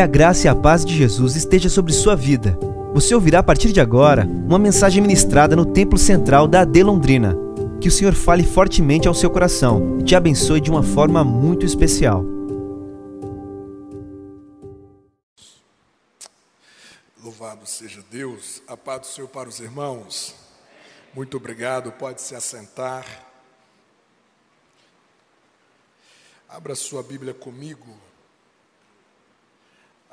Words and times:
Que 0.00 0.04
a 0.04 0.06
graça 0.06 0.46
e 0.46 0.48
a 0.48 0.54
paz 0.54 0.82
de 0.82 0.96
Jesus 0.96 1.36
esteja 1.36 1.68
sobre 1.68 1.92
sua 1.92 2.16
vida. 2.16 2.58
Você 2.94 3.14
ouvirá 3.14 3.40
a 3.40 3.42
partir 3.42 3.70
de 3.70 3.82
agora 3.82 4.24
uma 4.24 4.58
mensagem 4.58 5.02
ministrada 5.02 5.54
no 5.54 5.66
Templo 5.66 5.98
Central 5.98 6.48
da 6.48 6.62
AD 6.62 6.82
Londrina. 6.82 7.36
Que 7.82 7.88
o 7.88 7.90
Senhor 7.90 8.14
fale 8.14 8.42
fortemente 8.42 9.06
ao 9.06 9.12
seu 9.12 9.28
coração 9.28 9.98
e 10.00 10.02
te 10.02 10.16
abençoe 10.16 10.58
de 10.58 10.70
uma 10.70 10.82
forma 10.82 11.22
muito 11.22 11.66
especial. 11.66 12.24
Louvado 17.22 17.66
seja 17.66 18.02
Deus, 18.10 18.62
a 18.66 18.78
paz 18.78 19.00
do 19.02 19.06
Senhor 19.06 19.28
para 19.28 19.50
os 19.50 19.60
irmãos. 19.60 20.34
Muito 21.14 21.36
obrigado, 21.36 21.92
pode 21.92 22.22
se 22.22 22.34
assentar. 22.34 23.04
Abra 26.48 26.74
sua 26.74 27.02
Bíblia 27.02 27.34
comigo. 27.34 28.09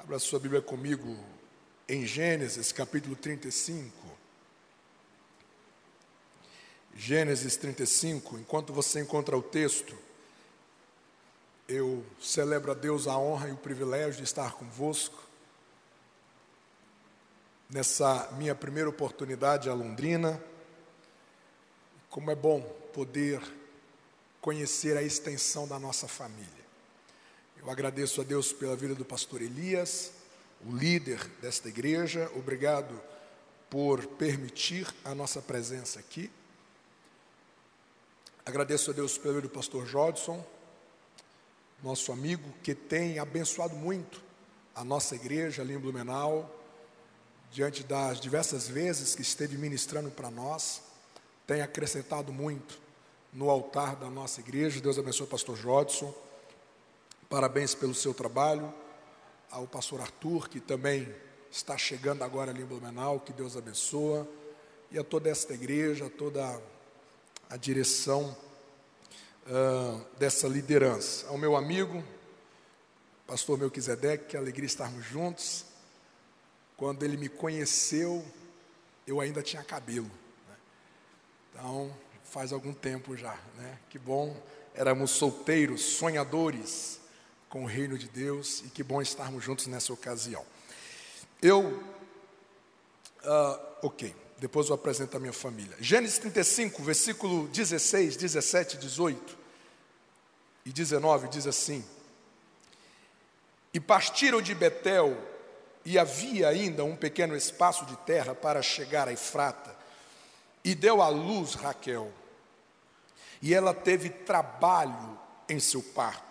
Abra 0.08 0.20
sua 0.20 0.40
Bíblia 0.40 0.62
comigo 0.62 1.20
em 1.86 2.06
Gênesis 2.06 2.72
capítulo 2.72 3.14
35. 3.14 3.92
Gênesis 6.96 7.58
35, 7.58 8.38
enquanto 8.38 8.72
você 8.72 9.02
encontra 9.02 9.38
o 9.38 9.42
texto, 9.42 9.98
eu 11.68 12.06
celebro 12.22 12.72
a 12.72 12.74
Deus 12.74 13.06
a 13.06 13.18
honra 13.18 13.50
e 13.50 13.52
o 13.52 13.58
privilégio 13.58 14.20
de 14.20 14.24
estar 14.24 14.54
convosco 14.54 15.22
nessa 17.70 18.30
minha 18.38 18.56
primeira 18.56 18.90
oportunidade 18.90 19.70
a 19.70 19.74
Londrina. 19.74 20.42
Como 22.10 22.32
é 22.32 22.36
bom 22.36 22.62
poder 22.94 23.42
conhecer 24.40 24.96
a 24.96 25.04
extensão 25.04 25.68
da 25.68 25.78
nossa 25.78 26.08
família. 26.08 26.57
Eu 27.68 27.72
agradeço 27.74 28.22
a 28.22 28.24
Deus 28.24 28.54
pela 28.54 28.78
vida 28.78 28.96
do 28.96 29.04
pastor 29.04 29.42
Elias, 29.42 30.14
o 30.66 30.74
líder 30.74 31.20
desta 31.42 31.68
igreja. 31.68 32.32
Obrigado 32.34 32.98
por 33.70 34.08
permitir 34.08 34.88
a 35.04 35.14
nossa 35.14 35.42
presença 35.42 36.00
aqui. 36.00 36.32
Agradeço 38.46 38.90
a 38.90 38.94
Deus 38.94 39.18
pela 39.18 39.34
vida 39.34 39.50
do 39.50 39.54
pastor 39.54 39.86
Jodson, 39.86 40.42
nosso 41.84 42.14
amigo, 42.14 42.54
que 42.64 42.74
tem 42.74 43.20
abençoado 43.20 43.76
muito 43.76 44.24
a 44.74 44.82
nossa 44.86 45.16
igreja 45.16 45.62
ali 45.62 45.74
em 45.74 45.78
Blumenau, 45.78 46.50
diante 47.52 47.84
das 47.84 48.22
diversas 48.22 48.66
vezes 48.66 49.14
que 49.14 49.22
esteve 49.22 49.58
ministrando 49.58 50.10
para 50.10 50.32
nós, 50.32 50.84
tem 51.46 51.60
acrescentado 51.60 52.32
muito 52.32 52.80
no 53.34 53.50
altar 53.50 53.98
da 53.98 54.10
nossa 54.10 54.40
igreja. 54.40 54.80
Deus 54.80 54.98
abençoe 54.98 55.26
o 55.26 55.30
pastor 55.30 55.58
Jodson. 55.58 56.27
Parabéns 57.30 57.76
pelo 57.76 57.94
seu 57.94 58.14
trabalho. 58.14 58.74
Ao 59.52 59.68
pastor 59.68 60.00
Arthur, 60.00 60.48
que 60.48 60.62
também 60.62 61.14
está 61.52 61.78
chegando 61.78 62.24
agora 62.24 62.52
ali 62.52 62.62
em 62.62 62.66
Blumenau, 62.66 63.20
que 63.20 63.34
Deus 63.34 63.58
abençoa. 63.58 64.26
E 64.90 64.98
a 64.98 65.04
toda 65.04 65.30
esta 65.30 65.54
igreja, 65.54 66.06
a 66.06 66.10
toda 66.10 66.62
a 67.50 67.58
direção 67.58 68.36
uh, 69.46 70.06
dessa 70.18 70.48
liderança. 70.48 71.28
Ao 71.28 71.38
meu 71.38 71.58
amigo, 71.58 72.02
pastor 73.26 73.58
Melquisedeque, 73.58 74.28
que 74.30 74.38
alegria 74.38 74.66
estarmos 74.66 75.04
juntos. 75.04 75.66
Quando 76.78 77.04
ele 77.04 77.18
me 77.18 77.28
conheceu, 77.28 78.24
eu 79.06 79.20
ainda 79.20 79.42
tinha 79.42 79.64
cabelo. 79.64 80.10
Né? 80.48 80.56
Então, 81.52 81.94
faz 82.24 82.54
algum 82.54 82.74
tempo 82.74 83.18
já, 83.18 83.38
né? 83.58 83.80
Que 83.90 84.00
bom, 84.00 84.42
éramos 84.74 85.12
solteiros, 85.12 85.82
sonhadores 85.82 87.02
com 87.50 87.64
o 87.64 87.68
reino 87.68 87.98
de 87.98 88.08
Deus 88.08 88.62
e 88.66 88.70
que 88.70 88.84
bom 88.84 89.02
estarmos 89.02 89.44
juntos 89.44 89.68
nessa 89.68 89.94
ocasião. 89.94 90.46
Eu, 91.42 91.66
uh, 93.24 93.60
ok, 93.82 94.16
depois 94.38 94.70
eu 94.70 94.76
apresento 94.76 95.18
a 95.18 95.20
minha 95.20 95.34
família. 95.34 95.76
Gênesis 95.80 96.18
35, 96.18 96.84
versículo 96.84 97.48
16, 97.48 98.18
17, 98.18 98.78
18 98.78 99.38
e 100.66 100.72
19 100.72 101.28
diz 101.30 101.48
assim: 101.48 101.84
E 103.74 103.80
partiram 103.80 104.42
de 104.42 104.54
Betel, 104.54 105.18
e 105.86 105.98
havia 105.98 106.50
ainda 106.50 106.84
um 106.84 106.98
pequeno 106.98 107.34
espaço 107.34 107.86
de 107.86 107.96
terra 108.00 108.36
para 108.36 108.62
chegar 108.62 109.08
a 109.08 109.14
Efrata 109.14 109.74
e 110.62 110.76
deu 110.76 111.02
à 111.02 111.08
luz 111.08 111.54
Raquel. 111.54 112.12
E 113.42 113.54
ela 113.54 113.74
teve 113.74 114.10
trabalho 114.10 115.18
em 115.48 115.62
seu 115.62 115.82
parto. 115.82 116.27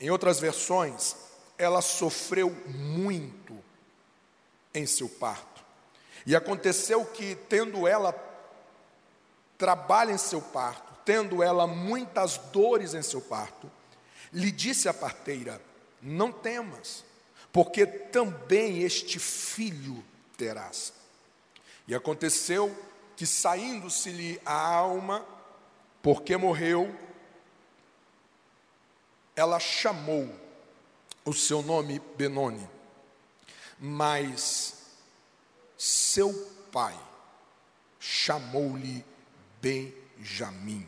Em 0.00 0.10
outras 0.10 0.40
versões, 0.40 1.14
ela 1.58 1.82
sofreu 1.82 2.50
muito 2.66 3.56
em 4.74 4.86
seu 4.86 5.08
parto. 5.08 5.62
E 6.24 6.34
aconteceu 6.34 7.04
que, 7.04 7.34
tendo 7.34 7.86
ela 7.86 8.14
trabalho 9.58 10.10
em 10.10 10.18
seu 10.18 10.40
parto, 10.40 10.90
tendo 11.04 11.42
ela 11.42 11.66
muitas 11.66 12.38
dores 12.38 12.94
em 12.94 13.02
seu 13.02 13.20
parto, 13.20 13.70
lhe 14.32 14.50
disse 14.50 14.88
a 14.88 14.94
parteira: 14.94 15.60
Não 16.00 16.32
temas, 16.32 17.04
porque 17.52 17.86
também 17.86 18.82
este 18.82 19.18
filho 19.18 20.02
terás. 20.36 20.94
E 21.86 21.94
aconteceu 21.94 22.74
que 23.16 23.26
saindo-se-lhe 23.26 24.40
a 24.46 24.54
alma, 24.54 25.26
porque 26.02 26.36
morreu, 26.36 26.94
ela 29.40 29.58
chamou 29.58 30.28
o 31.24 31.32
seu 31.32 31.62
nome 31.62 31.98
Benoni, 32.14 32.68
mas 33.78 34.74
seu 35.78 36.30
pai 36.70 36.94
chamou-lhe 37.98 39.02
Benjamim. 39.62 40.86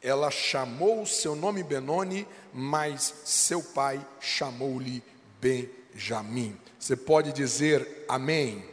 Ela 0.00 0.30
chamou 0.30 1.02
o 1.02 1.06
seu 1.06 1.34
nome 1.34 1.64
Benoni, 1.64 2.28
mas 2.52 3.12
seu 3.24 3.60
pai 3.60 4.06
chamou-lhe 4.20 5.02
Benjamim. 5.40 6.56
Você 6.78 6.94
pode 6.94 7.32
dizer 7.32 8.04
amém? 8.08 8.64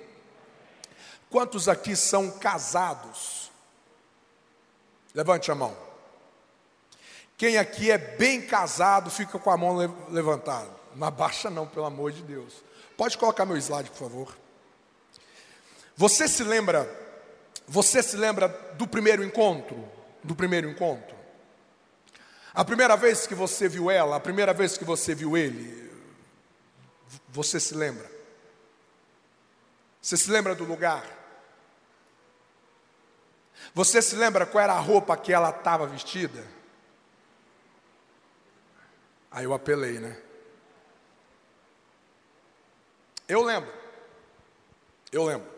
Quantos 1.28 1.68
aqui 1.68 1.96
são 1.96 2.30
casados? 2.30 3.52
Levante 5.16 5.50
a 5.50 5.56
mão. 5.56 5.91
Quem 7.42 7.58
aqui 7.58 7.90
é 7.90 7.98
bem 7.98 8.40
casado, 8.40 9.10
fica 9.10 9.40
com 9.40 9.50
a 9.50 9.58
mão 9.58 9.76
levantada. 10.12 10.70
Não 10.96 11.08
abaixa 11.08 11.50
não, 11.50 11.66
pelo 11.66 11.88
amor 11.88 12.12
de 12.12 12.22
Deus. 12.22 12.64
Pode 12.96 13.18
colocar 13.18 13.46
meu 13.46 13.58
slide, 13.58 13.90
por 13.90 13.98
favor. 13.98 14.38
Você 15.98 16.28
se 16.28 16.44
lembra, 16.44 16.88
você 17.68 18.04
se 18.04 18.16
lembra 18.16 18.48
do 18.76 18.86
primeiro 18.86 19.24
encontro? 19.24 19.90
Do 20.24 20.36
primeiro 20.36 20.70
encontro? 20.70 21.16
A 22.54 22.64
primeira 22.64 22.96
vez 22.96 23.26
que 23.26 23.34
você 23.34 23.68
viu 23.68 23.90
ela, 23.90 24.18
a 24.18 24.20
primeira 24.20 24.54
vez 24.54 24.78
que 24.78 24.86
você 24.86 25.16
viu 25.16 25.36
ele, 25.36 25.92
você 27.28 27.60
se 27.60 27.74
lembra? 27.74 28.08
Você 30.00 30.16
se 30.16 30.30
lembra 30.30 30.54
do 30.54 30.64
lugar? 30.64 31.04
Você 33.74 34.00
se 34.00 34.16
lembra 34.16 34.46
qual 34.46 34.64
era 34.64 34.74
a 34.74 34.80
roupa 34.80 35.18
que 35.18 35.34
ela 35.34 35.50
estava 35.50 35.88
vestida? 35.88 36.61
Aí 39.32 39.46
eu 39.46 39.54
apelei, 39.54 40.00
né? 40.00 40.18
Eu 43.28 43.42
lembro. 43.44 43.72
Eu 45.12 45.24
lembro. 45.24 45.50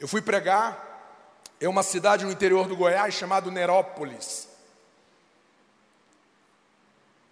Eu 0.00 0.08
fui 0.08 0.20
pregar 0.20 0.90
em 1.60 1.68
uma 1.68 1.84
cidade 1.84 2.24
no 2.24 2.32
interior 2.32 2.66
do 2.66 2.76
Goiás 2.76 3.14
chamada 3.14 3.48
Nerópolis. 3.52 4.48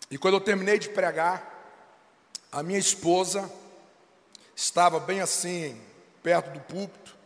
E 0.09 0.17
quando 0.17 0.35
eu 0.35 0.41
terminei 0.41 0.79
de 0.79 0.89
pregar, 0.89 1.45
a 2.53 2.63
minha 2.63 2.79
esposa 2.79 3.51
estava 4.55 5.01
bem 5.01 5.21
assim, 5.21 5.81
perto 6.23 6.51
do 6.51 6.61
púlpito. 6.61 7.17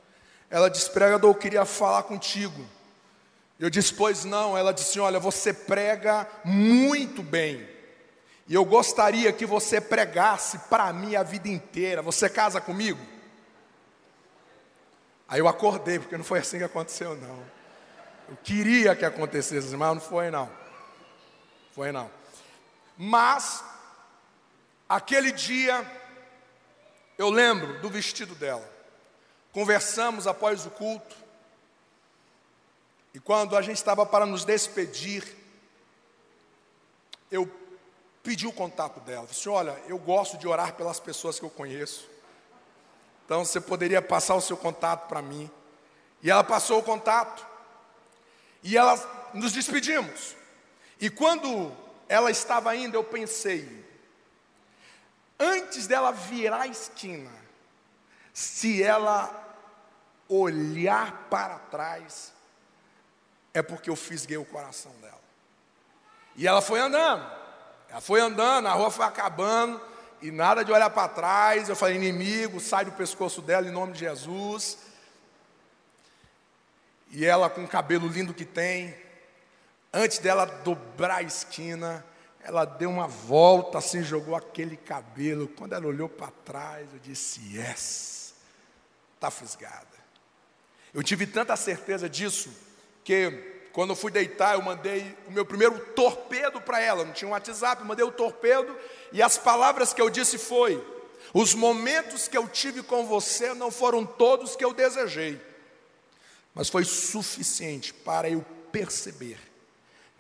Ela 0.49 0.71
disse: 0.71 0.91
Pregador, 0.91 1.31
eu 1.31 1.35
queria 1.35 1.67
falar 1.67 2.05
contigo. 2.05 2.67
Eu 3.61 3.69
disse: 3.69 3.93
Pois 3.93 4.25
não. 4.25 4.57
Ela 4.57 4.73
disse: 4.73 4.99
Olha, 4.99 5.19
você 5.19 5.53
prega 5.53 6.27
muito 6.43 7.23
bem. 7.23 7.74
E 8.47 8.55
eu 8.55 8.65
gostaria 8.65 9.33
que 9.33 9.47
você 9.47 9.81
pregasse 9.81 10.59
para 10.71 10.93
mim 10.93 11.17
a 11.17 11.23
vida 11.23 11.49
inteira. 11.49 12.03
Você 12.03 12.29
casa 12.29 12.61
comigo? 12.61 13.01
Aí 15.27 15.41
eu 15.41 15.49
acordei, 15.49 15.99
porque 15.99 16.17
não 16.17 16.25
foi 16.25 16.41
assim 16.41 16.59
que 16.59 16.65
aconteceu, 16.65 17.17
não. 17.17 17.43
Eu 18.29 18.37
queria 18.43 18.95
que 18.95 19.05
acontecesse, 19.05 19.75
mas 19.77 19.95
não 19.95 20.01
foi, 20.01 20.31
não. 20.31 20.51
Foi, 21.75 21.91
não. 21.91 22.11
Mas, 22.97 23.65
aquele 24.89 25.33
dia, 25.33 25.85
eu 27.17 27.31
lembro 27.31 27.81
do 27.81 27.89
vestido 27.89 28.35
dela. 28.35 28.71
Conversamos 29.53 30.27
após 30.27 30.67
o 30.67 30.71
culto. 30.71 31.17
E 33.15 33.21
quando 33.21 33.57
a 33.57 33.63
gente 33.63 33.77
estava 33.77 34.05
para 34.05 34.27
nos 34.27 34.45
despedir, 34.45 35.25
eu 37.31 37.47
pedi 38.25 38.47
o 38.47 38.53
contato 38.53 38.99
dela. 39.01 39.27
Disse: 39.27 39.49
Olha, 39.49 39.81
eu 39.87 39.99
gosto 39.99 40.37
de 40.37 40.49
orar 40.49 40.73
pelas 40.73 40.99
pessoas 40.99 41.39
que 41.39 41.45
eu 41.45 41.51
conheço. 41.51 42.09
Então 43.25 43.45
você 43.45 43.61
poderia 43.61 44.03
passar 44.03 44.35
o 44.35 44.41
seu 44.41 44.57
contato 44.57 45.07
para 45.07 45.23
mim. 45.23 45.49
E 46.23 46.31
ela 46.31 46.43
passou 46.43 46.81
o 46.81 46.83
contato. 46.83 47.47
E 48.63 48.77
ela 48.77 49.31
nos 49.35 49.53
despedimos. 49.53 50.35
E 50.99 51.11
quando 51.11 51.71
ela 52.09 52.31
estava 52.31 52.75
indo, 52.75 52.97
eu 52.97 53.05
pensei, 53.05 53.85
antes 55.39 55.87
dela 55.87 56.11
virar 56.11 56.63
a 56.63 56.67
esquina, 56.67 57.31
se 58.33 58.83
ela 58.83 59.43
olhar 60.29 61.29
para 61.29 61.59
trás, 61.59 62.33
é 63.53 63.63
porque 63.63 63.91
eu 63.91 63.97
fisguei 63.97 64.39
o 64.39 64.45
coração 64.45 64.93
dela. 64.93 65.21
E 66.37 66.47
ela 66.47 66.63
foi 66.63 66.81
andando, 66.81 67.44
ela 67.95 68.01
foi 68.01 68.19
andando, 68.21 68.67
a 68.67 68.73
rua 68.73 68.91
foi 68.91 69.05
acabando, 69.05 69.81
e 70.21 70.33
nada 70.33 70.65
de 70.65 70.73
olhar 70.73 70.91
para 70.91 71.07
trás. 71.07 71.69
Eu 71.69 71.77
falei, 71.77 71.95
inimigo, 71.95 72.59
sai 72.59 72.85
do 72.85 72.91
pescoço 72.91 73.41
dela 73.41 73.69
em 73.69 73.71
nome 73.71 73.93
de 73.93 74.01
Jesus. 74.01 74.79
E 77.13 77.25
ela 77.25 77.49
com 77.49 77.63
o 77.63 77.69
cabelo 77.69 78.09
lindo 78.09 78.35
que 78.35 78.45
tem, 78.45 78.97
antes 79.93 80.19
dela 80.19 80.45
dobrar 80.45 81.19
a 81.19 81.23
esquina, 81.23 82.05
ela 82.43 82.65
deu 82.65 82.91
uma 82.91 83.07
volta 83.07 83.79
assim, 83.79 84.03
jogou 84.03 84.35
aquele 84.35 84.77
cabelo. 84.77 85.47
Quando 85.47 85.75
ela 85.75 85.87
olhou 85.87 86.09
para 86.09 86.33
trás, 86.45 86.89
eu 86.93 86.99
disse: 86.99 87.41
Yes, 87.57 88.35
está 89.15 89.31
fisgada. 89.31 89.87
Eu 90.93 91.05
tive 91.05 91.29
tanta 91.29 91.55
certeza 91.55 92.09
disso 92.09 92.51
que 93.05 93.54
quando 93.75 93.91
eu 93.91 93.97
fui 93.97 94.13
deitar, 94.13 94.55
eu 94.55 94.63
mandei 94.63 95.17
o 95.27 95.33
meu 95.33 95.45
primeiro 95.45 95.77
torpedo 95.97 96.61
para 96.61 96.81
ela. 96.81 97.05
Não 97.05 97.13
tinha 97.13 97.29
um 97.29 97.33
WhatsApp, 97.33 97.83
eu 97.83 97.87
mandei 97.89 98.05
o 98.05 98.13
torpedo 98.13 98.75
e 99.13 99.21
as 99.21 99.37
palavras 99.37 99.93
que 99.93 100.01
eu 100.01 100.09
disse 100.09 100.39
foi: 100.39 100.81
os 101.35 101.55
momentos 101.55 102.29
que 102.29 102.39
eu 102.39 102.47
tive 102.49 102.85
com 102.85 103.05
você 103.05 103.53
não 103.53 103.73
foram 103.73 104.07
todos 104.07 104.55
que 104.55 104.65
eu 104.65 104.73
desejei, 104.73 105.41
mas 106.55 106.69
foi 106.69 106.85
suficiente 106.85 107.93
para 107.93 108.31
eu 108.31 108.47
perceber 108.71 109.41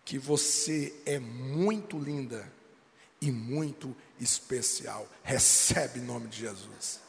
que 0.05 0.19
você 0.19 0.93
é 1.07 1.21
muito 1.21 1.97
linda 1.97 2.53
e 3.21 3.31
muito 3.31 3.95
especial. 4.21 5.09
Recebe 5.23 6.01
em 6.01 6.03
nome 6.03 6.27
de 6.27 6.41
Jesus. 6.41 7.04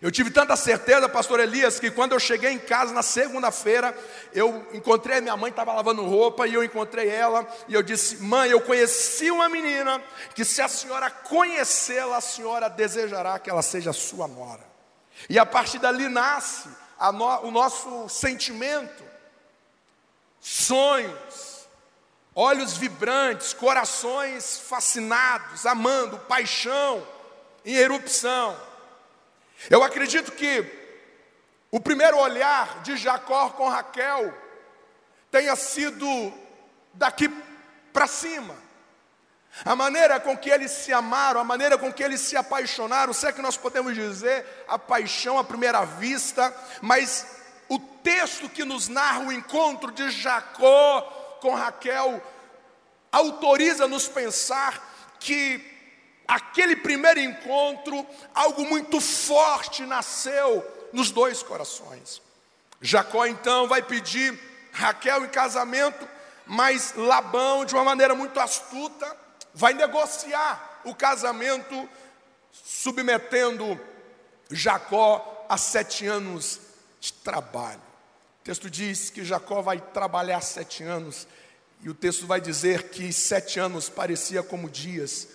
Eu 0.00 0.12
tive 0.12 0.30
tanta 0.30 0.54
certeza, 0.54 1.08
pastor 1.08 1.40
Elias, 1.40 1.80
que 1.80 1.90
quando 1.90 2.12
eu 2.12 2.20
cheguei 2.20 2.52
em 2.52 2.58
casa 2.58 2.94
na 2.94 3.02
segunda-feira, 3.02 3.96
eu 4.32 4.64
encontrei 4.72 5.18
a 5.18 5.20
minha 5.20 5.36
mãe, 5.36 5.50
estava 5.50 5.72
lavando 5.72 6.04
roupa, 6.04 6.46
e 6.46 6.54
eu 6.54 6.62
encontrei 6.62 7.08
ela, 7.08 7.44
e 7.66 7.74
eu 7.74 7.82
disse: 7.82 8.22
Mãe, 8.22 8.48
eu 8.48 8.60
conheci 8.60 9.28
uma 9.28 9.48
menina 9.48 10.00
que, 10.36 10.44
se 10.44 10.62
a 10.62 10.68
senhora 10.68 11.10
conhecê-la, 11.10 12.18
a 12.18 12.20
senhora 12.20 12.70
desejará 12.70 13.40
que 13.40 13.50
ela 13.50 13.62
seja 13.62 13.92
sua 13.92 14.28
nora. 14.28 14.64
E 15.28 15.36
a 15.36 15.44
partir 15.44 15.80
dali 15.80 16.08
nasce 16.08 16.68
no, 17.14 17.48
o 17.48 17.50
nosso 17.50 18.08
sentimento, 18.08 19.02
sonhos, 20.40 21.66
olhos 22.36 22.76
vibrantes, 22.76 23.52
corações 23.52 24.60
fascinados, 24.60 25.66
amando, 25.66 26.18
paixão 26.20 27.04
em 27.64 27.74
erupção. 27.74 28.67
Eu 29.70 29.82
acredito 29.82 30.32
que 30.32 30.64
o 31.70 31.80
primeiro 31.80 32.16
olhar 32.18 32.80
de 32.82 32.96
Jacó 32.96 33.50
com 33.50 33.68
Raquel 33.68 34.32
tenha 35.30 35.54
sido 35.56 36.32
daqui 36.94 37.28
para 37.92 38.06
cima. 38.06 38.54
A 39.64 39.74
maneira 39.74 40.20
com 40.20 40.36
que 40.36 40.50
eles 40.50 40.70
se 40.70 40.92
amaram, 40.92 41.40
a 41.40 41.44
maneira 41.44 41.76
com 41.76 41.92
que 41.92 42.02
eles 42.02 42.20
se 42.20 42.36
apaixonaram, 42.36 43.12
sei 43.12 43.32
que 43.32 43.42
nós 43.42 43.56
podemos 43.56 43.94
dizer 43.94 44.46
a 44.68 44.78
paixão 44.78 45.38
à 45.38 45.44
primeira 45.44 45.84
vista, 45.84 46.54
mas 46.80 47.26
o 47.68 47.78
texto 47.78 48.48
que 48.48 48.64
nos 48.64 48.88
narra 48.88 49.20
o 49.20 49.32
encontro 49.32 49.90
de 49.90 50.10
Jacó 50.10 51.02
com 51.40 51.54
Raquel 51.54 52.22
autoriza-nos 53.10 54.06
pensar 54.06 55.16
que 55.18 55.77
aquele 56.28 56.76
primeiro 56.76 57.18
encontro, 57.18 58.06
algo 58.34 58.66
muito 58.66 59.00
forte 59.00 59.86
nasceu 59.86 60.62
nos 60.92 61.10
dois 61.10 61.42
corações. 61.42 62.20
Jacó 62.82 63.24
então 63.26 63.66
vai 63.66 63.82
pedir 63.82 64.38
Raquel 64.70 65.24
em 65.24 65.28
casamento, 65.28 66.06
mas 66.46 66.92
Labão, 66.94 67.64
de 67.64 67.74
uma 67.74 67.82
maneira 67.82 68.14
muito 68.14 68.38
astuta, 68.38 69.16
vai 69.54 69.72
negociar 69.72 70.82
o 70.84 70.94
casamento, 70.94 71.88
submetendo 72.52 73.80
Jacó 74.50 75.46
a 75.48 75.56
sete 75.56 76.06
anos 76.06 76.60
de 77.00 77.12
trabalho. 77.12 77.80
O 78.40 78.44
texto 78.44 78.70
diz 78.70 79.10
que 79.10 79.24
Jacó 79.24 79.60
vai 79.62 79.80
trabalhar 79.80 80.42
sete 80.42 80.82
anos, 80.82 81.26
e 81.80 81.88
o 81.88 81.94
texto 81.94 82.26
vai 82.26 82.40
dizer 82.40 82.90
que 82.90 83.12
sete 83.12 83.58
anos 83.58 83.88
parecia 83.88 84.42
como 84.42 84.70
dias, 84.70 85.28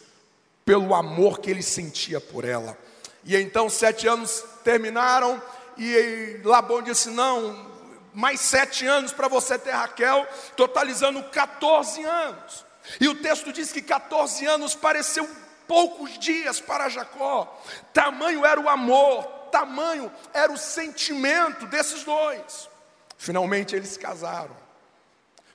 pelo 0.65 0.93
amor 0.93 1.39
que 1.39 1.49
ele 1.49 1.63
sentia 1.63 2.19
por 2.19 2.45
ela. 2.45 2.77
E 3.23 3.35
então 3.35 3.69
sete 3.69 4.07
anos 4.07 4.43
terminaram 4.63 5.41
e 5.77 6.39
Labão 6.43 6.81
disse: 6.81 7.09
Não, 7.09 7.71
mais 8.13 8.39
sete 8.39 8.85
anos 8.85 9.11
para 9.11 9.27
você 9.27 9.57
ter 9.57 9.71
Raquel, 9.71 10.27
totalizando 10.55 11.23
14 11.23 12.03
anos. 12.03 12.65
E 12.99 13.07
o 13.07 13.15
texto 13.15 13.51
diz 13.51 13.71
que 13.71 13.81
14 13.81 14.45
anos 14.45 14.75
pareceu 14.75 15.27
poucos 15.67 16.19
dias 16.19 16.59
para 16.59 16.89
Jacó, 16.89 17.61
tamanho 17.93 18.45
era 18.45 18.59
o 18.59 18.69
amor, 18.69 19.23
tamanho 19.51 20.11
era 20.33 20.51
o 20.51 20.57
sentimento 20.57 21.65
desses 21.67 22.03
dois. 22.03 22.69
Finalmente 23.17 23.75
eles 23.75 23.95
casaram, 23.95 24.55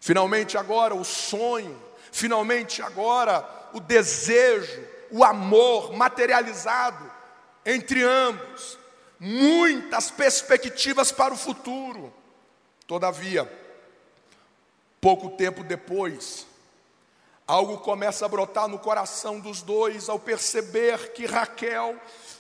finalmente 0.01 0.57
agora 0.57 0.95
o 0.95 1.05
sonho, 1.05 1.81
finalmente 2.11 2.81
agora 2.81 3.47
o 3.75 3.81
desejo, 3.81 4.83
o 5.11 5.25
amor 5.25 5.93
materializado 5.93 7.11
entre 7.65 8.03
ambos, 8.03 8.79
muitas 9.21 10.11
perspectivas 10.11 11.13
para 11.13 11.35
o 11.35 11.37
futuro. 11.37 12.13
Todavia, 12.87 13.51
pouco 15.01 15.31
tempo 15.31 15.63
depois, 15.63 16.47
algo 17.47 17.79
começa 17.79 18.25
a 18.25 18.29
brotar 18.29 18.69
no 18.69 18.79
coração 18.79 19.39
dos 19.41 19.61
dois 19.63 20.09
ao 20.09 20.19
perceber 20.19 21.13
que 21.13 21.27
Raquel 21.27 21.97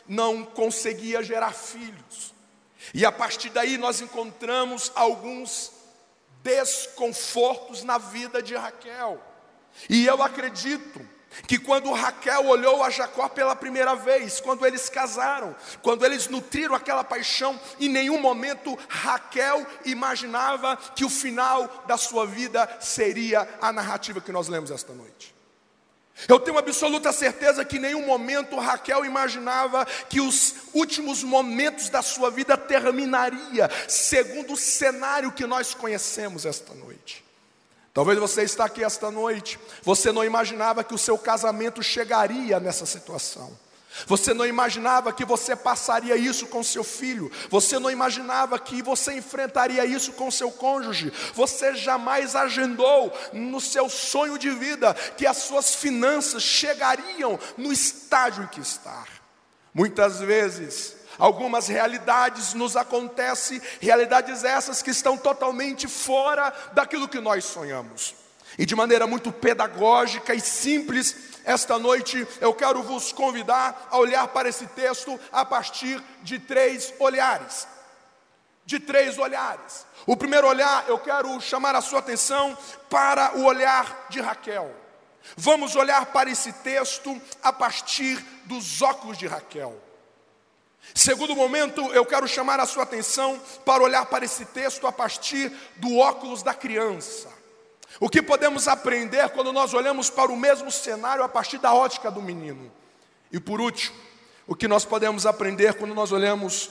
não 0.06 0.44
conseguia 0.44 1.22
gerar 1.22 1.52
filhos. 1.52 2.34
E 2.94 3.04
a 3.04 3.12
partir 3.12 3.50
daí 3.50 3.76
nós 3.76 4.00
encontramos 4.00 4.90
alguns 4.94 5.72
desconfortos 6.42 7.82
na 7.82 7.98
vida 7.98 8.42
de 8.42 8.54
Raquel. 8.54 9.20
E 9.90 10.06
eu 10.06 10.22
acredito 10.22 11.17
que 11.46 11.58
quando 11.58 11.92
Raquel 11.92 12.46
olhou 12.46 12.82
a 12.82 12.90
Jacó 12.90 13.28
pela 13.28 13.54
primeira 13.54 13.94
vez, 13.94 14.40
quando 14.40 14.66
eles 14.66 14.88
casaram, 14.88 15.54
quando 15.82 16.04
eles 16.04 16.28
nutriram 16.28 16.74
aquela 16.74 17.04
paixão, 17.04 17.58
em 17.78 17.88
nenhum 17.88 18.18
momento 18.18 18.78
Raquel 18.88 19.66
imaginava 19.84 20.76
que 20.76 21.04
o 21.04 21.10
final 21.10 21.84
da 21.86 21.96
sua 21.96 22.26
vida 22.26 22.68
seria 22.80 23.48
a 23.60 23.72
narrativa 23.72 24.20
que 24.20 24.32
nós 24.32 24.48
lemos 24.48 24.70
esta 24.70 24.92
noite. 24.92 25.38
Eu 26.26 26.40
tenho 26.40 26.58
absoluta 26.58 27.12
certeza 27.12 27.64
que 27.64 27.76
em 27.76 27.80
nenhum 27.80 28.04
momento 28.04 28.58
Raquel 28.58 29.04
imaginava 29.04 29.86
que 30.08 30.20
os 30.20 30.54
últimos 30.74 31.22
momentos 31.22 31.88
da 31.90 32.02
sua 32.02 32.28
vida 32.28 32.56
terminaria 32.56 33.70
segundo 33.86 34.54
o 34.54 34.56
cenário 34.56 35.30
que 35.30 35.46
nós 35.46 35.74
conhecemos 35.74 36.44
esta 36.44 36.74
noite. 36.74 37.27
Talvez 37.98 38.16
você 38.16 38.42
está 38.42 38.66
aqui 38.66 38.84
esta 38.84 39.10
noite, 39.10 39.58
você 39.82 40.12
não 40.12 40.24
imaginava 40.24 40.84
que 40.84 40.94
o 40.94 40.98
seu 40.98 41.18
casamento 41.18 41.82
chegaria 41.82 42.60
nessa 42.60 42.86
situação. 42.86 43.58
Você 44.06 44.32
não 44.32 44.46
imaginava 44.46 45.12
que 45.12 45.24
você 45.24 45.56
passaria 45.56 46.16
isso 46.16 46.46
com 46.46 46.62
seu 46.62 46.84
filho. 46.84 47.28
Você 47.50 47.76
não 47.76 47.90
imaginava 47.90 48.56
que 48.56 48.82
você 48.82 49.14
enfrentaria 49.14 49.84
isso 49.84 50.12
com 50.12 50.30
seu 50.30 50.52
cônjuge. 50.52 51.12
Você 51.34 51.74
jamais 51.74 52.36
agendou 52.36 53.12
no 53.32 53.60
seu 53.60 53.90
sonho 53.90 54.38
de 54.38 54.50
vida 54.50 54.94
que 54.94 55.26
as 55.26 55.38
suas 55.38 55.74
finanças 55.74 56.44
chegariam 56.44 57.36
no 57.56 57.72
estágio 57.72 58.44
em 58.44 58.46
que 58.46 58.60
está. 58.60 59.06
Muitas 59.74 60.20
vezes 60.20 60.97
Algumas 61.18 61.66
realidades 61.66 62.54
nos 62.54 62.76
acontecem, 62.76 63.60
realidades 63.80 64.44
essas 64.44 64.82
que 64.82 64.90
estão 64.90 65.16
totalmente 65.16 65.88
fora 65.88 66.52
daquilo 66.72 67.08
que 67.08 67.18
nós 67.18 67.44
sonhamos. 67.44 68.14
E 68.56 68.64
de 68.64 68.76
maneira 68.76 69.06
muito 69.06 69.32
pedagógica 69.32 70.34
e 70.34 70.40
simples, 70.40 71.16
esta 71.44 71.78
noite 71.78 72.26
eu 72.40 72.54
quero 72.54 72.82
vos 72.82 73.12
convidar 73.12 73.88
a 73.90 73.98
olhar 73.98 74.28
para 74.28 74.48
esse 74.48 74.66
texto 74.68 75.18
a 75.32 75.44
partir 75.44 76.02
de 76.22 76.38
três 76.38 76.94
olhares. 76.98 77.66
De 78.64 78.78
três 78.78 79.18
olhares. 79.18 79.86
O 80.06 80.16
primeiro 80.16 80.46
olhar, 80.46 80.84
eu 80.88 80.98
quero 80.98 81.40
chamar 81.40 81.74
a 81.74 81.80
sua 81.80 81.98
atenção 81.98 82.56
para 82.88 83.36
o 83.36 83.44
olhar 83.44 84.06
de 84.08 84.20
Raquel. 84.20 84.74
Vamos 85.36 85.74
olhar 85.74 86.06
para 86.06 86.30
esse 86.30 86.52
texto 86.52 87.20
a 87.42 87.52
partir 87.52 88.16
dos 88.44 88.80
óculos 88.80 89.18
de 89.18 89.26
Raquel. 89.26 89.87
Segundo 90.94 91.36
momento, 91.36 91.80
eu 91.92 92.04
quero 92.04 92.26
chamar 92.26 92.60
a 92.60 92.66
sua 92.66 92.82
atenção 92.82 93.40
para 93.64 93.82
olhar 93.82 94.06
para 94.06 94.24
esse 94.24 94.44
texto 94.44 94.86
a 94.86 94.92
partir 94.92 95.52
do 95.76 95.98
óculos 95.98 96.42
da 96.42 96.54
criança. 96.54 97.28
O 98.00 98.08
que 98.08 98.22
podemos 98.22 98.68
aprender 98.68 99.28
quando 99.30 99.52
nós 99.52 99.74
olhamos 99.74 100.10
para 100.10 100.30
o 100.30 100.36
mesmo 100.36 100.70
cenário 100.70 101.24
a 101.24 101.28
partir 101.28 101.58
da 101.58 101.72
ótica 101.72 102.10
do 102.10 102.22
menino? 102.22 102.70
E 103.32 103.40
por 103.40 103.60
último, 103.60 103.96
o 104.46 104.54
que 104.54 104.68
nós 104.68 104.84
podemos 104.84 105.26
aprender 105.26 105.74
quando 105.74 105.94
nós 105.94 106.12
olhamos 106.12 106.70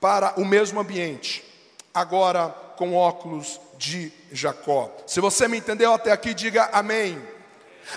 para 0.00 0.38
o 0.40 0.44
mesmo 0.44 0.80
ambiente, 0.80 1.44
agora 1.92 2.48
com 2.76 2.94
óculos 2.94 3.60
de 3.78 4.12
Jacó? 4.30 4.90
Se 5.06 5.20
você 5.20 5.48
me 5.48 5.58
entendeu 5.58 5.92
até 5.92 6.12
aqui, 6.12 6.34
diga 6.34 6.68
amém. 6.72 7.35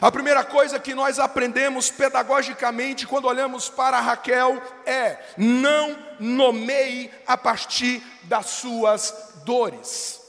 A 0.02 0.12
primeira 0.12 0.44
coisa 0.44 0.80
que 0.80 0.94
nós 0.94 1.18
aprendemos 1.18 1.90
pedagogicamente 1.90 3.08
quando 3.08 3.26
olhamos 3.26 3.70
para 3.70 4.00
Raquel 4.00 4.62
é: 4.86 5.18
não 5.38 5.98
nomeie 6.20 7.12
a 7.26 7.36
partir 7.36 8.04
das 8.24 8.46
suas 8.48 9.14
dores. 9.44 10.22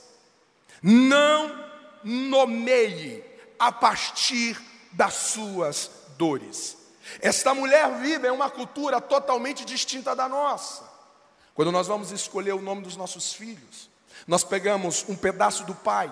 Não 0.83 1.63
nomeie 2.03 3.23
a 3.59 3.71
partir 3.71 4.59
das 4.93 5.15
suas 5.15 5.91
dores. 6.17 6.77
Esta 7.21 7.55
mulher 7.55 7.91
vive 7.99 8.29
em 8.29 8.31
uma 8.31 8.49
cultura 8.49 9.01
totalmente 9.01 9.65
distinta 9.65 10.17
da 10.17 10.29
nossa. 10.29 10.89
Quando 11.55 11.73
nós 11.73 11.87
vamos 11.87 12.11
escolher 12.11 12.53
o 12.53 12.63
nome 12.63 12.83
dos 12.83 12.97
nossos 12.97 13.35
filhos, 13.35 13.91
nós 14.27 14.45
pegamos 14.45 15.05
um 15.09 15.17
pedaço 15.17 15.65
do 15.65 15.75
pai, 15.75 16.11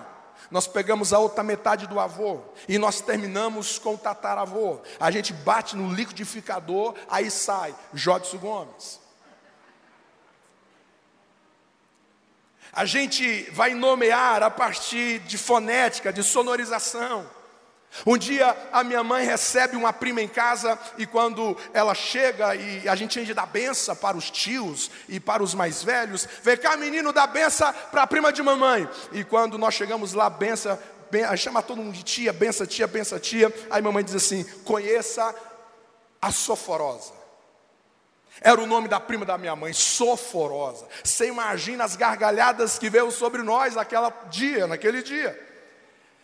nós 0.49 0.67
pegamos 0.67 1.13
a 1.13 1.19
outra 1.19 1.43
metade 1.43 1.87
do 1.87 1.99
avô 1.99 2.41
e 2.67 2.77
nós 2.77 3.01
terminamos 3.01 3.77
com 3.77 3.93
o 3.93 3.97
tataravô. 3.97 4.79
A 4.99 5.11
gente 5.11 5.33
bate 5.33 5.75
no 5.75 5.93
liquidificador, 5.93 6.95
aí 7.09 7.29
sai 7.29 7.75
Jodson 7.93 8.37
Gomes. 8.37 8.99
A 12.71 12.85
gente 12.85 13.49
vai 13.51 13.73
nomear 13.73 14.43
a 14.43 14.51
partir 14.51 15.19
de 15.19 15.37
fonética, 15.37 16.13
de 16.13 16.23
sonorização. 16.23 17.38
Um 18.05 18.17
dia 18.17 18.55
a 18.71 18.83
minha 18.83 19.03
mãe 19.03 19.25
recebe 19.25 19.75
uma 19.75 19.91
prima 19.91 20.21
em 20.21 20.27
casa 20.27 20.77
e 20.97 21.05
quando 21.05 21.57
ela 21.73 21.93
chega 21.93 22.55
e 22.55 22.87
a 22.87 22.95
gente 22.95 23.11
tinha 23.11 23.25
de 23.25 23.33
dar 23.33 23.47
benção 23.47 23.95
para 23.95 24.15
os 24.15 24.29
tios 24.29 24.89
e 25.07 25.19
para 25.19 25.43
os 25.43 25.53
mais 25.53 25.83
velhos, 25.83 26.27
vem 26.43 26.55
cá 26.55 26.77
menino 26.77 27.11
dá 27.11 27.25
benção 27.27 27.73
para 27.91 28.03
a 28.03 28.07
prima 28.07 28.31
de 28.31 28.41
mamãe. 28.41 28.87
E 29.11 29.23
quando 29.23 29.57
nós 29.57 29.73
chegamos 29.73 30.13
lá, 30.13 30.29
benção, 30.29 30.77
ben, 31.09 31.25
chama 31.35 31.61
todo 31.61 31.81
mundo 31.81 31.93
de 31.93 32.03
tia, 32.03 32.31
benção 32.31 32.65
tia, 32.65 32.87
benção 32.87 33.19
tia. 33.19 33.53
Aí 33.69 33.81
mamãe 33.81 34.03
diz 34.03 34.15
assim: 34.15 34.43
conheça 34.63 35.35
a 36.21 36.31
soforosa. 36.31 37.19
Era 38.41 38.61
o 38.61 38.67
nome 38.67 38.87
da 38.87 38.99
prima 38.99 39.25
da 39.25 39.37
minha 39.37 39.55
mãe, 39.55 39.73
Soforosa. 39.73 40.87
Você 41.03 41.27
imagina 41.27 41.83
as 41.83 41.97
gargalhadas 41.97 42.79
que 42.79 42.89
veio 42.89 43.11
sobre 43.11 43.43
nós 43.43 43.75
naquele 43.75 44.09
dia, 44.29 44.65
naquele 44.65 45.03
dia. 45.03 45.48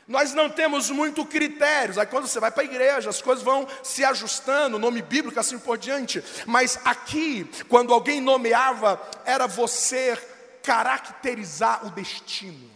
Nós 0.08 0.34
não 0.34 0.50
temos 0.50 0.92
muito 0.92 1.26
critérios. 1.26 1.98
Aí 1.98 2.06
quando 2.06 2.28
você 2.28 2.40
vai 2.40 2.52
para 2.52 2.62
a 2.62 2.66
igreja, 2.66 3.10
as 3.10 3.22
coisas 3.22 3.44
vão 3.44 3.68
se 3.82 4.04
ajustando, 4.04 4.78
nome 4.78 5.02
bíblico 5.02 5.40
assim 5.40 5.58
por 5.58 5.78
diante. 5.78 6.24
Mas 6.46 6.80
aqui, 6.86 7.50
quando 7.68 7.94
alguém 7.94 8.22
nomeava, 8.22 9.02
era 9.26 9.48
você 9.48 10.16
caracterizar 10.62 11.86
o 11.86 11.90
destino. 11.90 12.70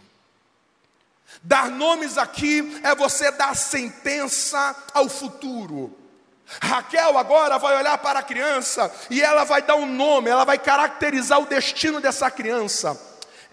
Dar 1.42 1.70
nomes 1.70 2.18
aqui 2.18 2.80
é 2.82 2.94
você 2.94 3.30
dar 3.30 3.54
sentença 3.54 4.74
ao 4.92 5.08
futuro. 5.08 5.96
Raquel 6.60 7.16
agora 7.16 7.58
vai 7.58 7.76
olhar 7.78 7.96
para 7.98 8.18
a 8.18 8.24
criança 8.24 8.92
e 9.08 9.22
ela 9.22 9.44
vai 9.44 9.62
dar 9.62 9.76
um 9.76 9.86
nome, 9.86 10.28
ela 10.28 10.44
vai 10.44 10.58
caracterizar 10.58 11.40
o 11.40 11.46
destino 11.46 12.00
dessa 12.00 12.28
criança 12.28 13.09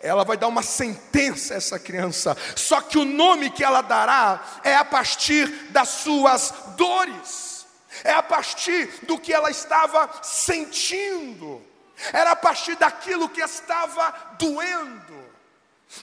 ela 0.08 0.24
vai 0.24 0.38
dar 0.38 0.48
uma 0.48 0.64
sentença 0.64 1.54
a 1.54 1.58
essa 1.58 1.78
criança. 1.78 2.36
Só 2.56 2.82
que 2.82 2.98
o 2.98 3.06
nome 3.06 3.50
que 3.50 3.64
ela 3.64 3.82
dará 3.82 4.60
é 4.64 4.76
a 4.76 4.86
partir 4.86 5.48
das 5.70 5.90
suas 5.90 6.54
dores, 6.78 7.66
é 8.04 8.14
a 8.14 8.24
partir 8.24 8.88
do 9.04 9.20
que 9.20 9.34
ela 9.34 9.52
estava 9.52 10.10
sentindo, 10.24 11.62
era 12.14 12.32
a 12.32 12.36
partir 12.36 12.76
daquilo 12.76 13.30
que 13.30 13.42
estava 13.42 14.14
doendo. 14.40 15.28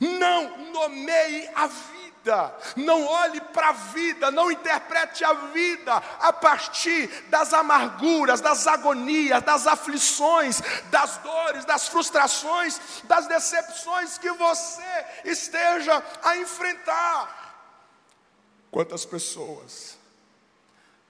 Não 0.01 0.73
nomeie 0.73 1.49
a 1.55 1.67
vida 1.67 2.04
vida, 2.25 2.55
não 2.77 3.07
olhe 3.07 3.41
para 3.41 3.69
a 3.69 3.73
vida, 3.73 4.31
não 4.31 4.51
interprete 4.51 5.23
a 5.23 5.35
vida 5.35 5.95
a 6.21 6.33
partir 6.33 7.07
das 7.29 7.53
amarguras, 7.53 8.41
das 8.41 8.67
agonias, 8.67 9.43
das 9.43 9.67
aflições, 9.67 10.61
das 10.91 11.19
dores, 11.19 11.65
das 11.67 11.87
frustrações, 11.87 12.81
das 13.05 13.27
decepções 13.27 14.17
que 14.17 14.33
você 14.33 15.07
esteja 15.25 16.03
a 16.23 16.37
enfrentar. 16.39 17.43
Quantas 18.71 19.05
pessoas 19.05 19.97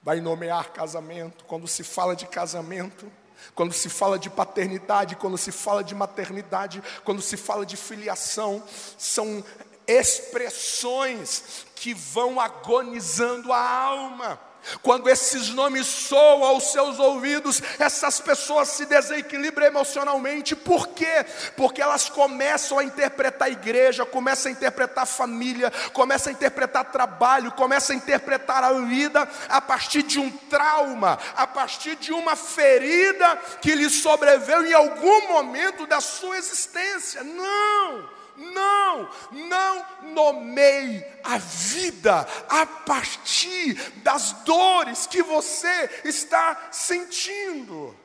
vai 0.03 0.21
nomear 0.21 0.71
casamento 0.73 1.45
quando 1.45 1.69
se 1.69 1.85
fala 1.85 2.17
de 2.17 2.27
casamento? 2.27 3.11
Quando 3.55 3.75
se 3.75 3.91
fala 3.91 4.19
de 4.19 4.31
paternidade, 4.31 5.17
quando 5.17 5.37
se 5.37 5.53
fala 5.53 5.85
de 5.85 5.95
maternidade, 5.95 6.83
quando 7.05 7.21
se 7.21 7.37
fala 7.37 7.67
de 7.67 7.77
filiação, 7.77 8.63
são 8.97 9.45
expressões 9.87 11.65
que 11.75 11.95
vão 11.95 12.41
agonizando 12.41 13.53
a 13.53 13.61
alma. 13.61 14.41
Quando 14.83 15.11
esses 15.11 15.51
nomes 15.51 15.87
soam 15.87 16.43
aos 16.43 16.73
seus 16.73 16.99
ouvidos, 16.99 17.63
essas 17.79 18.21
pessoas 18.21 18.69
se 18.69 18.87
desequilibram 18.87 19.67
emocionalmente. 19.67 20.57
Por 20.57 20.89
quê? 20.89 21.25
Porque 21.57 21.83
elas 21.83 22.09
começam 22.09 22.79
a 22.79 22.85
interpretar 22.85 23.49
a 23.49 23.51
igreja, 23.51 24.07
começam 24.07 24.51
a 24.51 24.53
interpretar 24.53 25.05
a 25.05 25.07
família, 25.07 25.71
começam 25.93 26.31
a 26.31 26.35
interpretar 26.35 26.87
trabalho, 26.87 27.53
começam 27.53 27.95
a 27.95 27.99
interpretar 27.99 28.65
a 28.65 28.73
vida 28.73 29.29
a 29.49 29.61
partir 29.61 30.03
de 30.03 30.19
um 30.19 30.31
trauma, 30.31 31.19
a 31.37 31.47
partir 31.47 31.97
de 31.97 32.13
uma 32.13 32.37
ferida 32.37 33.37
que 33.61 33.75
lhe 33.75 33.91
sobreveu 33.91 34.65
em 34.65 34.73
algum 34.73 35.29
momento 35.29 35.87
da 35.87 36.01
sua 36.01 36.39
existência. 36.39 37.23
Não! 37.23 38.24
Não, 38.37 39.09
não 39.31 39.87
nomeie 40.03 41.05
a 41.23 41.39
vida 41.39 42.27
a 42.49 42.67
partir 42.67 43.75
das 44.03 44.33
dores 44.45 45.07
que 45.07 45.23
você 45.23 46.03
está 46.05 46.69
sentindo. 46.71 47.97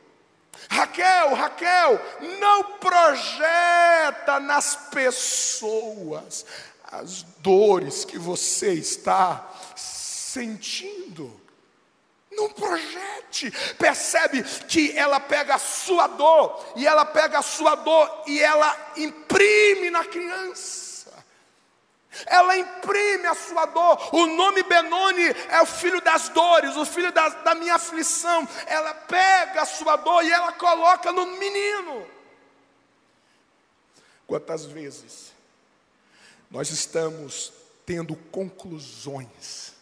Raquel, 0.69 1.33
Raquel, 1.33 2.00
não 2.39 2.63
projeta 2.77 4.39
nas 4.39 4.75
pessoas 4.75 6.45
as 6.91 7.24
dores 7.39 8.03
que 8.03 8.17
você 8.17 8.74
está 8.74 9.48
sentindo. 9.75 11.39
Não 12.39 12.50
projete. 12.51 13.51
Percebe 13.77 14.43
que 14.43 14.98
ela 14.98 15.19
pega 15.19 15.55
a 15.55 15.60
sua 15.60 16.08
dor, 16.08 16.65
e 16.77 16.88
ela 16.88 17.05
pega 17.05 17.39
a 17.39 17.41
sua 17.41 17.75
dor 17.75 18.24
e 18.25 18.39
ela 18.39 18.93
imprime 18.96 19.89
na 19.89 20.05
criança. 20.05 20.79
Ela 22.25 22.58
imprime 22.58 23.27
a 23.27 23.36
sua 23.36 23.65
dor. 23.65 24.15
O 24.15 24.25
nome 24.25 24.63
Benoni 24.63 25.36
é 25.50 25.62
o 25.62 25.65
filho 25.65 26.01
das 26.01 26.29
dores, 26.29 26.75
o 26.77 26.86
filho 26.86 27.12
da, 27.12 27.27
da 27.29 27.55
minha 27.55 27.75
aflição. 27.75 28.48
Ela 28.65 28.93
pega 28.93 29.62
a 29.62 29.65
sua 29.65 29.98
dor 29.98 30.24
e 30.24 30.31
ela 30.31 30.53
coloca 30.53 31.12
no 31.12 31.25
menino. 31.25 32.08
Quantas 34.25 34.65
vezes 34.65 35.34
nós 36.50 36.69
estamos 36.69 37.51
tendo 37.86 38.15
conclusões 38.15 39.74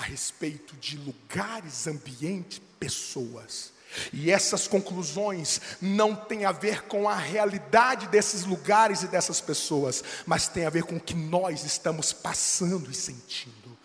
a 0.00 0.02
respeito 0.02 0.74
de 0.76 0.96
lugares, 0.96 1.86
ambiente, 1.86 2.58
pessoas. 2.80 3.70
E 4.12 4.30
essas 4.30 4.66
conclusões 4.66 5.60
não 5.78 6.16
têm 6.16 6.46
a 6.46 6.52
ver 6.52 6.84
com 6.84 7.06
a 7.06 7.14
realidade 7.14 8.06
desses 8.06 8.44
lugares 8.44 9.02
e 9.02 9.08
dessas 9.08 9.42
pessoas, 9.42 10.02
mas 10.24 10.48
tem 10.48 10.64
a 10.64 10.70
ver 10.70 10.84
com 10.84 10.96
o 10.96 11.00
que 11.00 11.14
nós 11.14 11.64
estamos 11.64 12.14
passando 12.14 12.90
e 12.90 12.94
sentindo. 12.94 13.78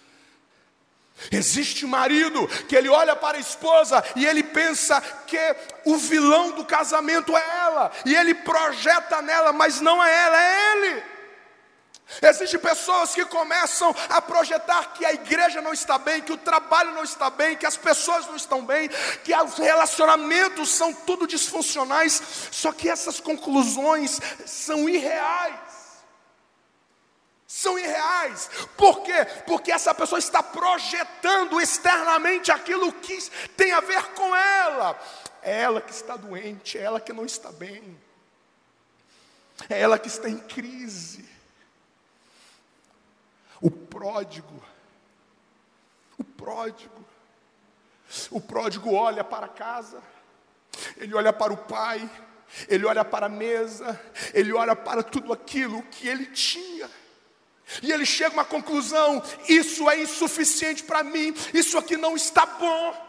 Existe 1.29 1.85
um 1.85 1.89
marido 1.89 2.47
que 2.67 2.77
ele 2.77 2.87
olha 2.87 3.15
para 3.15 3.37
a 3.37 3.41
esposa 3.41 4.01
e 4.15 4.25
ele 4.25 4.43
pensa 4.43 5.01
que 5.27 5.55
o 5.85 5.97
vilão 5.97 6.51
do 6.51 6.63
casamento 6.63 7.35
é 7.35 7.57
ela, 7.59 7.91
e 8.05 8.15
ele 8.15 8.35
projeta 8.35 9.21
nela, 9.21 9.51
mas 9.51 9.81
não 9.81 10.01
é 10.01 10.13
ela, 10.13 10.41
é 10.41 10.71
ele. 10.71 11.14
Existem 12.21 12.59
pessoas 12.59 13.15
que 13.15 13.25
começam 13.25 13.93
a 14.09 14.21
projetar 14.21 14.93
que 14.93 15.03
a 15.05 15.13
igreja 15.13 15.59
não 15.61 15.73
está 15.73 15.97
bem, 15.97 16.21
que 16.21 16.31
o 16.31 16.37
trabalho 16.37 16.91
não 16.93 17.03
está 17.03 17.29
bem, 17.31 17.57
que 17.57 17.65
as 17.65 17.75
pessoas 17.75 18.27
não 18.27 18.35
estão 18.35 18.63
bem, 18.63 18.89
que 19.23 19.35
os 19.35 19.57
relacionamentos 19.57 20.69
são 20.69 20.93
tudo 20.93 21.25
disfuncionais, 21.27 22.21
só 22.51 22.71
que 22.71 22.89
essas 22.89 23.19
conclusões 23.19 24.19
são 24.45 24.87
irreais. 24.87 25.59
são 27.47 27.79
irreais. 27.79 28.49
Por 28.77 29.01
quê? 29.01 29.25
Porque 29.47 29.71
essa 29.71 29.93
pessoa 29.93 30.19
está 30.19 30.43
projetando 30.43 31.59
externamente 31.59 32.51
aquilo 32.51 32.91
que 32.91 33.17
tem 33.55 33.71
a 33.71 33.79
ver 33.79 34.03
com 34.09 34.35
ela. 34.35 34.99
É 35.41 35.61
ela 35.61 35.81
que 35.81 35.91
está 35.91 36.15
doente, 36.17 36.77
é 36.77 36.81
ela 36.81 36.99
que 36.99 37.13
não 37.13 37.25
está 37.25 37.51
bem, 37.51 37.97
é 39.69 39.79
ela 39.79 39.97
que 39.97 40.07
está 40.07 40.29
em 40.29 40.37
crise. 40.37 41.34
O 44.05 44.07
pródigo, 44.07 44.63
o 46.19 46.23
pródigo, 46.23 47.05
o 48.29 48.39
pródigo 48.39 48.93
olha 48.93 49.23
para 49.23 49.47
casa, 49.47 49.99
ele 50.97 51.15
olha 51.15 51.33
para 51.33 51.51
o 51.51 51.57
pai, 51.57 52.07
ele 52.67 52.85
olha 52.85 53.03
para 53.03 53.25
a 53.25 53.29
mesa, 53.29 53.99
ele 54.31 54.53
olha 54.53 54.75
para 54.75 55.01
tudo 55.01 55.33
aquilo 55.33 55.81
que 55.81 56.07
ele 56.07 56.27
tinha. 56.27 56.87
E 57.81 57.91
ele 57.91 58.05
chega 58.05 58.29
a 58.29 58.33
uma 58.33 58.45
conclusão: 58.45 59.23
isso 59.49 59.89
é 59.89 59.99
insuficiente 59.99 60.83
para 60.83 61.01
mim, 61.01 61.33
isso 61.51 61.75
aqui 61.75 61.97
não 61.97 62.15
está 62.15 62.45
bom, 62.45 63.07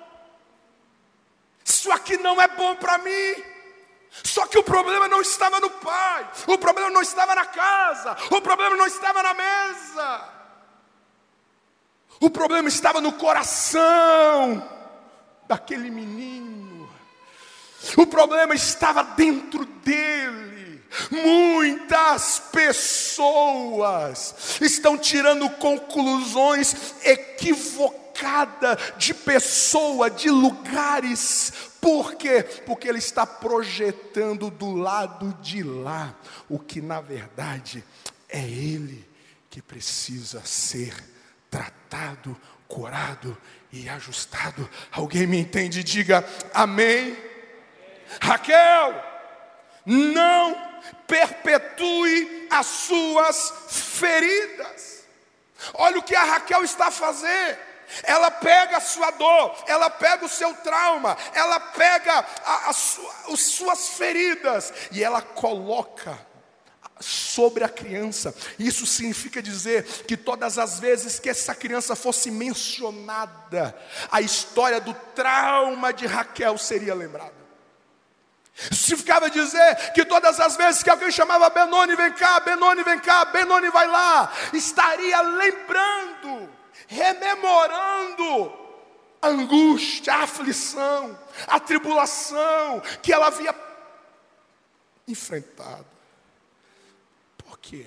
isso 1.63 1.93
aqui 1.93 2.17
não 2.17 2.41
é 2.41 2.49
bom 2.49 2.75
para 2.77 2.97
mim. 2.97 3.45
Só 4.25 4.47
que 4.47 4.57
o 4.57 4.65
problema 4.65 5.09
não 5.09 5.21
estava 5.21 5.61
no 5.61 5.69
pai, 5.69 6.27
o 6.47 6.57
problema 6.57 6.89
não 6.89 7.03
estava 7.03 7.35
na 7.35 7.45
casa, 7.45 8.17
o 8.31 8.41
problema 8.41 8.77
não 8.77 8.87
estava 8.87 9.23
na 9.23 9.35
mesa, 9.35 10.36
o 12.21 12.31
problema 12.31 12.69
estava 12.69 13.01
no 13.01 13.13
coração 13.13 14.67
daquele 15.47 15.91
menino, 15.91 16.89
o 17.97 18.07
problema 18.07 18.55
estava 18.55 19.03
dentro 19.03 19.65
dele. 19.65 20.47
Muitas 21.11 22.39
pessoas 22.53 24.35
estão 24.61 24.97
tirando 24.97 25.49
conclusões 25.51 26.95
equivocadas 27.05 28.79
de 28.97 29.13
pessoa, 29.13 30.09
de 30.09 30.31
lugares. 30.31 31.53
Por 31.81 32.15
quê? 32.15 32.43
Porque 32.65 32.89
ele 32.89 32.99
está 32.99 33.27
projetando 33.27 34.51
do 34.51 34.75
lado 34.75 35.37
de 35.43 35.63
lá 35.63 36.15
o 36.49 36.59
que 36.59 36.81
na 36.81 37.01
verdade 37.01 37.85
é 38.29 38.41
ele 38.41 39.07
que 39.51 39.61
precisa 39.61 40.41
ser 40.45 40.95
tratado, 41.57 42.39
curado 42.69 43.37
e 43.73 43.89
ajustado. 43.89 44.69
Alguém 44.93 45.27
me 45.27 45.39
entende? 45.39 45.83
Diga 45.83 46.25
amém. 46.53 47.17
Raquel, 48.21 49.03
não 49.87 50.55
perpetue 51.07 52.49
as 52.51 52.67
suas 52.67 53.55
feridas. 53.69 55.05
Olha 55.75 55.99
o 55.99 56.03
que 56.03 56.15
a 56.15 56.25
Raquel 56.25 56.63
está 56.63 56.89
a 56.89 56.91
fazer. 56.91 57.59
Ela 58.03 58.31
pega 58.33 58.79
a 58.79 58.81
sua 58.81 59.13
dor, 59.13 59.65
ela 59.69 59.89
pega 59.89 60.27
o 60.27 60.29
seu 60.29 60.53
trauma, 60.55 61.17
ela 61.33 61.61
pega 61.61 62.27
a, 62.45 62.71
a 62.71 62.73
sua, 62.73 63.15
as 63.33 63.41
suas 63.41 63.89
feridas 63.91 64.75
e 64.91 65.05
ela 65.05 65.23
coloca 65.23 66.19
sobre 67.01 67.65
a 67.65 67.69
criança. 67.69 68.35
Isso 68.59 68.87
significa 68.87 69.43
dizer 69.43 69.85
que 70.07 70.17
todas 70.17 70.59
as 70.59 70.81
vezes 70.81 71.19
que 71.19 71.29
essa 71.29 71.55
criança 71.55 71.95
fosse 71.95 72.31
mencionada, 72.31 73.77
a 74.11 74.21
história 74.21 74.81
do 74.81 74.95
trauma 75.15 75.93
de 75.93 76.07
Raquel 76.07 76.57
seria 76.59 76.95
lembrada. 76.95 77.35
Significava 78.73 79.29
dizer 79.29 79.93
que 79.93 80.05
todas 80.05 80.41
as 80.41 80.57
vezes 80.57 80.83
que 80.83 80.89
alguém 80.89 81.11
chamava 81.11 81.51
Benoni, 81.51 81.95
vem 81.95 82.13
cá, 82.13 82.41
Benoni, 82.41 82.83
vem 82.83 82.99
cá, 82.99 83.27
Benoni, 83.27 83.69
vai 83.69 83.87
lá, 83.87 84.33
estaria 84.55 85.21
lembrando, 85.21 86.49
rememorando 86.87 88.53
a 89.21 89.29
angústia, 89.29 90.15
a 90.15 90.23
aflição, 90.23 91.19
a 91.47 91.61
tribulação 91.61 92.81
que 93.03 93.13
ela 93.13 93.27
havia 93.27 93.55
enfrentado. 95.07 95.96
Quê? 97.67 97.85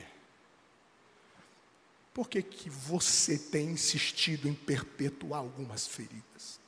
Por 2.13 2.27
que, 2.27 2.41
que 2.41 2.69
você 2.69 3.37
tem 3.37 3.67
insistido 3.67 4.49
em 4.49 4.53
perpetuar 4.53 5.39
algumas 5.39 5.87
feridas? 5.87 6.59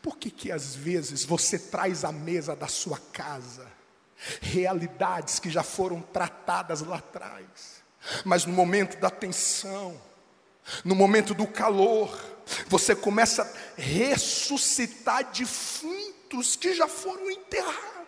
Por 0.00 0.16
que, 0.16 0.30
que 0.30 0.52
às 0.52 0.76
vezes 0.76 1.24
você 1.24 1.58
traz 1.58 2.04
à 2.04 2.12
mesa 2.12 2.54
da 2.54 2.68
sua 2.68 2.98
casa 3.12 3.66
realidades 4.40 5.40
que 5.40 5.50
já 5.50 5.64
foram 5.64 6.00
tratadas 6.00 6.82
lá 6.82 6.98
atrás, 6.98 7.82
mas 8.24 8.44
no 8.44 8.52
momento 8.52 8.96
da 8.98 9.10
tensão, 9.10 10.00
no 10.84 10.94
momento 10.94 11.34
do 11.34 11.48
calor, 11.48 12.16
você 12.68 12.94
começa 12.94 13.42
a 13.42 13.80
ressuscitar 13.80 15.32
defuntos 15.32 16.54
que 16.54 16.74
já 16.74 16.86
foram 16.86 17.28
enterrados. 17.28 17.99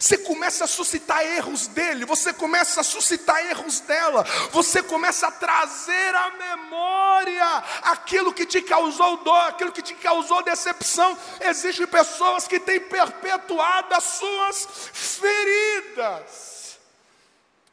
Você 0.00 0.18
começa 0.18 0.64
a 0.64 0.68
suscitar 0.68 1.24
erros 1.24 1.66
dele, 1.68 2.04
você 2.04 2.32
começa 2.32 2.80
a 2.80 2.84
suscitar 2.84 3.44
erros 3.46 3.80
dela, 3.80 4.24
você 4.50 4.82
começa 4.82 5.28
a 5.28 5.32
trazer 5.32 6.14
à 6.14 6.30
memória 6.30 7.46
aquilo 7.82 8.32
que 8.32 8.44
te 8.44 8.60
causou 8.60 9.18
dor, 9.18 9.48
aquilo 9.48 9.72
que 9.72 9.82
te 9.82 9.94
causou 9.94 10.42
decepção. 10.42 11.16
Existem 11.40 11.86
pessoas 11.86 12.46
que 12.46 12.60
têm 12.60 12.80
perpetuado 12.80 13.94
as 13.94 14.04
suas 14.04 14.68
feridas. 14.92 16.58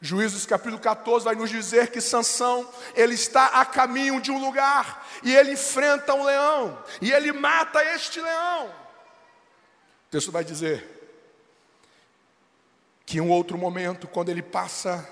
Juízes 0.01 0.45
capítulo 0.45 0.79
14 0.79 1.25
vai 1.25 1.35
nos 1.35 1.49
dizer 1.49 1.89
que 1.89 1.99
Sansão, 1.99 2.69
ele 2.93 3.15
está 3.15 3.47
a 3.47 3.65
caminho 3.65 4.21
de 4.21 4.31
um 4.31 4.39
lugar 4.39 5.05
e 5.23 5.35
ele 5.35 5.53
enfrenta 5.53 6.13
um 6.13 6.23
leão 6.23 6.77
e 7.01 7.11
ele 7.11 7.31
mata 7.31 7.83
este 7.95 8.21
leão. 8.21 8.67
O 8.67 10.11
texto 10.11 10.31
vai 10.31 10.43
dizer: 10.43 10.94
que 13.05 13.17
em 13.17 13.21
um 13.21 13.29
outro 13.29 13.57
momento, 13.57 14.07
quando 14.07 14.29
ele 14.29 14.41
passa 14.41 15.07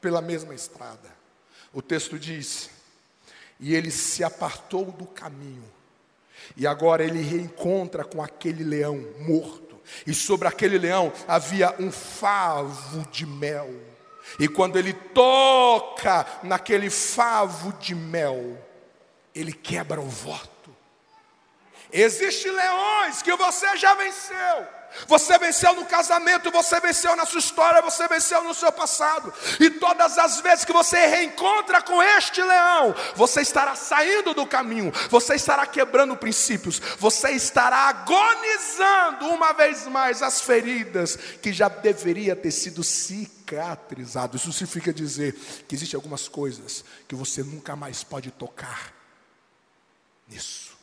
pela 0.00 0.20
mesma 0.20 0.54
estrada, 0.54 1.16
o 1.72 1.80
texto 1.80 2.18
diz: 2.18 2.70
e 3.58 3.74
ele 3.74 3.90
se 3.90 4.22
apartou 4.22 4.86
do 4.86 5.06
caminho, 5.06 5.64
e 6.56 6.66
agora 6.66 7.04
ele 7.04 7.22
reencontra 7.22 8.04
com 8.04 8.22
aquele 8.22 8.62
leão 8.62 8.96
morto, 9.20 9.80
e 10.06 10.12
sobre 10.12 10.46
aquele 10.46 10.78
leão 10.78 11.12
havia 11.26 11.74
um 11.78 11.90
favo 11.90 13.06
de 13.10 13.26
mel, 13.26 13.70
e 14.38 14.46
quando 14.46 14.76
ele 14.76 14.92
toca 14.92 16.26
naquele 16.42 16.90
favo 16.90 17.72
de 17.74 17.94
mel, 17.94 18.58
ele 19.34 19.52
quebra 19.52 20.00
o 20.00 20.08
voto. 20.08 20.58
Existem 21.90 22.52
leões 22.52 23.22
que 23.22 23.34
você 23.34 23.76
já 23.78 23.94
venceu. 23.94 24.77
Você 25.06 25.38
venceu 25.38 25.74
no 25.74 25.84
casamento, 25.84 26.50
você 26.50 26.80
venceu 26.80 27.14
na 27.14 27.26
sua 27.26 27.38
história, 27.38 27.82
você 27.82 28.06
venceu 28.08 28.42
no 28.42 28.54
seu 28.54 28.70
passado. 28.72 29.32
E 29.60 29.70
todas 29.70 30.18
as 30.18 30.40
vezes 30.40 30.64
que 30.64 30.72
você 30.72 31.06
reencontra 31.06 31.82
com 31.82 32.02
este 32.02 32.42
leão, 32.42 32.94
você 33.14 33.42
estará 33.42 33.74
saindo 33.74 34.34
do 34.34 34.46
caminho, 34.46 34.92
você 35.10 35.34
estará 35.34 35.66
quebrando 35.66 36.16
princípios, 36.16 36.80
você 36.98 37.30
estará 37.30 37.88
agonizando 37.88 39.28
uma 39.28 39.52
vez 39.52 39.86
mais 39.86 40.22
as 40.22 40.40
feridas 40.40 41.16
que 41.40 41.52
já 41.52 41.68
deveria 41.68 42.34
ter 42.34 42.50
sido 42.50 42.82
cicatrizadas. 42.82 44.40
Isso 44.40 44.52
significa 44.52 44.92
dizer 44.92 45.34
que 45.66 45.74
existem 45.74 45.96
algumas 45.96 46.28
coisas 46.28 46.84
que 47.06 47.14
você 47.14 47.42
nunca 47.42 47.76
mais 47.76 48.02
pode 48.02 48.30
tocar 48.30 48.92
nisso. 50.28 50.77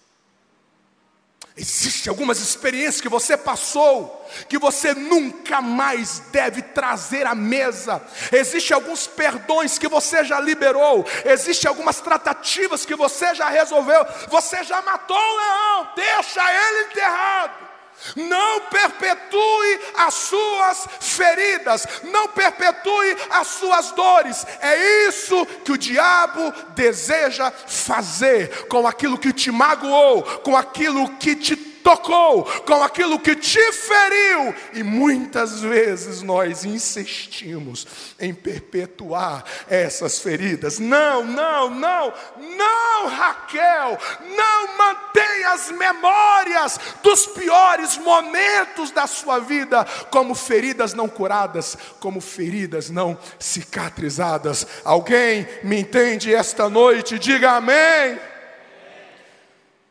Existem 1.58 2.10
algumas 2.10 2.41
experiências 2.41 3.00
que 3.00 3.08
você 3.08 3.38
passou, 3.38 4.28
que 4.50 4.58
você 4.58 4.94
nunca 4.94 5.62
mais 5.62 6.20
deve 6.30 6.62
trazer 6.62 7.26
à 7.26 7.34
mesa. 7.34 8.02
Existem 8.30 8.76
alguns 8.76 9.08
perdões 9.08 9.78
que 9.78 9.88
você 9.88 10.26
já 10.26 10.38
liberou. 10.41 11.06
Existem 11.24 11.70
algumas 11.70 12.02
tratativas 12.02 12.86
que 12.86 12.94
você 12.94 13.34
já 13.34 13.48
resolveu. 13.48 14.06
Você 14.28 14.65
já 14.65 14.82
matou 14.82 15.15
o 15.18 15.38
leão, 15.38 15.94
deixa 15.96 16.41
ele 16.41 16.89
enterrado. 16.89 17.74
Não 18.15 18.62
perpetue 18.62 19.79
as 19.97 20.13
suas 20.13 20.88
feridas, 20.99 21.88
não 22.03 22.27
perpetue 22.27 23.17
as 23.29 23.47
suas 23.47 23.91
dores. 23.91 24.45
É 24.62 25.08
isso 25.08 25.45
que 25.63 25.71
o 25.71 25.77
diabo 25.77 26.53
deseja 26.75 27.51
fazer 27.51 28.67
com 28.67 28.88
aquilo 28.88 29.17
que 29.17 29.34
te 29.34 29.51
magoou, 29.51 30.23
com 30.41 30.55
aquilo 30.55 31.10
que 31.17 31.36
te 31.36 31.74
tocou, 31.86 32.43
com 32.63 32.82
aquilo 32.84 33.19
que 33.19 33.36
te 33.36 33.71
feriu, 33.71 34.56
e 34.74 34.82
muitas 34.82 35.62
vezes 35.62 36.24
nós 36.24 36.65
insistimos 36.65 37.86
em 38.19 38.34
perpetuar 38.34 39.43
essas 39.69 40.17
feridas. 40.17 40.80
Não, 40.80 41.24
não, 41.24 41.69
não, 41.69 42.12
não, 42.58 43.08
Raquel, 43.08 44.00
não 44.36 44.76
mantenha 44.76 45.52
as 45.52 45.69
memórias 45.69 46.80
dos 47.04 47.28
piores 47.28 47.98
momentos 48.00 48.89
da 48.89 49.06
sua 49.06 49.38
vida 49.38 49.86
como 50.10 50.34
feridas 50.34 50.95
não 50.95 51.08
curadas, 51.08 51.78
como 52.00 52.19
feridas 52.19 52.89
não 52.89 53.15
cicatrizadas. 53.38 54.65
Alguém 54.84 55.48
me 55.63 55.82
entende 55.82 56.34
esta 56.34 56.67
noite? 56.67 57.19
Diga 57.19 57.52
amém. 57.52 58.19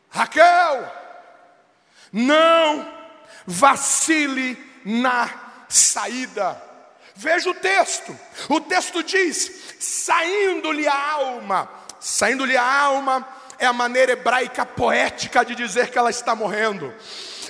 Raquel, 0.09 0.94
não 2.15 2.89
vacile 3.45 4.57
na 4.85 5.29
saída. 5.67 6.61
Veja 7.13 7.49
o 7.49 7.53
texto. 7.53 8.17
O 8.47 8.61
texto 8.61 9.03
diz: 9.03 9.75
saindo-lhe 9.79 10.87
a 10.87 11.11
alma. 11.11 11.69
Saindo-lhe 11.99 12.55
a 12.55 12.63
alma 12.63 13.27
é 13.59 13.65
a 13.65 13.73
maneira 13.73 14.13
hebraica 14.13 14.65
poética 14.65 15.43
de 15.43 15.55
dizer 15.55 15.89
que 15.89 15.97
ela 15.97 16.09
está 16.09 16.33
morrendo. 16.33 16.93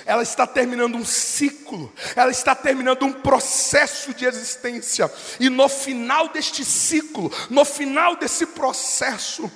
Ela 0.04 0.22
está 0.22 0.46
terminando 0.46 0.96
um 0.96 1.04
ciclo, 1.04 1.92
ela 2.14 2.30
está 2.30 2.54
terminando 2.54 3.04
um 3.04 3.12
processo 3.12 4.14
de 4.14 4.24
existência, 4.24 5.12
e 5.40 5.50
no 5.50 5.68
final 5.68 6.28
deste 6.28 6.64
ciclo, 6.64 7.28
no 7.50 7.64
final 7.64 8.14
desse 8.14 8.46
processo, 8.46 9.50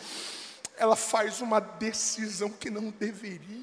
ela 0.76 0.96
faz 0.96 1.40
uma 1.40 1.60
decisão 1.60 2.50
que 2.50 2.68
não 2.68 2.90
deveria. 2.90 3.59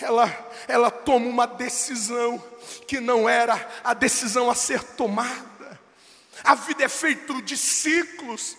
Ela, 0.00 0.50
ela 0.66 0.90
toma 0.90 1.26
uma 1.26 1.46
decisão 1.46 2.42
que 2.86 3.00
não 3.00 3.28
era 3.28 3.68
a 3.84 3.94
decisão 3.94 4.50
a 4.50 4.54
ser 4.54 4.82
tomada. 4.82 5.78
A 6.42 6.54
vida 6.54 6.84
é 6.84 6.88
feita 6.88 7.40
de 7.42 7.56
ciclos. 7.56 8.56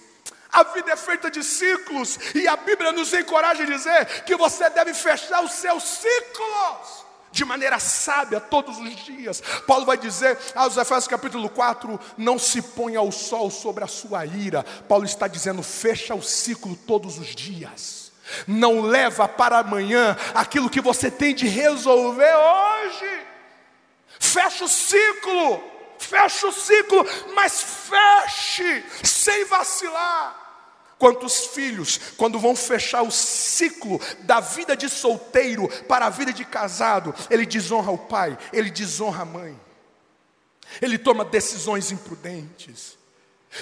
A 0.51 0.63
vida 0.63 0.91
é 0.91 0.97
feita 0.97 1.31
de 1.31 1.41
ciclos, 1.43 2.19
e 2.35 2.45
a 2.45 2.57
Bíblia 2.57 2.91
nos 2.91 3.13
encoraja 3.13 3.63
a 3.63 3.65
dizer 3.65 4.23
que 4.23 4.35
você 4.35 4.69
deve 4.69 4.93
fechar 4.93 5.41
os 5.41 5.53
seus 5.53 5.81
ciclos 5.81 7.05
de 7.31 7.45
maneira 7.45 7.79
sábia 7.79 8.41
todos 8.41 8.77
os 8.77 8.95
dias. 8.97 9.41
Paulo 9.65 9.85
vai 9.85 9.97
dizer 9.97 10.37
aos 10.53 10.75
Efésios 10.75 11.07
capítulo 11.07 11.49
4: 11.49 11.99
não 12.17 12.37
se 12.37 12.61
ponha 12.61 13.01
o 13.01 13.11
sol 13.11 13.49
sobre 13.49 13.83
a 13.83 13.87
sua 13.87 14.25
ira. 14.25 14.63
Paulo 14.87 15.05
está 15.05 15.27
dizendo: 15.27 15.63
fecha 15.63 16.13
o 16.13 16.21
ciclo 16.21 16.75
todos 16.75 17.17
os 17.17 17.27
dias. 17.27 18.00
Não 18.47 18.81
leva 18.81 19.27
para 19.27 19.59
amanhã 19.59 20.17
aquilo 20.33 20.69
que 20.69 20.81
você 20.81 21.09
tem 21.09 21.33
de 21.33 21.47
resolver 21.47 22.33
hoje. 22.35 23.21
Fecha 24.19 24.65
o 24.65 24.67
ciclo, 24.67 25.63
fecha 25.97 26.47
o 26.47 26.51
ciclo, 26.51 27.05
mas 27.33 27.61
feche 27.61 28.85
sem 29.03 29.45
vacilar. 29.45 30.39
Quantos 30.97 31.47
filhos, 31.47 31.99
quando 32.15 32.37
vão 32.37 32.55
fechar 32.55 33.01
o 33.01 33.09
ciclo 33.09 33.99
da 34.19 34.39
vida 34.39 34.77
de 34.77 34.87
solteiro 34.87 35.67
para 35.87 36.05
a 36.05 36.09
vida 36.11 36.31
de 36.31 36.45
casado, 36.45 37.15
ele 37.27 37.43
desonra 37.43 37.91
o 37.91 37.97
pai, 37.97 38.37
ele 38.53 38.69
desonra 38.69 39.23
a 39.23 39.25
mãe, 39.25 39.59
ele 40.79 40.99
toma 40.99 41.25
decisões 41.25 41.91
imprudentes. 41.91 43.00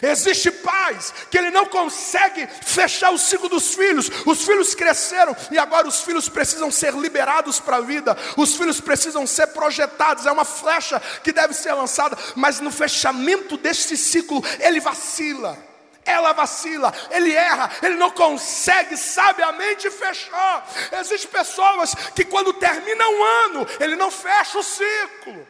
Existe 0.04 0.52
pais 0.52 1.14
que 1.32 1.38
ele 1.38 1.50
não 1.50 1.66
consegue 1.66 2.48
fechar 2.64 3.10
o 3.12 3.18
ciclo 3.18 3.50
dos 3.50 3.74
filhos. 3.74 4.10
Os 4.26 4.44
filhos 4.46 4.76
cresceram 4.76 5.36
e 5.52 5.58
agora 5.58 5.88
os 5.88 6.02
filhos 6.02 6.30
precisam 6.30 6.72
ser 6.72 6.94
liberados 6.94 7.60
para 7.60 7.78
a 7.78 7.82
vida. 7.82 8.16
Os 8.38 8.56
filhos 8.56 8.80
precisam 8.80 9.26
ser 9.26 9.48
projetados. 9.48 10.26
É 10.28 10.32
uma 10.32 10.46
flecha 10.46 11.02
que 11.24 11.32
deve 11.32 11.54
ser 11.54 11.74
lançada, 11.74 12.18
mas 12.36 12.60
no 12.60 12.72
fechamento 12.72 13.58
deste 13.58 13.98
ciclo 13.98 14.44
ele 14.60 14.80
vacila 14.80 15.70
ela 16.06 16.34
vacila, 16.34 16.92
ele 17.12 17.32
erra, 17.34 17.70
ele 17.84 17.96
não 17.96 18.10
consegue 18.10 18.98
sabiamente 18.98 19.92
fechar. 19.92 20.68
Existem 21.00 21.30
pessoas 21.30 21.94
que 22.16 22.26
quando 22.26 22.52
termina 22.54 23.08
um 23.08 23.24
ano, 23.24 23.68
ele 23.80 23.96
não 23.96 24.10
fecha 24.10 24.58
o 24.58 24.64
ciclo. 24.64 25.48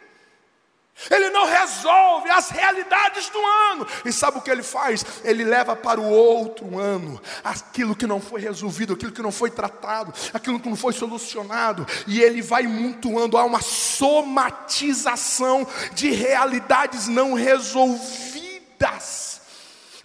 Ele 1.10 1.30
não 1.30 1.46
resolve 1.46 2.30
as 2.30 2.50
realidades 2.50 3.30
do 3.30 3.40
ano. 3.40 3.88
E 4.04 4.12
sabe 4.12 4.38
o 4.38 4.42
que 4.42 4.52
ele 4.52 4.64
faz? 4.64 5.06
Ele 5.24 5.44
leva 5.44 5.76
para 5.76 6.02
o 6.02 6.10
outro 6.10 6.78
ano 6.78 7.22
aquilo 7.44 7.96
que 7.96 8.08
não 8.08 8.20
foi 8.20 8.42
resolvido, 8.42 8.94
aquilo 8.94 9.12
que 9.12 9.22
não 9.22 9.32
foi 9.32 9.50
tratado, 9.50 10.14
aquilo 10.34 10.60
que 10.60 10.68
não 10.68 10.76
foi 10.76 10.94
solucionado. 10.94 11.88
E 12.06 12.22
ele 12.22 12.42
vai 12.42 12.64
mutuando. 12.64 13.38
Há 13.38 13.46
uma 13.46 13.62
somatização 13.62 15.66
de 15.94 16.12
realidades 16.12 17.08
não 17.08 17.34
resolvidas. 17.34 19.40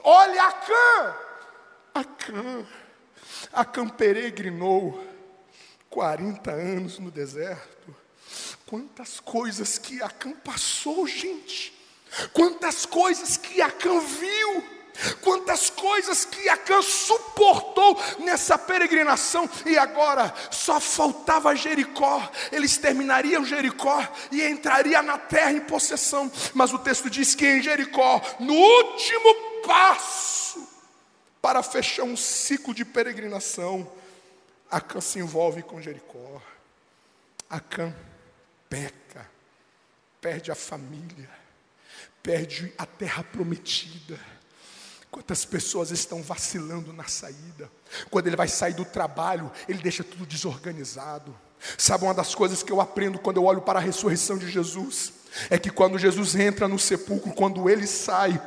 Olha 0.01 0.45
Acã, 0.45 1.17
Acã, 1.95 2.67
Acã 3.53 3.89
peregrinou 3.89 5.03
40 5.89 6.51
anos 6.51 6.99
no 6.99 7.11
deserto. 7.11 7.74
Quantas 8.67 9.21
coisas 9.21 9.79
que 9.79 10.03
Acã 10.03 10.33
passou, 10.33 11.07
gente. 11.07 11.73
Quantas 12.33 12.87
coisas 12.87 13.37
que 13.37 13.61
Acã 13.61 14.01
viu. 14.01 14.75
Quantas 15.23 15.71
coisas 15.71 16.25
que 16.25 16.49
Acã 16.49 16.81
suportou 16.81 18.01
nessa 18.21 18.57
peregrinação, 18.57 19.51
e 19.67 19.77
agora 19.77 20.33
só 20.53 20.79
faltava 20.79 21.55
Jericó, 21.57 22.31
eles 22.53 22.77
terminariam 22.77 23.45
Jericó 23.45 24.07
e 24.31 24.41
entraria 24.47 25.03
na 25.03 25.19
terra 25.19 25.51
em 25.51 25.61
possessão. 25.61 26.31
Mas 26.55 26.73
o 26.73 26.79
texto 26.79 27.11
diz 27.11 27.35
que 27.35 27.45
em 27.45 27.61
Jericó, 27.61 28.23
no 28.39 28.55
último 28.55 29.35
passo 29.67 30.67
para 31.43 31.63
fechar 31.63 32.05
um 32.05 32.17
ciclo 32.17 32.73
de 32.73 32.85
peregrinação, 32.85 33.91
Acã 34.71 35.01
se 35.01 35.19
envolve 35.19 35.63
com 35.63 35.83
Jericó. 35.83 36.41
Acã 37.51 37.95
peca, 38.75 39.31
perde 40.21 40.51
a 40.51 40.55
família, 40.55 41.31
perde 42.23 42.73
a 42.77 42.87
terra 42.87 43.23
prometida 43.23 44.19
Quantas 45.15 45.45
pessoas 45.45 45.93
estão 45.93 46.21
vacilando 46.25 46.93
na 46.93 47.05
saída? 47.05 47.71
Quando 48.11 48.27
ele 48.27 48.35
vai 48.35 48.49
sair 48.49 48.75
do 48.75 48.85
trabalho, 48.85 49.49
ele 49.69 49.79
deixa 49.79 50.03
tudo 50.03 50.27
desorganizado. 50.27 51.33
Sabe 51.79 52.03
uma 52.03 52.13
das 52.13 52.35
coisas 52.35 52.65
que 52.65 52.73
eu 52.73 52.81
aprendo 52.81 53.21
quando 53.21 53.37
eu 53.37 53.45
olho 53.45 53.63
para 53.63 53.79
a 53.79 53.83
ressurreição 53.83 54.37
de 54.37 54.51
Jesus? 54.51 55.13
É 55.49 55.57
que 55.57 55.71
quando 55.71 56.01
Jesus 56.01 56.35
entra 56.35 56.67
no 56.67 56.81
sepulcro, 56.81 57.33
quando 57.33 57.71
ele 57.71 57.87
sai, 57.87 58.43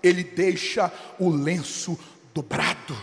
ele 0.00 0.22
deixa 0.22 0.92
o 1.18 1.30
lenço 1.30 1.98
dobrado. 2.32 2.96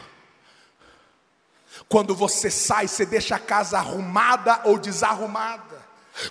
Quando 1.90 2.16
você 2.16 2.50
sai, 2.50 2.88
você 2.88 3.06
deixa 3.06 3.36
a 3.36 3.40
casa 3.40 3.78
arrumada 3.78 4.62
ou 4.64 4.80
desarrumada. 4.80 5.82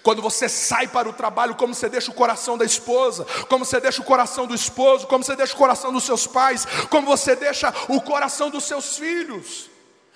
Quando 0.02 0.22
você 0.22 0.48
sai 0.48 0.86
para 0.86 1.08
o 1.08 1.12
trabalho, 1.12 1.54
como 1.54 1.74
você 1.74 1.88
deixa 1.88 2.10
o 2.10 2.14
coração 2.14 2.56
da 2.56 2.64
esposa, 2.64 3.26
como 3.48 3.64
você 3.64 3.80
deixa 3.80 4.00
o 4.00 4.04
coração 4.04 4.46
do 4.46 4.54
esposo, 4.54 5.06
como 5.06 5.24
você 5.24 5.34
deixa 5.34 5.54
o 5.54 5.58
coração 5.58 5.92
dos 5.92 6.04
seus 6.04 6.26
pais, 6.26 6.66
como 6.90 7.06
você 7.06 7.34
deixa 7.34 7.72
o 7.88 8.00
coração 8.00 8.50
dos 8.50 8.64
seus 8.64 8.96
filhos. 8.96 9.70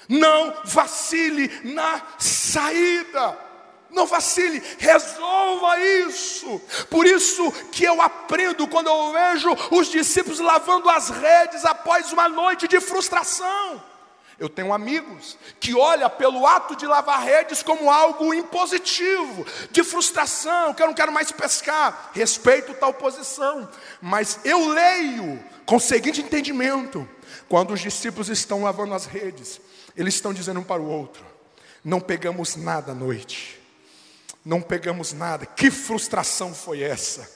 Não 0.09 0.55
vacile 0.65 1.51
na 1.65 2.03
saída. 2.19 3.39
Não 3.91 4.07
vacile, 4.07 4.61
resolva 4.79 5.79
isso. 5.79 6.61
Por 6.91 7.07
isso 7.07 7.51
que 7.71 7.85
eu 7.85 8.03
aprendo 8.03 8.67
quando 8.67 8.89
eu 8.89 9.13
vejo 9.13 9.57
os 9.71 9.87
discípulos 9.87 10.41
lavando 10.41 10.91
as 10.91 11.11
redes 11.11 11.65
após 11.65 12.13
uma 12.13 12.29
noite 12.29 12.67
de 12.67 12.81
frustração. 12.81 13.81
Eu 14.39 14.49
tenho 14.49 14.73
amigos 14.73 15.39
que 15.61 15.75
olham 15.75 16.11
pelo 16.11 16.47
ato 16.47 16.75
de 16.75 16.87
lavar 16.87 17.23
redes 17.23 17.63
como 17.63 17.91
algo 17.91 18.35
impositivo, 18.35 19.47
de 19.71 19.85
frustração, 19.85 20.75
que 20.75 20.83
eu 20.83 20.89
não 20.89 20.95
quero 20.95 21.13
mais 21.13 21.31
pescar. 21.31 22.11
Respeito 22.13 22.75
tal 22.75 22.93
posição, 22.93 23.69
mas 24.03 24.41
eu 24.45 24.69
leio 24.69 25.43
com 25.65 25.77
o 25.77 25.81
seguinte 25.81 26.21
entendimento: 26.21 27.09
quando 27.49 27.73
os 27.73 27.81
discípulos 27.81 28.29
estão 28.29 28.65
lavando 28.65 28.95
as 28.95 29.07
redes, 29.07 29.61
eles 29.97 30.15
estão 30.15 30.35
dizendo 30.35 30.61
um 30.61 30.65
para 30.65 30.83
o 30.83 30.89
outro: 30.89 31.25
não 31.85 32.01
pegamos 32.01 32.57
nada 32.57 32.91
à 32.93 32.95
noite, 32.95 33.61
não 34.45 34.61
pegamos 34.61 35.13
nada. 35.13 35.47
Que 35.47 35.71
frustração 35.71 36.53
foi 36.53 36.83
essa? 36.83 37.31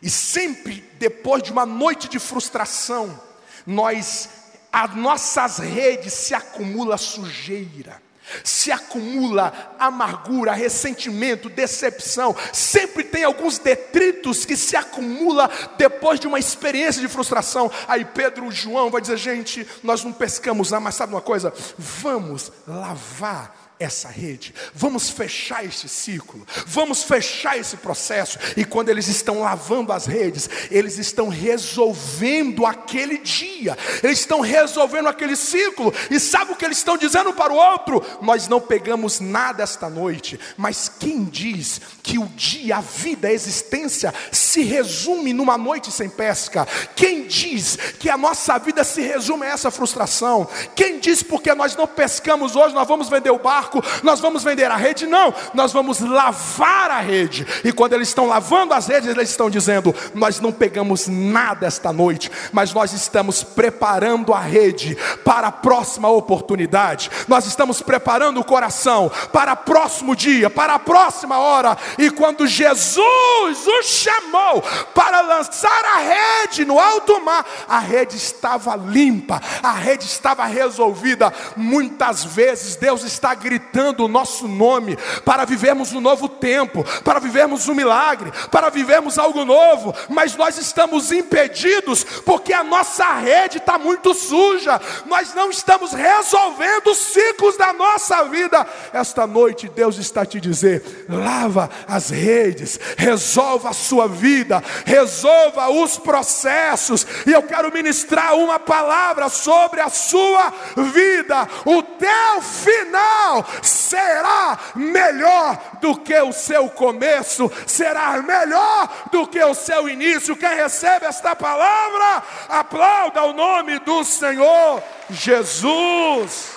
E 0.00 0.08
sempre 0.08 0.88
depois 0.98 1.42
de 1.42 1.50
uma 1.50 1.66
noite 1.66 2.08
de 2.08 2.18
frustração, 2.18 3.20
nós 3.66 4.28
as 4.76 4.94
nossas 4.94 5.56
redes 5.56 6.12
se 6.12 6.34
acumula 6.34 6.98
sujeira, 6.98 8.02
se 8.44 8.70
acumula 8.70 9.74
amargura, 9.78 10.52
ressentimento, 10.52 11.48
decepção. 11.48 12.36
Sempre 12.52 13.02
tem 13.02 13.24
alguns 13.24 13.56
detritos 13.56 14.44
que 14.44 14.54
se 14.54 14.76
acumula 14.76 15.50
depois 15.78 16.20
de 16.20 16.26
uma 16.26 16.38
experiência 16.38 17.00
de 17.00 17.08
frustração. 17.08 17.70
Aí 17.88 18.04
Pedro, 18.04 18.50
João 18.50 18.90
vai 18.90 19.00
dizer: 19.00 19.16
gente, 19.16 19.66
nós 19.82 20.04
não 20.04 20.12
pescamos 20.12 20.70
lá, 20.70 20.78
mas 20.78 20.94
sabe 20.94 21.14
uma 21.14 21.22
coisa? 21.22 21.54
Vamos 21.78 22.52
lavar 22.66 23.65
essa 23.78 24.08
rede, 24.08 24.54
vamos 24.74 25.10
fechar 25.10 25.64
este 25.64 25.88
ciclo, 25.88 26.46
vamos 26.66 27.02
fechar 27.02 27.58
esse 27.58 27.76
processo. 27.76 28.38
E 28.56 28.64
quando 28.64 28.88
eles 28.88 29.06
estão 29.06 29.40
lavando 29.40 29.92
as 29.92 30.06
redes, 30.06 30.48
eles 30.70 30.98
estão 30.98 31.28
resolvendo 31.28 32.64
aquele 32.64 33.18
dia, 33.18 33.76
eles 34.02 34.20
estão 34.20 34.40
resolvendo 34.40 35.08
aquele 35.08 35.36
ciclo. 35.36 35.92
E 36.10 36.18
sabe 36.18 36.52
o 36.52 36.56
que 36.56 36.64
eles 36.64 36.78
estão 36.78 36.96
dizendo 36.96 37.32
para 37.34 37.52
o 37.52 37.56
outro? 37.56 38.02
Nós 38.22 38.48
não 38.48 38.60
pegamos 38.60 39.20
nada 39.20 39.62
esta 39.62 39.90
noite, 39.90 40.40
mas 40.56 40.88
quem 40.88 41.24
diz 41.24 41.80
que 42.02 42.18
o 42.18 42.26
dia, 42.28 42.78
a 42.78 42.80
vida, 42.80 43.28
a 43.28 43.32
existência 43.32 44.14
se 44.32 44.62
resume 44.62 45.34
numa 45.34 45.58
noite 45.58 45.92
sem 45.92 46.08
pesca? 46.08 46.66
Quem 46.94 47.26
diz 47.26 47.76
que 47.98 48.08
a 48.08 48.16
nossa 48.16 48.58
vida 48.58 48.82
se 48.84 49.02
resume 49.02 49.44
a 49.44 49.50
essa 49.50 49.70
frustração? 49.70 50.48
Quem 50.74 50.98
diz 50.98 51.22
porque 51.22 51.54
nós 51.54 51.76
não 51.76 51.86
pescamos 51.86 52.56
hoje, 52.56 52.74
nós 52.74 52.88
vamos 52.88 53.10
vender 53.10 53.30
o 53.30 53.38
barco? 53.38 53.65
Barco, 53.66 53.82
nós 54.02 54.20
vamos 54.20 54.44
vender 54.44 54.70
a 54.70 54.76
rede, 54.76 55.06
não, 55.06 55.34
nós 55.52 55.72
vamos 55.72 56.00
lavar 56.00 56.90
a 56.90 57.00
rede. 57.00 57.46
E 57.64 57.72
quando 57.72 57.94
eles 57.94 58.08
estão 58.08 58.26
lavando 58.26 58.72
as 58.72 58.86
redes, 58.86 59.08
eles 59.08 59.30
estão 59.30 59.50
dizendo: 59.50 59.94
Nós 60.14 60.40
não 60.40 60.52
pegamos 60.52 61.08
nada 61.08 61.66
esta 61.66 61.92
noite, 61.92 62.30
mas 62.52 62.72
nós 62.72 62.92
estamos 62.92 63.42
preparando 63.42 64.32
a 64.32 64.40
rede 64.40 64.96
para 65.24 65.48
a 65.48 65.52
próxima 65.52 66.08
oportunidade, 66.08 67.10
nós 67.28 67.46
estamos 67.46 67.82
preparando 67.82 68.40
o 68.40 68.44
coração 68.44 69.10
para 69.32 69.52
o 69.52 69.56
próximo 69.56 70.14
dia, 70.14 70.48
para 70.48 70.74
a 70.74 70.78
próxima 70.78 71.38
hora. 71.38 71.76
E 71.98 72.10
quando 72.10 72.46
Jesus 72.46 73.66
o 73.66 73.82
chamou 73.82 74.62
para 74.94 75.20
lançar 75.20 75.84
a 75.84 75.98
rede 75.98 76.64
no 76.64 76.78
alto 76.78 77.20
mar, 77.24 77.44
a 77.68 77.78
rede 77.78 78.16
estava 78.16 78.76
limpa, 78.76 79.40
a 79.62 79.72
rede 79.72 80.04
estava 80.04 80.44
resolvida. 80.44 81.32
Muitas 81.56 82.24
vezes 82.24 82.76
Deus 82.76 83.02
está 83.02 83.34
gritando 83.34 83.55
gritando 83.56 84.04
o 84.04 84.08
nosso 84.08 84.46
nome 84.46 84.98
para 85.24 85.46
vivermos 85.46 85.92
um 85.92 86.00
novo 86.00 86.28
tempo, 86.28 86.84
para 87.02 87.18
vivermos 87.18 87.66
um 87.68 87.74
milagre, 87.74 88.30
para 88.50 88.68
vivermos 88.68 89.18
algo 89.18 89.44
novo, 89.46 89.94
mas 90.10 90.36
nós 90.36 90.58
estamos 90.58 91.10
impedidos 91.10 92.04
porque 92.04 92.52
a 92.52 92.62
nossa 92.62 93.14
rede 93.14 93.56
está 93.56 93.78
muito 93.78 94.12
suja, 94.12 94.78
nós 95.06 95.34
não 95.34 95.50
estamos 95.50 95.92
resolvendo 95.92 96.88
os 96.88 96.98
ciclos 96.98 97.56
da 97.56 97.72
nossa 97.72 98.24
vida. 98.24 98.66
Esta 98.92 99.26
noite 99.26 99.68
Deus 99.68 99.96
está 99.96 100.26
te 100.26 100.38
dizer: 100.38 101.06
lava 101.08 101.70
as 101.88 102.10
redes, 102.10 102.78
resolva 102.98 103.70
a 103.70 103.74
sua 103.74 104.06
vida, 104.06 104.62
resolva 104.84 105.70
os 105.70 105.96
processos, 105.96 107.06
e 107.26 107.32
eu 107.32 107.42
quero 107.42 107.72
ministrar 107.72 108.34
uma 108.34 108.58
palavra 108.58 109.30
sobre 109.30 109.80
a 109.80 109.88
sua 109.88 110.52
vida, 110.92 111.48
o 111.64 111.82
teu 111.82 112.42
final 112.42 113.45
será 113.62 114.58
melhor 114.74 115.78
do 115.80 115.96
que 115.98 116.18
o 116.20 116.32
seu 116.32 116.68
começo, 116.70 117.50
será 117.66 118.20
melhor 118.22 119.08
do 119.10 119.26
que 119.26 119.42
o 119.42 119.54
seu 119.54 119.88
início. 119.88 120.36
Quem 120.36 120.54
recebe 120.54 121.06
esta 121.06 121.34
palavra, 121.34 122.22
aplauda 122.48 123.22
o 123.22 123.32
nome 123.32 123.78
do 123.80 124.04
Senhor 124.04 124.82
Jesus. 125.10 126.56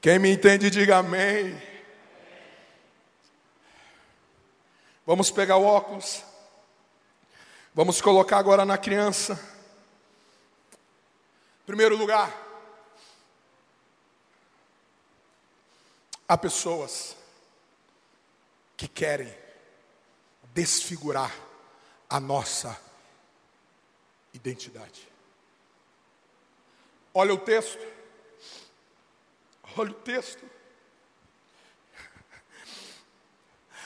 Quem 0.00 0.18
me 0.18 0.30
entende, 0.30 0.70
diga 0.70 0.98
amém. 0.98 1.60
Vamos 5.04 5.30
pegar 5.30 5.56
o 5.56 5.64
óculos. 5.64 6.22
Vamos 7.74 8.00
colocar 8.00 8.38
agora 8.38 8.64
na 8.64 8.78
criança. 8.78 9.57
Primeiro 11.68 11.98
lugar, 11.98 12.32
há 16.26 16.38
pessoas 16.38 17.14
que 18.74 18.88
querem 18.88 19.36
desfigurar 20.54 21.30
a 22.08 22.18
nossa 22.18 22.74
identidade. 24.32 25.06
Olha 27.12 27.34
o 27.34 27.38
texto. 27.38 27.86
Olha 29.76 29.90
o 29.90 29.94
texto. 29.94 30.50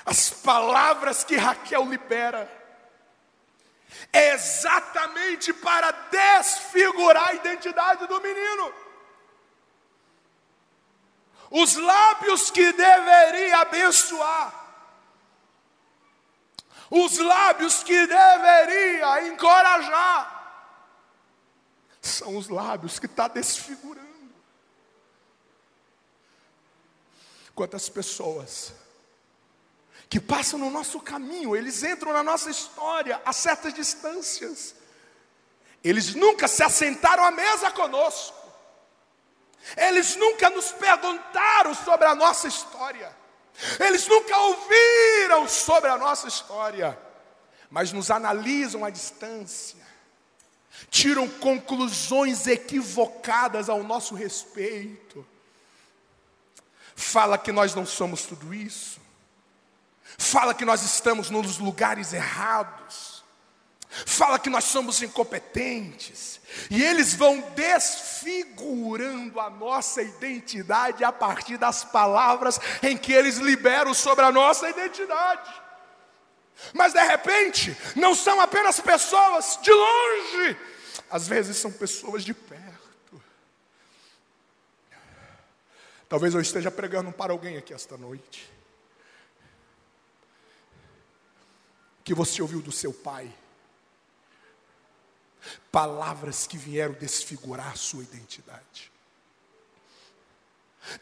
As 0.04 0.30
palavras 0.30 1.24
que 1.24 1.34
Raquel 1.34 1.84
libera 1.86 2.61
é 4.12 4.34
exatamente 4.34 5.52
para 5.52 5.90
desfigurar 5.90 7.28
a 7.28 7.34
identidade 7.34 8.06
do 8.06 8.20
menino. 8.20 8.74
Os 11.50 11.74
lábios 11.76 12.50
que 12.50 12.72
deveria 12.72 13.58
abençoar, 13.58 14.60
os 16.90 17.18
lábios 17.18 17.82
que 17.82 18.06
deveria 18.06 19.28
encorajar, 19.28 20.32
são 22.00 22.36
os 22.36 22.48
lábios 22.48 22.98
que 22.98 23.06
está 23.06 23.28
desfigurando. 23.28 24.02
Quantas 27.54 27.88
pessoas 27.88 28.74
que 30.12 30.20
passam 30.20 30.58
no 30.58 30.70
nosso 30.70 31.00
caminho, 31.00 31.56
eles 31.56 31.82
entram 31.82 32.12
na 32.12 32.22
nossa 32.22 32.50
história 32.50 33.18
a 33.24 33.32
certas 33.32 33.72
distâncias. 33.72 34.74
Eles 35.82 36.14
nunca 36.14 36.46
se 36.46 36.62
assentaram 36.62 37.24
à 37.24 37.30
mesa 37.30 37.70
conosco. 37.70 38.36
Eles 39.74 40.14
nunca 40.16 40.50
nos 40.50 40.70
perguntaram 40.70 41.74
sobre 41.74 42.06
a 42.06 42.14
nossa 42.14 42.46
história. 42.46 43.10
Eles 43.80 44.06
nunca 44.06 44.36
ouviram 44.36 45.48
sobre 45.48 45.88
a 45.88 45.96
nossa 45.96 46.28
história. 46.28 46.98
Mas 47.70 47.90
nos 47.90 48.10
analisam 48.10 48.84
à 48.84 48.90
distância. 48.90 49.80
Tiram 50.90 51.26
conclusões 51.26 52.46
equivocadas 52.46 53.70
ao 53.70 53.82
nosso 53.82 54.14
respeito. 54.14 55.26
Fala 56.94 57.38
que 57.38 57.50
nós 57.50 57.74
não 57.74 57.86
somos 57.86 58.24
tudo 58.24 58.52
isso 58.52 59.00
fala 60.18 60.54
que 60.54 60.64
nós 60.64 60.82
estamos 60.82 61.30
nos 61.30 61.58
lugares 61.58 62.12
errados, 62.12 63.24
fala 63.88 64.38
que 64.38 64.50
nós 64.50 64.64
somos 64.64 65.02
incompetentes, 65.02 66.40
e 66.70 66.82
eles 66.82 67.14
vão 67.14 67.40
desfigurando 67.54 69.40
a 69.40 69.48
nossa 69.50 70.02
identidade 70.02 71.02
a 71.04 71.12
partir 71.12 71.56
das 71.56 71.84
palavras 71.84 72.60
em 72.82 72.96
que 72.96 73.12
eles 73.12 73.36
liberam 73.36 73.94
sobre 73.94 74.24
a 74.24 74.32
nossa 74.32 74.68
identidade. 74.68 75.62
Mas 76.72 76.92
de 76.92 77.02
repente, 77.02 77.76
não 77.96 78.14
são 78.14 78.40
apenas 78.40 78.78
pessoas 78.80 79.58
de 79.62 79.72
longe, 79.72 80.56
às 81.10 81.26
vezes 81.26 81.56
são 81.56 81.72
pessoas 81.72 82.24
de 82.24 82.34
perto. 82.34 83.22
Talvez 86.08 86.34
eu 86.34 86.40
esteja 86.40 86.70
pregando 86.70 87.10
para 87.10 87.32
alguém 87.32 87.56
aqui 87.56 87.72
esta 87.72 87.96
noite. 87.96 88.52
Que 92.12 92.14
você 92.14 92.42
ouviu 92.42 92.60
do 92.60 92.70
seu 92.70 92.92
pai. 92.92 93.32
Palavras 95.70 96.46
que 96.46 96.58
vieram 96.58 96.92
desfigurar 96.92 97.72
a 97.72 97.74
sua 97.74 98.02
identidade. 98.02 98.92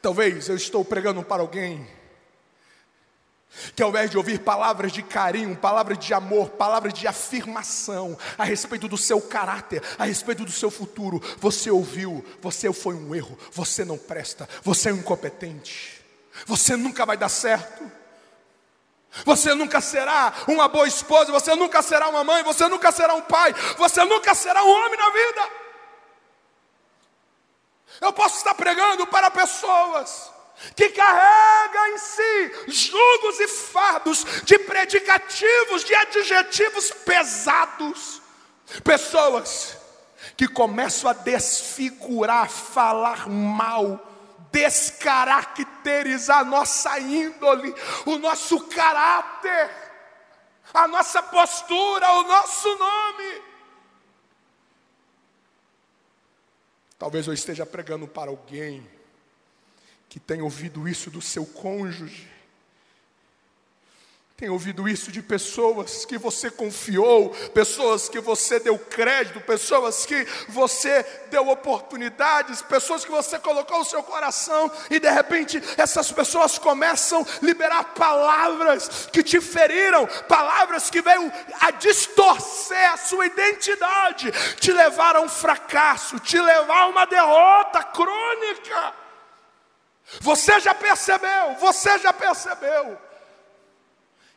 Talvez 0.00 0.48
eu 0.48 0.54
estou 0.54 0.84
pregando 0.84 1.24
para 1.24 1.42
alguém 1.42 1.88
que 3.74 3.82
ao 3.82 3.88
invés 3.88 4.08
de 4.08 4.16
ouvir 4.16 4.38
palavras 4.38 4.92
de 4.92 5.02
carinho, 5.02 5.56
palavras 5.56 5.98
de 5.98 6.14
amor, 6.14 6.50
palavras 6.50 6.94
de 6.94 7.08
afirmação 7.08 8.16
a 8.38 8.44
respeito 8.44 8.86
do 8.86 8.96
seu 8.96 9.20
caráter, 9.20 9.82
a 9.98 10.04
respeito 10.04 10.44
do 10.44 10.52
seu 10.52 10.70
futuro, 10.70 11.20
você 11.38 11.72
ouviu, 11.72 12.24
você 12.40 12.72
foi 12.72 12.94
um 12.94 13.12
erro, 13.12 13.36
você 13.50 13.84
não 13.84 13.98
presta, 13.98 14.48
você 14.62 14.90
é 14.90 14.92
um 14.92 14.98
incompetente, 14.98 16.04
você 16.46 16.76
nunca 16.76 17.04
vai 17.04 17.16
dar 17.16 17.28
certo. 17.28 17.99
Você 19.24 19.54
nunca 19.54 19.80
será 19.80 20.32
uma 20.46 20.68
boa 20.68 20.86
esposa, 20.86 21.32
você 21.32 21.54
nunca 21.54 21.82
será 21.82 22.08
uma 22.08 22.22
mãe, 22.22 22.42
você 22.42 22.68
nunca 22.68 22.92
será 22.92 23.14
um 23.14 23.22
pai, 23.22 23.52
você 23.76 24.04
nunca 24.04 24.34
será 24.34 24.62
um 24.62 24.70
homem 24.70 24.98
na 24.98 25.10
vida. 25.10 25.50
Eu 28.00 28.12
posso 28.12 28.36
estar 28.38 28.54
pregando 28.54 29.06
para 29.06 29.30
pessoas 29.30 30.30
que 30.76 30.90
carregam 30.90 31.86
em 31.88 31.98
si 31.98 32.52
julgos 32.68 33.40
e 33.40 33.48
fardos 33.48 34.24
de 34.44 34.58
predicativos, 34.60 35.84
de 35.84 35.94
adjetivos 35.94 36.90
pesados. 37.04 38.22
Pessoas 38.84 39.76
que 40.36 40.46
começam 40.46 41.10
a 41.10 41.14
desfigurar, 41.14 42.48
falar 42.48 43.28
mal 43.28 44.09
descaracterizar 44.52 46.38
a 46.38 46.44
nossa 46.44 46.98
índole, 46.98 47.74
o 48.06 48.18
nosso 48.18 48.66
caráter, 48.68 49.70
a 50.72 50.86
nossa 50.86 51.22
postura, 51.22 52.12
o 52.12 52.22
nosso 52.22 52.68
nome. 52.76 53.42
Talvez 56.98 57.26
eu 57.26 57.32
esteja 57.32 57.64
pregando 57.64 58.06
para 58.06 58.30
alguém 58.30 58.86
que 60.08 60.20
tem 60.20 60.42
ouvido 60.42 60.88
isso 60.88 61.10
do 61.10 61.22
seu 61.22 61.46
cônjuge, 61.46 62.29
tem 64.40 64.48
ouvido 64.48 64.88
isso 64.88 65.12
de 65.12 65.20
pessoas 65.20 66.06
que 66.06 66.16
você 66.16 66.50
confiou, 66.50 67.28
pessoas 67.52 68.08
que 68.08 68.18
você 68.18 68.58
deu 68.58 68.78
crédito, 68.78 69.38
pessoas 69.42 70.06
que 70.06 70.26
você 70.48 71.04
deu 71.30 71.46
oportunidades, 71.50 72.62
pessoas 72.62 73.04
que 73.04 73.10
você 73.10 73.38
colocou 73.38 73.80
no 73.80 73.84
seu 73.84 74.02
coração 74.02 74.72
e 74.88 74.98
de 74.98 75.10
repente 75.10 75.62
essas 75.76 76.10
pessoas 76.10 76.58
começam 76.58 77.20
a 77.20 77.44
liberar 77.44 77.84
palavras 77.92 79.10
que 79.12 79.22
te 79.22 79.42
feriram, 79.42 80.06
palavras 80.26 80.88
que 80.88 81.02
veio 81.02 81.30
a 81.60 81.72
distorcer 81.72 82.94
a 82.94 82.96
sua 82.96 83.26
identidade, 83.26 84.32
te 84.58 84.72
levar 84.72 85.16
a 85.16 85.20
um 85.20 85.28
fracasso, 85.28 86.18
te 86.18 86.40
levar 86.40 86.84
a 86.84 86.86
uma 86.86 87.04
derrota 87.04 87.82
crônica. 87.82 88.94
Você 90.22 90.58
já 90.60 90.74
percebeu, 90.74 91.56
você 91.56 91.98
já 91.98 92.10
percebeu 92.10 93.09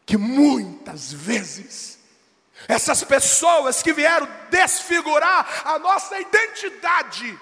que 0.06 0.18
muitas 0.18 1.12
vezes 1.12 2.00
essas 2.68 3.04
pessoas 3.04 3.82
que 3.82 3.94
vieram 3.94 4.28
desfigurar 4.50 5.64
a 5.66 5.80
nossa 5.80 6.20
identidade 6.20 7.40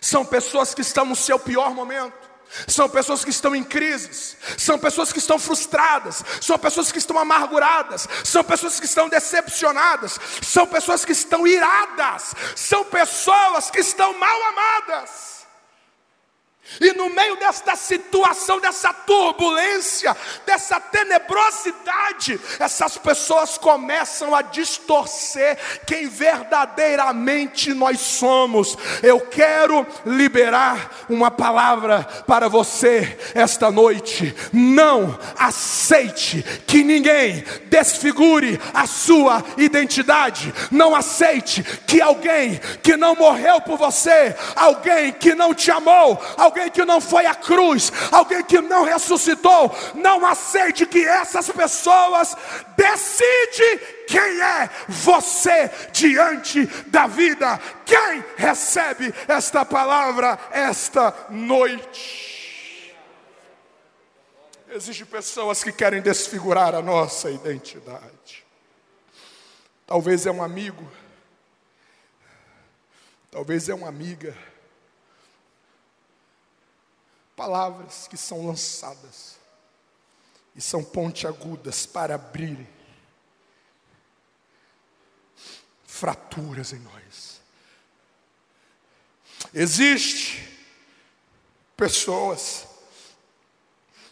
são 0.00 0.24
pessoas 0.24 0.74
que 0.74 0.82
estão 0.82 1.04
no 1.04 1.16
seu 1.16 1.38
pior 1.38 1.74
momento. 1.74 2.28
São 2.66 2.88
pessoas 2.88 3.22
que 3.22 3.30
estão 3.30 3.54
em 3.54 3.62
crises, 3.62 4.34
são 4.56 4.78
pessoas 4.78 5.12
que 5.12 5.18
estão 5.18 5.38
frustradas, 5.38 6.24
são 6.40 6.58
pessoas 6.58 6.90
que 6.90 6.96
estão 6.96 7.18
amarguradas, 7.18 8.08
são 8.24 8.42
pessoas 8.42 8.80
que 8.80 8.86
estão 8.86 9.06
decepcionadas, 9.06 10.18
são 10.42 10.66
pessoas 10.66 11.04
que 11.04 11.12
estão 11.12 11.46
iradas, 11.46 12.34
são 12.56 12.86
pessoas 12.86 13.70
que 13.70 13.80
estão 13.80 14.18
mal 14.18 14.42
amadas. 14.44 15.37
E 16.80 16.92
no 16.92 17.10
meio 17.10 17.36
desta 17.36 17.74
situação, 17.74 18.60
dessa 18.60 18.92
turbulência, 18.92 20.16
dessa 20.46 20.78
tenebrosidade, 20.78 22.38
essas 22.58 22.96
pessoas 22.98 23.56
começam 23.56 24.34
a 24.34 24.42
distorcer 24.42 25.58
quem 25.86 26.08
verdadeiramente 26.08 27.72
nós 27.72 28.00
somos. 28.00 28.76
Eu 29.02 29.20
quero 29.20 29.86
liberar 30.04 31.06
uma 31.08 31.30
palavra 31.30 32.04
para 32.26 32.48
você 32.48 33.18
esta 33.34 33.70
noite. 33.70 34.34
Não 34.52 35.18
aceite 35.38 36.44
que 36.66 36.84
ninguém 36.84 37.44
desfigure 37.64 38.60
a 38.74 38.86
sua 38.86 39.42
identidade. 39.56 40.52
Não 40.70 40.94
aceite 40.94 41.62
que 41.86 42.00
alguém 42.00 42.60
que 42.82 42.96
não 42.96 43.14
morreu 43.14 43.60
por 43.62 43.78
você, 43.78 44.36
alguém 44.54 45.12
que 45.12 45.34
não 45.34 45.54
te 45.54 45.70
amou, 45.70 46.20
alguém 46.36 46.57
alguém 46.58 46.70
que 46.70 46.84
não 46.84 47.00
foi 47.00 47.24
à 47.26 47.34
cruz, 47.34 47.92
alguém 48.10 48.42
que 48.42 48.60
não 48.60 48.84
ressuscitou, 48.84 49.74
não 49.94 50.26
aceite 50.26 50.84
que 50.84 51.04
essas 51.06 51.48
pessoas 51.50 52.36
decidem 52.76 53.78
quem 54.06 54.40
é 54.40 54.70
você 54.88 55.70
diante 55.92 56.66
da 56.88 57.06
vida. 57.06 57.58
Quem 57.86 58.24
recebe 58.36 59.14
esta 59.28 59.64
palavra 59.64 60.38
esta 60.50 61.14
noite? 61.30 62.96
Existem 64.70 65.06
pessoas 65.06 65.62
que 65.62 65.72
querem 65.72 66.02
desfigurar 66.02 66.74
a 66.74 66.82
nossa 66.82 67.30
identidade. 67.30 68.44
Talvez 69.86 70.26
é 70.26 70.30
um 70.30 70.42
amigo, 70.42 70.86
talvez 73.30 73.70
é 73.70 73.74
uma 73.74 73.88
amiga 73.88 74.36
palavras 77.38 78.08
que 78.08 78.16
são 78.16 78.44
lançadas 78.48 79.36
e 80.56 80.60
são 80.60 80.82
pontiagudas 80.82 81.86
para 81.86 82.16
abrir 82.16 82.66
fraturas 85.86 86.72
em 86.72 86.80
nós. 86.80 87.40
Existe 89.54 90.58
pessoas 91.76 92.66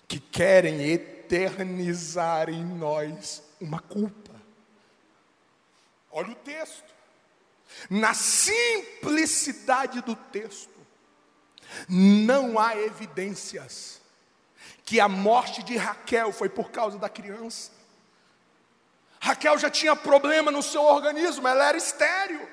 que 0.06 0.20
querem 0.20 0.88
eternizar 0.88 2.48
em 2.48 2.64
nós 2.64 3.42
uma 3.60 3.80
culpa. 3.80 4.40
Olha 6.12 6.30
o 6.30 6.36
texto. 6.36 6.94
Na 7.90 8.14
simplicidade 8.14 10.00
do 10.02 10.14
texto, 10.14 10.75
não 11.88 12.58
há 12.58 12.76
evidências 12.76 14.00
que 14.84 15.00
a 15.00 15.08
morte 15.08 15.62
de 15.62 15.76
Raquel 15.76 16.32
foi 16.32 16.48
por 16.48 16.70
causa 16.70 16.98
da 16.98 17.08
criança. 17.08 17.72
Raquel 19.20 19.58
já 19.58 19.68
tinha 19.68 19.96
problema 19.96 20.50
no 20.50 20.62
seu 20.62 20.82
organismo, 20.82 21.48
ela 21.48 21.66
era 21.66 21.76
estéril. 21.76 22.48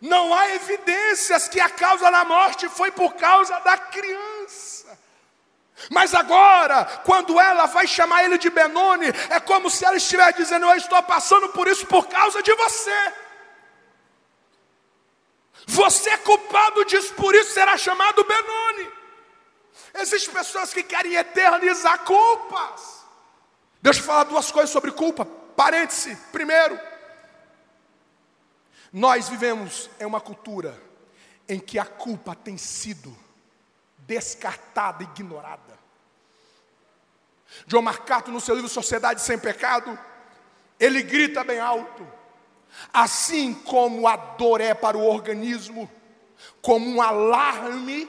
Não 0.00 0.34
há 0.34 0.54
evidências 0.54 1.48
que 1.48 1.60
a 1.60 1.68
causa 1.68 2.10
da 2.10 2.24
morte 2.24 2.68
foi 2.68 2.90
por 2.90 3.14
causa 3.14 3.58
da 3.60 3.76
criança. 3.76 4.98
Mas 5.90 6.14
agora, 6.14 6.84
quando 7.04 7.40
ela 7.40 7.66
vai 7.66 7.86
chamar 7.86 8.24
ele 8.24 8.38
de 8.38 8.48
Benoni, 8.50 9.08
é 9.30 9.40
como 9.40 9.68
se 9.68 9.84
ela 9.84 9.96
estivesse 9.96 10.38
dizendo: 10.38 10.66
Eu 10.66 10.76
estou 10.76 11.02
passando 11.02 11.48
por 11.48 11.66
isso 11.66 11.86
por 11.86 12.06
causa 12.06 12.42
de 12.42 12.54
você. 12.54 13.12
Você 15.66 16.10
é 16.10 16.18
culpado 16.18 16.84
disso, 16.84 17.14
por 17.14 17.34
isso 17.34 17.52
será 17.52 17.76
chamado 17.76 18.24
Benoni. 18.24 18.92
Existem 19.94 20.34
pessoas 20.34 20.72
que 20.72 20.82
querem 20.82 21.14
eternizar 21.14 22.00
culpas. 22.00 23.04
Deixa 23.80 24.00
eu 24.00 24.04
falar 24.04 24.24
duas 24.24 24.50
coisas 24.50 24.70
sobre 24.70 24.90
culpa. 24.90 25.24
Parêntese. 25.24 26.16
Primeiro, 26.32 26.78
nós 28.92 29.28
vivemos 29.28 29.90
em 30.00 30.04
uma 30.04 30.20
cultura 30.20 30.80
em 31.48 31.58
que 31.58 31.78
a 31.78 31.84
culpa 31.84 32.34
tem 32.34 32.56
sido 32.56 33.16
descartada, 33.98 35.02
ignorada. 35.02 35.78
John 37.66 37.82
Marcato, 37.82 38.30
no 38.30 38.40
seu 38.40 38.54
livro 38.54 38.68
Sociedade 38.68 39.20
Sem 39.20 39.38
Pecado, 39.38 39.98
ele 40.78 41.02
grita 41.02 41.44
bem 41.44 41.60
alto: 41.60 42.06
Assim 42.92 43.54
como 43.54 44.06
a 44.06 44.16
dor 44.16 44.60
é 44.60 44.74
para 44.74 44.96
o 44.96 45.04
organismo, 45.04 45.90
como 46.60 46.88
um 46.88 47.02
alarme 47.02 48.08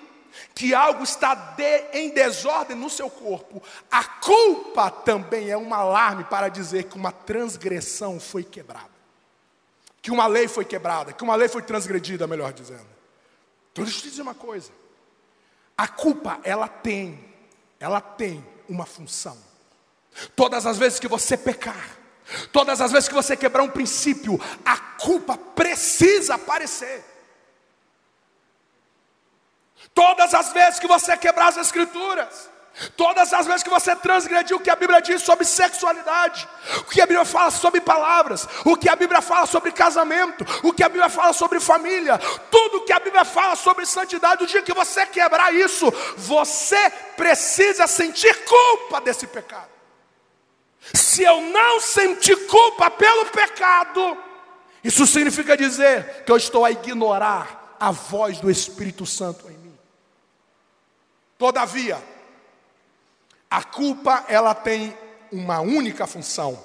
que 0.54 0.73
algo 0.73 1.04
está 1.04 1.34
de, 1.34 1.89
em 1.93 2.10
desordem 2.10 2.75
no 2.75 2.89
seu 2.89 3.10
corpo, 3.10 3.62
a 3.89 4.04
culpa 4.04 4.91
também 4.91 5.49
é 5.49 5.58
um 5.58 5.73
alarme 5.73 6.23
para 6.25 6.49
dizer 6.49 6.84
que 6.86 6.95
uma 6.95 7.12
transgressão 7.12 8.19
foi 8.19 8.43
quebrada, 8.43 8.89
que 10.01 10.12
uma 10.12 10.28
lei 10.28 10.47
foi 10.47 10.65
quebrada, 10.65 11.13
que 11.13 11.23
uma 11.23 11.36
lei 11.36 11.47
foi 11.47 11.62
transgredida, 11.62 12.28
melhor 12.28 12.54
dizendo. 12.54 12.88
Então 13.71 13.84
deixa 13.84 13.99
eu 13.99 14.04
te 14.04 14.10
dizer 14.10 14.21
uma 14.21 14.36
coisa: 14.36 14.71
a 15.78 15.88
culpa 15.88 16.39
ela 16.43 16.67
tem, 16.67 17.34
ela 17.80 17.99
tem 17.99 18.45
uma 18.69 18.86
função. 18.86 19.38
Todas 20.36 20.65
as 20.65 20.78
vezes 20.78 20.99
que 20.99 21.08
você 21.08 21.36
pecar, 21.36 21.97
Todas 22.51 22.81
as 22.81 22.91
vezes 22.91 23.07
que 23.07 23.13
você 23.13 23.38
quebrar 23.38 23.63
um 23.63 23.69
princípio, 23.69 24.39
a 24.65 24.77
culpa 24.77 25.38
precisa 25.38 26.35
aparecer. 26.35 27.03
Todas 29.93 30.33
as 30.33 30.51
vezes 30.51 30.79
que 30.79 30.88
você 30.88 31.15
quebrar 31.15 31.47
as 31.47 31.57
escrituras, 31.57 32.49
todas 32.97 33.31
as 33.31 33.45
vezes 33.45 33.63
que 33.63 33.69
você 33.69 33.95
transgredir 33.95 34.55
o 34.57 34.59
que 34.59 34.69
a 34.69 34.75
Bíblia 34.75 35.01
diz 35.01 35.21
sobre 35.21 35.45
sexualidade, 35.45 36.47
o 36.79 36.83
que 36.85 36.99
a 36.99 37.05
Bíblia 37.05 37.23
fala 37.23 37.51
sobre 37.51 37.79
palavras, 37.79 38.47
o 38.65 38.75
que 38.75 38.89
a 38.89 38.95
Bíblia 38.95 39.21
fala 39.21 39.45
sobre 39.45 39.71
casamento, 39.71 40.45
o 40.63 40.73
que 40.73 40.83
a 40.83 40.89
Bíblia 40.89 41.09
fala 41.09 41.31
sobre 41.31 41.59
família, 41.59 42.17
tudo 42.49 42.83
que 42.83 42.91
a 42.91 42.99
Bíblia 42.99 43.23
fala 43.23 43.55
sobre 43.55 43.85
santidade, 43.85 44.43
o 44.43 44.47
dia 44.47 44.63
que 44.63 44.73
você 44.73 45.05
quebrar 45.05 45.53
isso, 45.53 45.89
você 46.17 46.89
precisa 47.15 47.88
sentir 47.88 48.33
culpa 48.43 48.99
desse 48.99 49.27
pecado. 49.27 49.74
Se 50.93 51.23
eu 51.23 51.41
não 51.41 51.79
sentir 51.79 52.47
culpa 52.47 52.89
pelo 52.91 53.25
pecado, 53.25 54.17
isso 54.83 55.05
significa 55.07 55.57
dizer 55.57 56.23
que 56.23 56.31
eu 56.31 56.37
estou 56.37 56.63
a 56.63 56.71
ignorar 56.71 57.75
a 57.79 57.91
voz 57.91 58.39
do 58.39 58.51
Espírito 58.51 59.05
Santo 59.05 59.49
em 59.49 59.57
mim. 59.57 59.77
Todavia, 61.37 62.01
a 63.49 63.63
culpa 63.63 64.25
ela 64.27 64.53
tem 64.53 64.95
uma 65.31 65.59
única 65.59 66.05
função: 66.05 66.63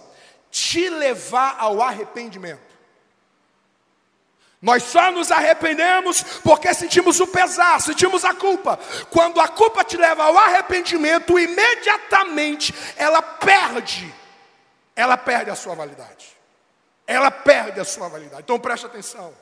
te 0.51 0.89
levar 0.89 1.57
ao 1.59 1.81
arrependimento. 1.81 2.70
Nós 4.63 4.83
só 4.83 5.11
nos 5.11 5.31
arrependemos 5.31 6.23
porque 6.43 6.73
sentimos 6.75 7.19
o 7.19 7.27
pesar, 7.27 7.81
sentimos 7.81 8.25
a 8.25 8.35
culpa. 8.35 8.79
Quando 9.11 9.41
a 9.41 9.49
culpa 9.49 9.83
te 9.83 9.97
leva 9.97 10.25
ao 10.25 10.37
arrependimento, 10.37 11.39
imediatamente 11.39 12.75
ela 12.97 13.23
perde, 13.23 14.15
ela 14.95 15.17
perde 15.17 15.51
a 15.51 15.55
sua 15.55 15.75
validade. 15.75 16.37
Ela 17.07 17.31
perde 17.31 17.81
a 17.81 17.85
sua 17.85 18.09
validade. 18.09 18.43
Então 18.43 18.59
preste 18.61 18.87
atenção. 18.87 19.35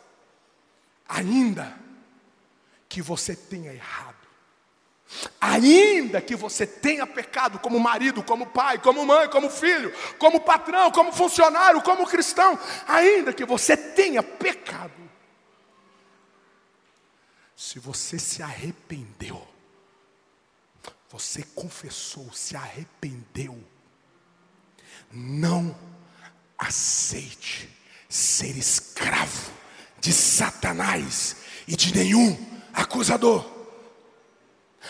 ainda 1.09 1.75
que 2.89 3.03
você 3.03 3.35
tenha 3.35 3.73
errado, 3.73 4.17
ainda 5.41 6.21
que 6.21 6.37
você 6.37 6.67
tenha 6.67 7.07
pecado 7.07 7.59
como 7.59 7.79
marido, 7.81 8.23
como 8.23 8.47
pai, 8.47 8.79
como 8.79 9.05
mãe, 9.05 9.29
como 9.29 9.51
filho, 9.51 9.93
como 10.19 10.41
patrão, 10.41 10.91
como 10.91 11.13
funcionário, 11.13 11.83
como 11.83 12.07
cristão, 12.07 12.59
ainda 12.87 13.33
que 13.33 13.45
você 13.45 13.77
tenha 13.77 14.23
pecado, 14.23 15.08
se 17.59 17.81
você 17.81 18.21
se 18.21 18.41
arrependeu, 18.41 19.45
você 21.11 21.43
confessou, 21.57 22.33
se 22.33 22.55
arrependeu, 22.55 23.61
não 25.11 25.77
aceite 26.57 27.69
ser 28.09 28.57
escravo 28.57 29.51
de 30.01 30.13
Satanás 30.13 31.39
e 31.67 31.75
de 31.75 31.93
nenhum 31.93 32.39
acusador. 32.73 33.58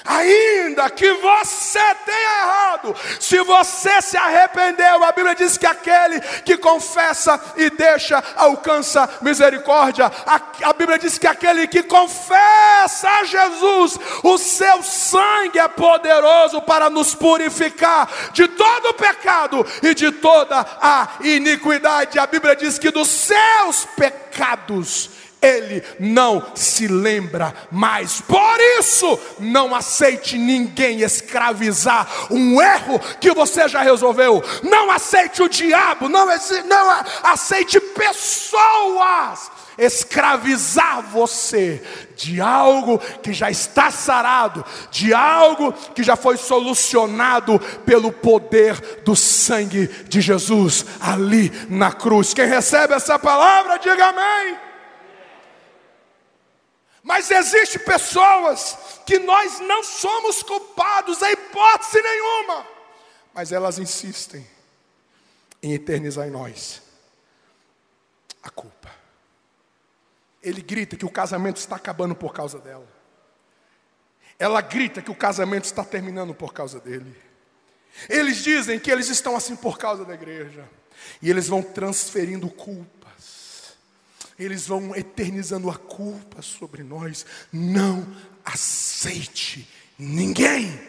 Ainda 0.05 0.89
que 0.91 1.13
você 1.15 1.95
tenha 2.05 2.39
errado, 2.41 2.95
se 3.19 3.41
você 3.43 4.01
se 4.01 4.17
arrependeu, 4.17 5.03
a 5.03 5.13
Bíblia 5.13 5.35
diz 5.35 5.59
que 5.59 5.67
aquele 5.67 6.21
que 6.45 6.57
confessa 6.57 7.41
e 7.57 7.69
deixa 7.71 8.23
alcança 8.37 9.09
misericórdia. 9.21 10.11
A, 10.25 10.41
a, 10.71 10.73
Bíblia 10.73 10.99
diz 10.99 11.19
que 11.19 11.27
aquele 11.27 11.67
que 11.67 11.83
confessa 11.83 13.09
a 13.09 13.25
Jesus, 13.25 13.99
o 14.23 14.39
seu 14.39 14.83
sangue 14.83 15.59
é 15.59 15.69
poderoso 15.69 16.63
para 16.63 16.89
nos 16.89 17.15
purificar 17.15 18.09
de 18.33 18.47
todo 18.47 18.95
pecado 18.95 19.67
e 19.83 19.95
de 19.95 20.13
toda 20.13 20.65
a 20.81 21.09
iniquidade. 21.23 22.19
A 22.19 22.27
Bíblia 22.27 22.55
diz 22.55 22.79
que 22.79 22.91
dos 22.91 23.09
seus 23.09 23.85
pecados 23.97 25.18
ele 25.41 25.83
não 25.99 26.45
se 26.55 26.87
lembra 26.87 27.55
mais. 27.71 28.21
Por 28.21 28.61
isso, 28.79 29.19
não 29.39 29.75
aceite 29.75 30.37
ninguém 30.37 31.03
escravizar 31.03 32.09
um 32.31 32.61
erro 32.61 33.01
que 33.21 33.33
você 33.33 33.69
já 33.69 33.83
resolveu. 33.83 34.43
Não 34.63 34.91
aceite 34.91 35.43
o 35.43 35.49
diabo, 35.49 36.09
não, 36.09 36.27
não 36.27 37.05
aceite 37.23 37.81
pessoas 37.81 39.51
escravizar 39.79 41.03
você 41.03 41.81
de 42.17 42.41
algo 42.41 42.99
que 43.23 43.33
já 43.33 43.49
está 43.49 43.93
sarado, 43.93 44.65
de 44.91 45.15
algo 45.15 45.73
que 45.95 46.03
já 46.03 46.17
foi 46.17 46.37
solucionado 46.37 47.61
pelo 47.87 48.11
poder 48.11 49.01
do 49.05 49.15
sangue 49.15 49.87
de 50.09 50.21
Jesus 50.21 50.85
ali 51.01 51.53
na 51.71 51.93
cruz. 51.93 52.35
Quem 52.35 52.47
recebe 52.47 52.95
essa 52.95 53.19
palavra, 53.19 53.79
diga 53.79 54.09
amém. 54.09 54.68
Mas 57.09 57.31
existe 57.31 57.79
pessoas 57.79 58.77
que 59.07 59.19
nós 59.19 59.61
não 59.61 59.83
somos 59.83 60.43
culpados, 60.43 61.23
a 61.23 61.33
hipótese 61.33 62.03
nenhuma. 62.03 62.67
Mas 63.33 63.51
elas 63.51 63.79
insistem 63.79 64.47
em 65.63 65.73
eternizar 65.73 66.29
em 66.29 66.31
nós 66.31 66.83
a 68.43 68.51
culpa. 68.51 68.95
Ele 70.43 70.61
grita 70.61 70.97
que 70.97 71.07
o 71.07 71.11
casamento 71.11 71.57
está 71.57 71.77
acabando 71.77 72.15
por 72.15 72.35
causa 72.35 72.59
dela. 72.59 72.87
Ela 74.39 74.61
grita 74.61 75.01
que 75.01 75.11
o 75.11 75.15
casamento 75.15 75.65
está 75.65 75.83
terminando 75.83 76.35
por 76.35 76.53
causa 76.53 76.79
dele. 76.79 77.17
Eles 78.07 78.45
dizem 78.45 78.79
que 78.79 78.91
eles 78.91 79.09
estão 79.09 79.35
assim 79.35 79.57
por 79.57 79.79
causa 79.79 80.05
da 80.05 80.13
igreja. 80.13 80.69
E 81.23 81.31
eles 81.31 81.49
vão 81.49 81.63
transferindo 81.63 82.51
culpa 82.51 82.98
eles 84.39 84.67
vão 84.67 84.95
eternizando 84.95 85.69
a 85.69 85.77
culpa 85.77 86.43
sobre 86.43 86.83
nós. 86.83 87.27
Não 87.53 88.07
aceite 88.45 89.69
ninguém 89.99 90.81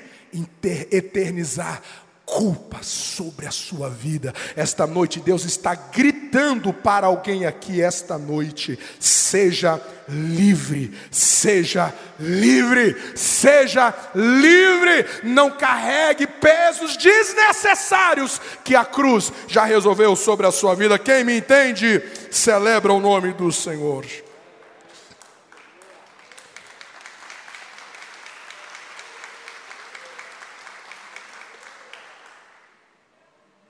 eternizar 0.92 1.82
culpa 2.30 2.78
sobre 2.82 3.48
a 3.48 3.52
sua 3.52 3.90
vida. 3.90 4.34
Esta 4.56 4.86
noite 4.86 5.20
Deus 5.20 5.44
está 5.46 5.74
gritando 5.74 6.72
para 6.72 7.08
alguém 7.08 7.46
aqui 7.46 7.82
esta 7.82 8.18
noite: 8.18 8.78
seja 9.00 9.82
livre, 10.08 10.94
seja 11.12 11.94
livre, 12.20 12.96
seja 13.16 13.94
livre. 14.14 15.06
Não 15.24 15.52
carregue 15.52 16.28
pesos 16.28 16.96
desnecessários 16.98 18.40
que 18.64 18.76
a 18.76 18.86
cruz 18.86 19.32
já 19.48 19.64
resolveu 19.66 20.16
sobre 20.16 20.46
a 20.46 20.52
sua 20.52 20.76
vida. 20.76 21.00
Quem 21.00 21.24
me 21.24 21.38
entende, 21.38 22.02
celebra 22.30 22.94
o 22.94 23.00
nome 23.00 23.34
do 23.34 23.52
Senhor. 23.52 24.06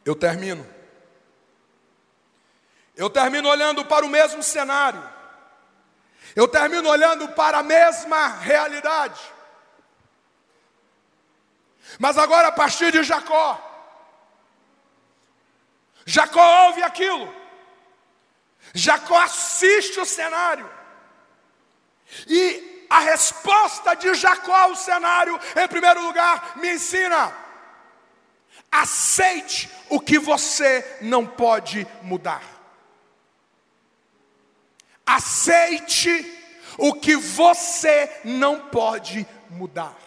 Eu 0.06 0.16
termino. 0.16 0.68
Eu 2.96 3.10
termino 3.10 3.48
olhando 3.48 3.86
para 3.86 4.06
o 4.06 4.10
mesmo 4.10 4.44
cenário. 4.44 5.02
Eu 6.36 6.48
termino 6.48 6.90
olhando 6.90 7.30
para 7.30 7.60
a 7.60 7.64
mesma 7.64 8.28
realidade. 8.40 9.20
Mas 11.98 12.18
agora 12.18 12.50
a 12.50 12.52
partir 12.52 12.92
de 12.92 13.04
Jacó. 13.04 13.66
Jacó 16.06 16.68
ouve 16.68 16.84
aquilo. 16.84 17.34
Jacó 18.74 19.18
assiste 19.20 20.00
o 20.00 20.06
cenário. 20.06 20.70
E 22.28 22.86
a 22.90 23.00
resposta 23.00 23.96
de 23.96 24.14
Jacó 24.14 24.54
ao 24.54 24.76
cenário, 24.76 25.40
em 25.56 25.68
primeiro 25.68 26.02
lugar, 26.02 26.58
me 26.58 26.74
ensina 26.74 27.34
Aceite 28.72 29.70
o 29.90 30.00
que 30.00 30.20
você 30.20 30.98
não 31.02 31.26
pode 31.26 31.88
mudar. 32.02 32.44
Aceite 35.06 36.38
o 36.78 36.94
que 36.94 37.16
você 37.16 38.10
não 38.24 38.60
pode 38.70 39.28
mudar. 39.50 39.98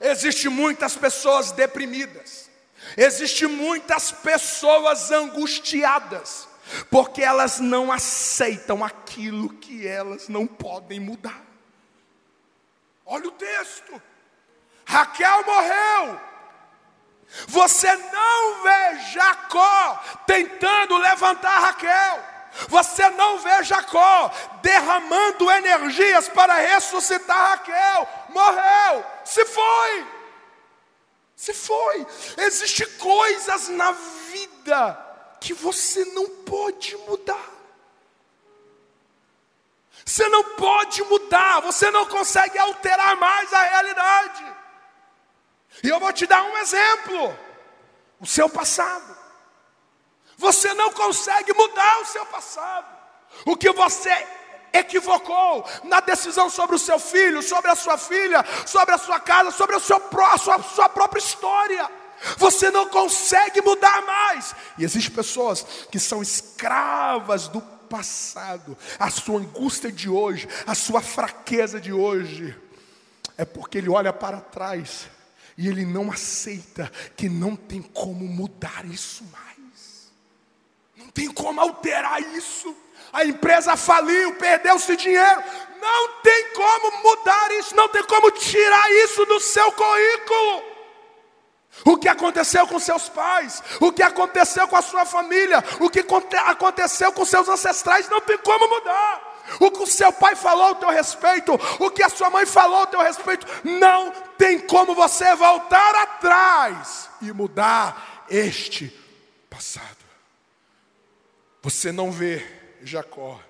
Existem 0.00 0.50
muitas 0.50 0.96
pessoas 0.96 1.52
deprimidas. 1.52 2.48
Existem 2.96 3.48
muitas 3.48 4.10
pessoas 4.10 5.10
angustiadas, 5.10 6.48
porque 6.90 7.22
elas 7.22 7.60
não 7.60 7.92
aceitam 7.92 8.82
aquilo 8.82 9.50
que 9.54 9.86
elas 9.86 10.28
não 10.28 10.46
podem 10.46 10.98
mudar. 10.98 11.44
Olha 13.04 13.28
o 13.28 13.32
texto. 13.32 14.00
Raquel 14.86 15.44
morreu, 15.44 16.20
você 17.46 17.94
não 17.94 18.62
vê 18.62 18.98
Jacó 19.12 20.02
tentando 20.26 20.96
levantar 20.96 21.58
Raquel. 21.60 22.24
Você 22.68 23.08
não 23.10 23.38
vê 23.38 23.62
Jacó 23.62 24.30
derramando 24.60 25.50
energias 25.50 26.28
para 26.28 26.54
ressuscitar 26.54 27.50
Raquel. 27.50 28.08
Morreu, 28.30 29.04
se 29.24 29.44
foi. 29.44 30.06
Se 31.36 31.54
foi. 31.54 32.06
Existem 32.38 32.86
coisas 32.98 33.68
na 33.68 33.92
vida 33.92 35.06
que 35.40 35.54
você 35.54 36.04
não 36.06 36.28
pode 36.28 36.96
mudar. 36.98 37.48
Você 40.04 40.28
não 40.28 40.42
pode 40.56 41.02
mudar, 41.04 41.60
você 41.60 41.90
não 41.90 42.04
consegue 42.06 42.58
alterar 42.58 43.16
mais 43.16 43.52
a 43.52 43.62
realidade. 43.62 44.44
E 45.82 45.88
eu 45.88 46.00
vou 46.00 46.12
te 46.12 46.26
dar 46.26 46.42
um 46.42 46.56
exemplo: 46.58 47.36
o 48.20 48.26
seu 48.26 48.48
passado. 48.48 49.18
Você 50.36 50.72
não 50.72 50.90
consegue 50.92 51.52
mudar 51.52 52.00
o 52.00 52.06
seu 52.06 52.24
passado. 52.26 52.86
O 53.44 53.56
que 53.56 53.70
você 53.72 54.26
equivocou 54.72 55.66
na 55.84 56.00
decisão 56.00 56.48
sobre 56.48 56.76
o 56.76 56.78
seu 56.78 56.98
filho, 56.98 57.42
sobre 57.42 57.70
a 57.70 57.74
sua 57.74 57.98
filha, 57.98 58.44
sobre 58.66 58.94
a 58.94 58.98
sua 58.98 59.20
casa, 59.20 59.50
sobre 59.50 59.76
a 59.76 59.80
sua, 59.80 60.00
a 60.32 60.38
sua, 60.38 60.62
sua 60.62 60.88
própria 60.88 61.20
história. 61.20 61.90
Você 62.36 62.70
não 62.70 62.88
consegue 62.88 63.60
mudar 63.60 64.02
mais. 64.02 64.54
E 64.78 64.84
existem 64.84 65.14
pessoas 65.14 65.62
que 65.90 65.98
são 65.98 66.22
escravas 66.22 67.48
do 67.48 67.60
passado. 67.60 68.76
A 68.98 69.10
sua 69.10 69.40
angústia 69.40 69.90
de 69.90 70.08
hoje, 70.08 70.48
a 70.66 70.74
sua 70.74 71.02
fraqueza 71.02 71.80
de 71.80 71.92
hoje, 71.92 72.56
é 73.36 73.44
porque 73.44 73.78
ele 73.78 73.90
olha 73.90 74.12
para 74.12 74.40
trás 74.40 75.08
e 75.60 75.68
ele 75.68 75.84
não 75.84 76.10
aceita 76.10 76.90
que 77.14 77.28
não 77.28 77.54
tem 77.54 77.82
como 77.82 78.24
mudar 78.24 78.82
isso 78.86 79.22
mais. 79.24 80.10
Não 80.96 81.08
tem 81.10 81.30
como 81.30 81.60
alterar 81.60 82.18
isso. 82.34 82.74
A 83.12 83.26
empresa 83.26 83.76
faliu, 83.76 84.36
perdeu-se 84.36 84.96
dinheiro. 84.96 85.44
Não 85.78 86.22
tem 86.22 86.54
como 86.54 87.02
mudar 87.02 87.52
isso, 87.58 87.76
não 87.76 87.90
tem 87.90 88.02
como 88.04 88.30
tirar 88.30 88.90
isso 89.04 89.26
do 89.26 89.38
seu 89.38 89.70
currículo. 89.72 90.64
O 91.84 91.98
que 91.98 92.08
aconteceu 92.08 92.66
com 92.66 92.78
seus 92.80 93.10
pais, 93.10 93.62
o 93.82 93.92
que 93.92 94.02
aconteceu 94.02 94.66
com 94.66 94.76
a 94.76 94.82
sua 94.82 95.04
família, 95.04 95.62
o 95.78 95.90
que 95.90 96.02
aconteceu 96.46 97.12
com 97.12 97.26
seus 97.26 97.50
ancestrais, 97.50 98.08
não 98.08 98.22
tem 98.22 98.38
como 98.38 98.66
mudar. 98.66 99.29
O 99.58 99.70
que 99.70 99.82
o 99.82 99.86
seu 99.86 100.12
pai 100.12 100.36
falou 100.36 100.64
ao 100.66 100.74
teu 100.74 100.90
respeito, 100.90 101.52
o 101.78 101.90
que 101.90 102.02
a 102.02 102.08
sua 102.08 102.30
mãe 102.30 102.46
falou 102.46 102.80
ao 102.80 102.86
teu 102.86 103.00
respeito, 103.00 103.46
não 103.64 104.12
tem 104.38 104.60
como 104.60 104.94
você 104.94 105.34
voltar 105.34 105.94
atrás 105.96 107.10
e 107.20 107.32
mudar 107.32 108.26
este 108.28 108.94
passado. 109.48 109.98
Você 111.62 111.90
não 111.90 112.12
vê 112.12 112.46
Jacó 112.82 113.40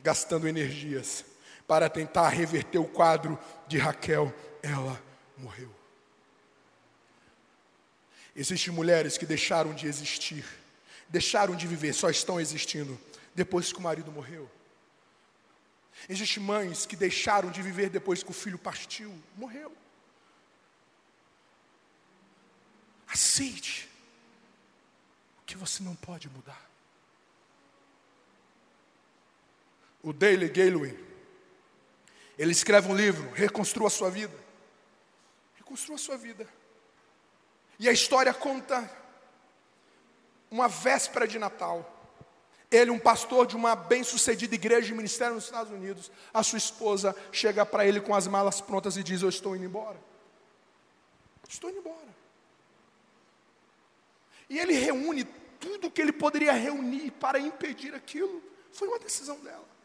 gastando 0.00 0.48
energias 0.48 1.24
para 1.66 1.88
tentar 1.88 2.28
reverter 2.28 2.78
o 2.78 2.84
quadro 2.84 3.38
de 3.66 3.78
Raquel, 3.78 4.32
ela 4.62 5.00
morreu. 5.36 5.70
Existem 8.34 8.72
mulheres 8.72 9.16
que 9.16 9.26
deixaram 9.26 9.74
de 9.74 9.86
existir, 9.86 10.44
deixaram 11.08 11.56
de 11.56 11.66
viver, 11.66 11.92
só 11.92 12.10
estão 12.10 12.40
existindo 12.40 12.98
depois 13.34 13.72
que 13.72 13.78
o 13.78 13.82
marido 13.82 14.12
morreu. 14.12 14.50
Existem 16.08 16.42
mães 16.42 16.86
que 16.86 16.94
deixaram 16.94 17.50
de 17.50 17.62
viver 17.62 17.88
depois 17.88 18.22
que 18.22 18.30
o 18.30 18.34
filho 18.34 18.58
partiu, 18.58 19.12
morreu. 19.36 19.74
Aceite 23.08 23.88
o 25.40 25.44
que 25.44 25.56
você 25.56 25.82
não 25.82 25.94
pode 25.94 26.28
mudar. 26.28 26.64
O 30.02 30.12
Daily 30.12 30.48
Galway, 30.48 30.96
ele 32.38 32.52
escreve 32.52 32.88
um 32.88 32.94
livro, 32.94 33.30
Reconstrua 33.32 33.88
a 33.88 33.90
sua 33.90 34.10
vida. 34.10 34.38
Reconstrua 35.56 35.96
a 35.96 35.98
sua 35.98 36.16
vida. 36.16 36.46
E 37.78 37.88
a 37.88 37.92
história 37.92 38.32
conta 38.32 38.88
uma 40.50 40.68
véspera 40.68 41.26
de 41.26 41.38
Natal. 41.38 41.95
Ele, 42.70 42.90
um 42.90 42.98
pastor 42.98 43.46
de 43.46 43.54
uma 43.54 43.76
bem-sucedida 43.76 44.54
igreja 44.54 44.88
de 44.88 44.94
ministério 44.94 45.34
nos 45.34 45.44
Estados 45.44 45.72
Unidos, 45.72 46.10
a 46.34 46.42
sua 46.42 46.58
esposa 46.58 47.14
chega 47.30 47.64
para 47.64 47.86
ele 47.86 48.00
com 48.00 48.14
as 48.14 48.26
malas 48.26 48.60
prontas 48.60 48.96
e 48.96 49.02
diz: 49.02 49.22
Eu 49.22 49.28
estou 49.28 49.54
indo 49.54 49.64
embora. 49.64 49.98
Estou 51.48 51.70
indo 51.70 51.78
embora. 51.78 52.16
E 54.48 54.58
ele 54.58 54.74
reúne 54.74 55.24
tudo 55.60 55.90
que 55.90 56.00
ele 56.00 56.12
poderia 56.12 56.52
reunir 56.52 57.10
para 57.12 57.38
impedir 57.38 57.94
aquilo. 57.94 58.42
Foi 58.72 58.88
uma 58.88 58.98
decisão 58.98 59.38
dela. 59.40 59.75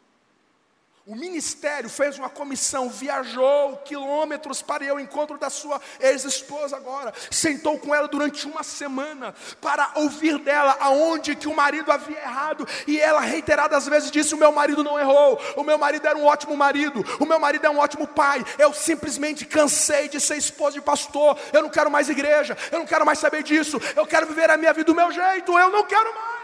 O 1.04 1.16
ministério 1.16 1.90
fez 1.90 2.16
uma 2.16 2.28
comissão, 2.28 2.88
viajou 2.88 3.76
quilômetros 3.78 4.62
para 4.62 4.84
ir 4.84 4.90
ao 4.90 5.00
encontro 5.00 5.36
da 5.36 5.50
sua 5.50 5.80
ex-esposa 5.98 6.76
agora, 6.76 7.12
sentou 7.28 7.76
com 7.76 7.92
ela 7.92 8.06
durante 8.06 8.46
uma 8.46 8.62
semana 8.62 9.34
para 9.60 9.90
ouvir 9.96 10.38
dela 10.38 10.76
aonde 10.78 11.34
que 11.34 11.48
o 11.48 11.56
marido 11.56 11.90
havia 11.90 12.20
errado, 12.20 12.68
e 12.86 13.00
ela 13.00 13.20
reiteradas 13.20 13.88
vezes 13.88 14.12
disse: 14.12 14.32
"O 14.32 14.38
meu 14.38 14.52
marido 14.52 14.84
não 14.84 14.96
errou, 14.96 15.40
o 15.56 15.64
meu 15.64 15.76
marido 15.76 16.06
era 16.06 16.16
um 16.16 16.24
ótimo 16.24 16.56
marido, 16.56 17.04
o 17.18 17.26
meu 17.26 17.40
marido 17.40 17.66
é 17.66 17.70
um 17.70 17.78
ótimo 17.78 18.06
pai. 18.06 18.44
Eu 18.56 18.72
simplesmente 18.72 19.44
cansei 19.44 20.08
de 20.08 20.20
ser 20.20 20.36
esposa 20.36 20.74
de 20.74 20.80
pastor. 20.80 21.36
Eu 21.52 21.62
não 21.62 21.68
quero 21.68 21.90
mais 21.90 22.08
igreja, 22.08 22.56
eu 22.70 22.78
não 22.78 22.86
quero 22.86 23.04
mais 23.04 23.18
saber 23.18 23.42
disso. 23.42 23.80
Eu 23.96 24.06
quero 24.06 24.28
viver 24.28 24.48
a 24.50 24.56
minha 24.56 24.72
vida 24.72 24.86
do 24.86 24.94
meu 24.94 25.10
jeito. 25.10 25.58
Eu 25.58 25.70
não 25.70 25.84
quero 25.84 26.14
mais 26.14 26.41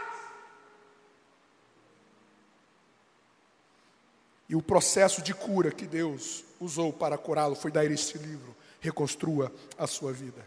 E 4.49 4.55
o 4.55 4.61
processo 4.63 5.21
de 5.21 5.31
cura 5.31 5.71
que 5.71 5.85
Deus 5.85 6.43
usou 6.59 6.91
para 6.91 7.19
curá-lo 7.19 7.55
foi 7.55 7.71
dar 7.71 7.85
este 7.85 8.17
livro, 8.17 8.57
Reconstrua 8.81 9.53
a 9.77 9.85
sua 9.85 10.11
vida. 10.11 10.43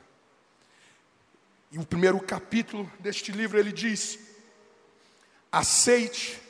E 1.70 1.78
o 1.78 1.84
primeiro 1.84 2.18
capítulo 2.18 2.90
deste 2.98 3.30
livro 3.30 3.58
ele 3.58 3.70
diz: 3.70 4.18
aceite 5.50 6.42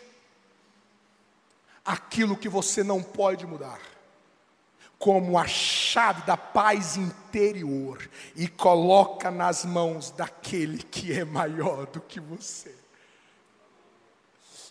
aquilo 1.85 2.37
que 2.37 2.49
você 2.49 2.83
não 2.83 3.03
pode 3.03 3.45
mudar, 3.45 3.81
como 4.99 5.37
a 5.37 5.47
chave 5.47 6.23
da 6.23 6.37
paz 6.37 6.97
interior, 6.97 8.09
e 8.37 8.49
coloca 8.49 9.31
nas 9.31 9.65
mãos 9.65 10.11
daquele 10.11 10.83
que 10.83 11.13
é 11.13 11.25
maior 11.25 11.87
do 11.87 12.01
que 12.01 12.21
você. 12.21 12.82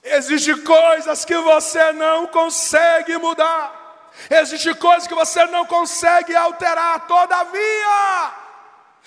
Existem 0.03 0.57
coisas 0.63 1.23
que 1.25 1.37
você 1.37 1.91
não 1.91 2.27
consegue 2.27 3.17
mudar. 3.17 4.09
Existem 4.29 4.73
coisas 4.75 5.07
que 5.07 5.15
você 5.15 5.45
não 5.45 5.65
consegue 5.65 6.35
alterar. 6.35 7.07
Todavia, 7.07 8.31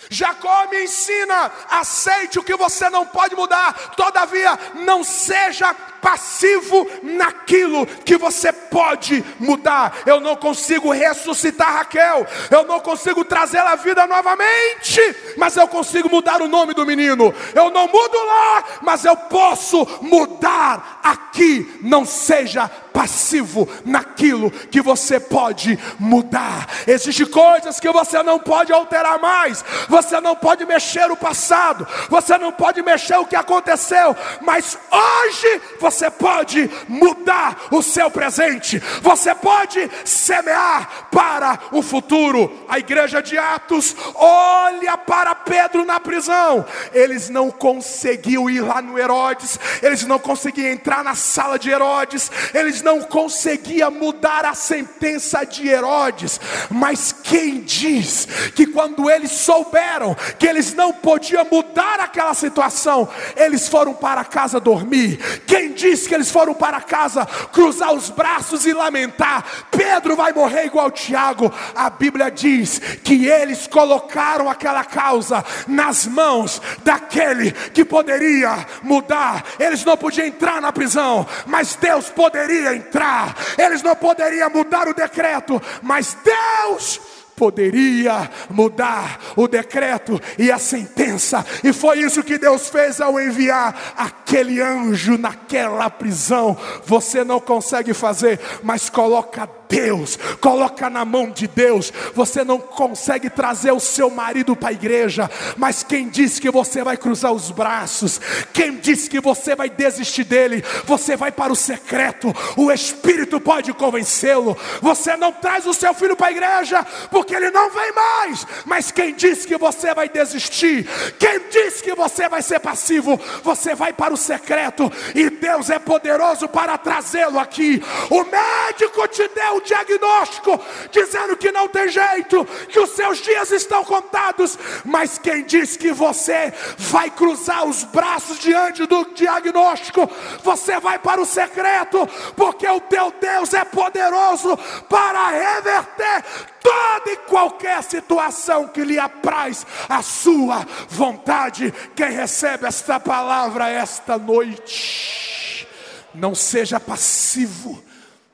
Jacó 0.08 0.68
me 0.68 0.84
ensina: 0.84 1.50
aceite 1.68 2.38
o 2.38 2.44
que 2.44 2.56
você 2.56 2.88
não 2.90 3.06
pode 3.06 3.34
mudar, 3.34 3.94
todavia, 3.96 4.58
não 4.74 5.02
seja 5.02 5.74
passivo 6.04 6.86
naquilo 7.02 7.86
que 7.86 8.18
você 8.18 8.52
pode 8.52 9.24
mudar. 9.40 10.02
Eu 10.04 10.20
não 10.20 10.36
consigo 10.36 10.92
ressuscitar 10.92 11.78
Raquel, 11.78 12.26
eu 12.50 12.64
não 12.64 12.78
consigo 12.78 13.24
trazê-la 13.24 13.72
à 13.72 13.76
vida 13.76 14.06
novamente, 14.06 15.00
mas 15.38 15.56
eu 15.56 15.66
consigo 15.66 16.10
mudar 16.10 16.42
o 16.42 16.48
nome 16.48 16.74
do 16.74 16.84
menino. 16.84 17.34
Eu 17.54 17.70
não 17.70 17.88
mudo 17.88 18.18
lá, 18.26 18.64
mas 18.82 19.06
eu 19.06 19.16
posso 19.16 19.86
mudar 20.02 21.00
aqui. 21.02 21.78
Não 21.80 22.04
seja 22.04 22.70
passivo 22.94 23.68
naquilo 23.84 24.52
que 24.52 24.80
você 24.80 25.18
pode 25.18 25.76
mudar. 25.98 26.68
Existem 26.86 27.26
coisas 27.26 27.80
que 27.80 27.90
você 27.90 28.22
não 28.22 28.38
pode 28.38 28.72
alterar 28.72 29.18
mais, 29.18 29.64
você 29.88 30.20
não 30.20 30.36
pode 30.36 30.64
mexer 30.64 31.10
o 31.10 31.16
passado, 31.16 31.86
você 32.08 32.38
não 32.38 32.52
pode 32.52 32.80
mexer 32.82 33.16
o 33.16 33.26
que 33.26 33.34
aconteceu, 33.34 34.16
mas 34.40 34.78
hoje 34.92 35.60
você 35.80 35.93
pode 36.10 36.70
mudar 36.88 37.66
o 37.70 37.82
seu 37.82 38.10
presente, 38.10 38.82
você 39.00 39.34
pode 39.34 39.90
semear 40.04 41.08
para 41.10 41.58
o 41.72 41.82
futuro. 41.82 42.64
A 42.68 42.78
igreja 42.78 43.22
de 43.22 43.38
Atos 43.38 43.94
olha 44.14 44.96
para 44.98 45.34
Pedro 45.34 45.84
na 45.84 46.00
prisão, 46.00 46.64
eles 46.92 47.28
não 47.28 47.50
conseguiam 47.50 48.48
ir 48.50 48.60
lá 48.60 48.82
no 48.82 48.98
Herodes, 48.98 49.58
eles 49.82 50.04
não 50.04 50.18
conseguiam 50.18 50.70
entrar 50.70 51.04
na 51.04 51.14
sala 51.14 51.58
de 51.58 51.70
Herodes, 51.70 52.30
eles 52.52 52.82
não 52.82 53.02
conseguia 53.02 53.90
mudar 53.90 54.44
a 54.44 54.54
sentença 54.54 55.44
de 55.44 55.68
Herodes, 55.68 56.40
mas 56.70 57.12
quem 57.12 57.60
diz 57.60 58.26
que 58.54 58.66
quando 58.66 59.10
eles 59.10 59.30
souberam 59.30 60.16
que 60.38 60.46
eles 60.46 60.74
não 60.74 60.92
podiam 60.92 61.46
mudar 61.50 62.00
aquela 62.00 62.34
situação, 62.34 63.08
eles 63.36 63.68
foram 63.68 63.94
para 63.94 64.24
casa 64.24 64.58
dormir? 64.58 65.18
Quem 65.46 65.72
diz 65.72 65.83
que 65.84 66.14
eles 66.14 66.30
foram 66.30 66.54
para 66.54 66.80
casa 66.80 67.26
cruzar 67.52 67.92
os 67.92 68.10
braços 68.10 68.64
e 68.64 68.72
lamentar? 68.72 69.44
Pedro 69.70 70.16
vai 70.16 70.32
morrer 70.32 70.66
igual 70.66 70.90
Tiago. 70.90 71.52
A 71.74 71.90
Bíblia 71.90 72.30
diz 72.30 72.78
que 73.02 73.26
eles 73.26 73.66
colocaram 73.66 74.48
aquela 74.48 74.84
causa 74.84 75.44
nas 75.66 76.06
mãos 76.06 76.60
daquele 76.82 77.52
que 77.52 77.84
poderia 77.84 78.66
mudar. 78.82 79.44
Eles 79.58 79.84
não 79.84 79.96
podiam 79.96 80.26
entrar 80.26 80.60
na 80.60 80.72
prisão, 80.72 81.26
mas 81.46 81.76
Deus 81.76 82.08
poderia 82.08 82.74
entrar, 82.74 83.36
eles 83.58 83.82
não 83.82 83.94
poderiam 83.94 84.48
mudar 84.50 84.88
o 84.88 84.94
decreto, 84.94 85.60
mas 85.82 86.16
Deus 86.24 87.00
poderia 87.36 88.30
mudar 88.50 89.18
o 89.36 89.48
decreto 89.48 90.20
e 90.38 90.50
a 90.50 90.58
sentença, 90.58 91.44
e 91.62 91.72
foi 91.72 92.00
isso 92.00 92.22
que 92.22 92.38
Deus 92.38 92.68
fez 92.68 93.00
ao 93.00 93.20
enviar 93.20 93.94
aquele 93.96 94.60
anjo 94.60 95.18
naquela 95.18 95.90
prisão. 95.90 96.56
Você 96.86 97.24
não 97.24 97.40
consegue 97.40 97.92
fazer, 97.92 98.40
mas 98.62 98.88
coloca 98.88 99.46
Deus, 99.68 100.18
coloca 100.40 100.88
na 100.90 101.04
mão 101.04 101.30
de 101.30 101.46
Deus. 101.46 101.92
Você 102.14 102.44
não 102.44 102.58
consegue 102.58 103.30
trazer 103.30 103.72
o 103.72 103.80
seu 103.80 104.10
marido 104.10 104.56
para 104.56 104.70
a 104.70 104.72
igreja, 104.72 105.30
mas 105.56 105.82
quem 105.82 106.08
diz 106.08 106.38
que 106.38 106.50
você 106.50 106.82
vai 106.82 106.96
cruzar 106.96 107.32
os 107.32 107.50
braços, 107.50 108.20
quem 108.52 108.76
diz 108.76 109.08
que 109.08 109.20
você 109.20 109.54
vai 109.54 109.68
desistir 109.68 110.24
dele, 110.24 110.64
você 110.84 111.16
vai 111.16 111.32
para 111.32 111.52
o 111.52 111.56
secreto, 111.56 112.34
o 112.56 112.70
Espírito 112.70 113.40
pode 113.40 113.72
convencê-lo. 113.72 114.56
Você 114.80 115.16
não 115.16 115.32
traz 115.32 115.66
o 115.66 115.74
seu 115.74 115.94
filho 115.94 116.16
para 116.16 116.28
a 116.28 116.32
igreja, 116.32 116.84
porque 117.10 117.34
ele 117.34 117.50
não 117.50 117.70
vem 117.70 117.92
mais, 117.92 118.46
mas 118.64 118.90
quem 118.90 119.14
diz 119.14 119.44
que 119.44 119.56
você 119.56 119.94
vai 119.94 120.08
desistir, 120.08 120.88
quem 121.18 121.40
diz 121.50 121.80
que 121.80 121.94
você 121.94 122.28
vai 122.28 122.42
ser 122.42 122.60
passivo, 122.60 123.20
você 123.42 123.74
vai 123.74 123.92
para 123.92 124.14
o 124.14 124.16
secreto, 124.16 124.90
e 125.14 125.30
Deus 125.30 125.70
é 125.70 125.78
poderoso 125.78 126.48
para 126.48 126.78
trazê-lo 126.78 127.38
aqui. 127.38 127.82
O 128.10 128.24
médico 128.24 129.06
te 129.08 129.28
deu 129.28 129.53
o 129.56 129.60
diagnóstico, 129.60 130.60
dizendo 130.90 131.36
que 131.36 131.52
não 131.52 131.68
tem 131.68 131.88
jeito, 131.88 132.44
que 132.68 132.78
os 132.78 132.90
seus 132.90 133.18
dias 133.18 133.50
estão 133.50 133.84
contados, 133.84 134.58
mas 134.84 135.18
quem 135.18 135.44
diz 135.44 135.76
que 135.76 135.92
você 135.92 136.52
vai 136.78 137.10
cruzar 137.10 137.64
os 137.64 137.84
braços 137.84 138.38
diante 138.38 138.86
do 138.86 139.04
diagnóstico, 139.14 140.10
você 140.42 140.78
vai 140.80 140.98
para 140.98 141.20
o 141.20 141.26
secreto, 141.26 142.08
porque 142.36 142.66
o 142.68 142.80
teu 142.80 143.12
Deus 143.20 143.54
é 143.54 143.64
poderoso 143.64 144.56
para 144.88 145.28
reverter 145.28 146.24
toda 146.62 147.12
e 147.12 147.16
qualquer 147.28 147.82
situação 147.82 148.68
que 148.68 148.82
lhe 148.82 148.98
apraz 148.98 149.66
a 149.88 150.02
sua 150.02 150.66
vontade. 150.88 151.72
Quem 151.94 152.10
recebe 152.10 152.66
esta 152.66 152.98
palavra 152.98 153.68
esta 153.68 154.18
noite, 154.18 155.68
não 156.14 156.34
seja 156.34 156.80
passivo 156.80 157.82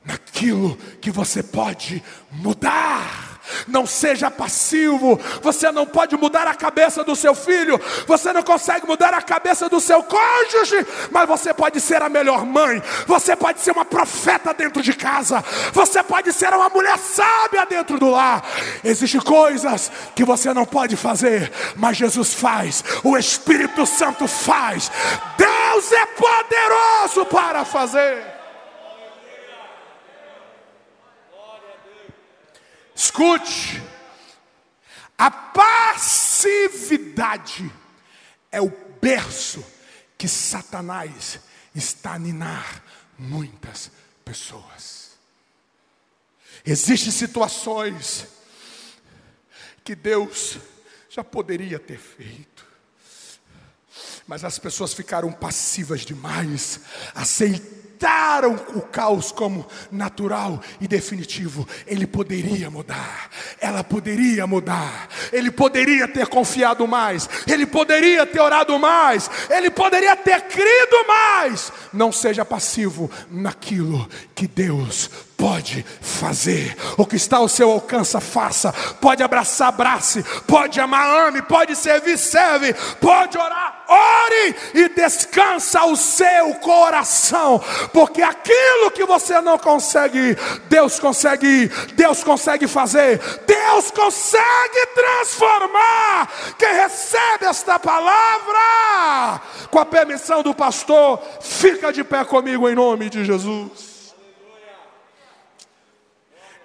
naquilo 0.05 0.77
que 1.01 1.11
você 1.11 1.43
pode 1.43 2.03
mudar. 2.31 3.31
Não 3.67 3.87
seja 3.87 4.31
passivo. 4.31 5.19
Você 5.43 5.71
não 5.71 5.87
pode 5.87 6.17
mudar 6.17 6.47
a 6.47 6.55
cabeça 6.55 7.03
do 7.03 7.17
seu 7.17 7.35
filho. 7.35 7.81
Você 8.07 8.33
não 8.33 8.43
consegue 8.43 8.87
mudar 8.87 9.13
a 9.13 9.23
cabeça 9.23 9.69
do 9.69 9.81
seu 9.81 10.03
cônjuge. 10.03 10.87
Mas 11.11 11.29
você 11.29 11.53
pode 11.53 11.81
ser 11.81 12.03
a 12.03 12.09
melhor 12.09 12.45
mãe. 12.45 12.83
Você 13.07 13.35
pode 13.35 13.61
ser 13.61 13.73
uma 13.73 13.85
profeta 13.85 14.55
dentro 14.55 14.83
de 14.83 14.93
casa. 14.93 15.45
Você 15.73 16.03
pode 16.03 16.33
ser 16.33 16.53
uma 16.55 16.69
mulher 16.69 16.99
sábia 16.99 17.67
dentro 17.67 17.99
do 17.99 18.11
lar. 18.11 18.45
Existem 18.85 19.21
coisas 19.21 19.91
que 20.15 20.25
você 20.25 20.55
não 20.55 20.65
pode 20.65 20.97
fazer. 20.97 21.53
Mas 21.77 21.97
Jesus 21.97 22.35
faz. 22.35 22.85
O 23.03 23.17
Espírito 23.17 23.85
Santo 23.85 24.27
faz. 24.27 24.91
Deus 25.37 25.93
é 25.93 26.07
poderoso 26.07 27.27
para 27.27 27.65
fazer. 27.65 28.30
Escute, 33.03 33.83
a 35.17 35.31
passividade 35.31 36.53
é 38.53 38.61
o 38.61 38.69
berço 39.01 39.65
que 40.19 40.29
Satanás 40.29 41.41
está 41.75 42.13
a 42.13 42.19
ninar 42.19 42.85
muitas 43.19 43.91
pessoas. 44.23 45.13
Existem 46.63 47.11
situações 47.11 48.27
que 49.83 49.95
Deus 49.95 50.59
já 51.09 51.25
poderia 51.25 51.79
ter 51.79 51.99
feito, 51.99 52.67
mas 54.27 54.45
as 54.45 54.59
pessoas 54.59 54.93
ficaram 54.93 55.33
passivas 55.33 56.03
demais, 56.03 56.81
aceitando 57.15 57.80
aceitaram 58.01 58.59
o 58.75 58.81
caos 58.81 59.31
como 59.31 59.67
natural 59.93 60.61
e 60.81 60.89
definitivo, 60.89 61.69
ele 61.87 62.07
poderia 62.07 62.71
mudar, 62.71 63.29
ela 63.61 63.85
poderia 63.85 64.47
mudar, 64.47 65.09
ele 65.31 65.51
poderia 65.51 66.09
ter 66.09 66.27
confiado 66.27 66.89
mais, 66.89 67.29
ele 67.47 67.67
poderia 67.67 68.25
ter 68.27 68.41
orado 68.41 68.79
mais, 68.79 69.31
ele 69.51 69.71
poderia 69.71 70.17
ter 70.17 70.41
crido 70.43 71.07
mais. 71.07 71.71
Não 71.93 72.11
seja 72.11 72.45
passivo 72.45 73.11
naquilo 73.31 74.09
que 74.35 74.49
Deus 74.49 75.11
pode 75.41 75.85
fazer. 76.03 76.77
O 76.99 77.07
que 77.07 77.17
está 77.17 77.39
ao 77.39 77.49
seu 77.49 77.71
alcance, 77.71 78.21
faça. 78.21 78.73
Pode 79.01 79.23
abraçar, 79.23 79.69
abrace. 79.69 80.23
Pode 80.47 80.79
amar, 80.79 81.29
ame. 81.29 81.41
Pode 81.41 81.75
servir, 81.75 82.19
serve. 82.19 82.75
Pode 83.01 83.39
orar, 83.39 83.85
ore. 83.89 84.55
E 84.75 84.89
descansa 84.91 85.85
o 85.87 85.97
seu 85.97 86.55
coração. 86.57 87.59
Porque 87.91 88.21
aquilo 88.21 88.91
que 88.91 89.07
você 89.07 89.41
não 89.41 89.59
consegue, 89.59 90.37
Deus 90.69 90.99
consegue 90.99 91.71
Deus 91.95 92.23
consegue 92.23 92.69
fazer. 92.69 93.19
Deus 93.47 93.91
consegue 93.91 94.87
transformar. 94.95 96.29
Quem 96.59 96.75
recebe 96.75 97.47
esta 97.47 97.79
palavra, 97.79 99.41
com 99.71 99.79
a 99.79 99.87
permissão 99.87 100.43
do 100.43 100.55
pastor, 100.55 101.23
fica 101.41 101.91
de 101.91 102.05
pé 102.05 102.25
comigo 102.25 102.69
em 102.69 102.75
nome 102.75 103.09
de 103.09 103.25
Jesus. 103.25 103.90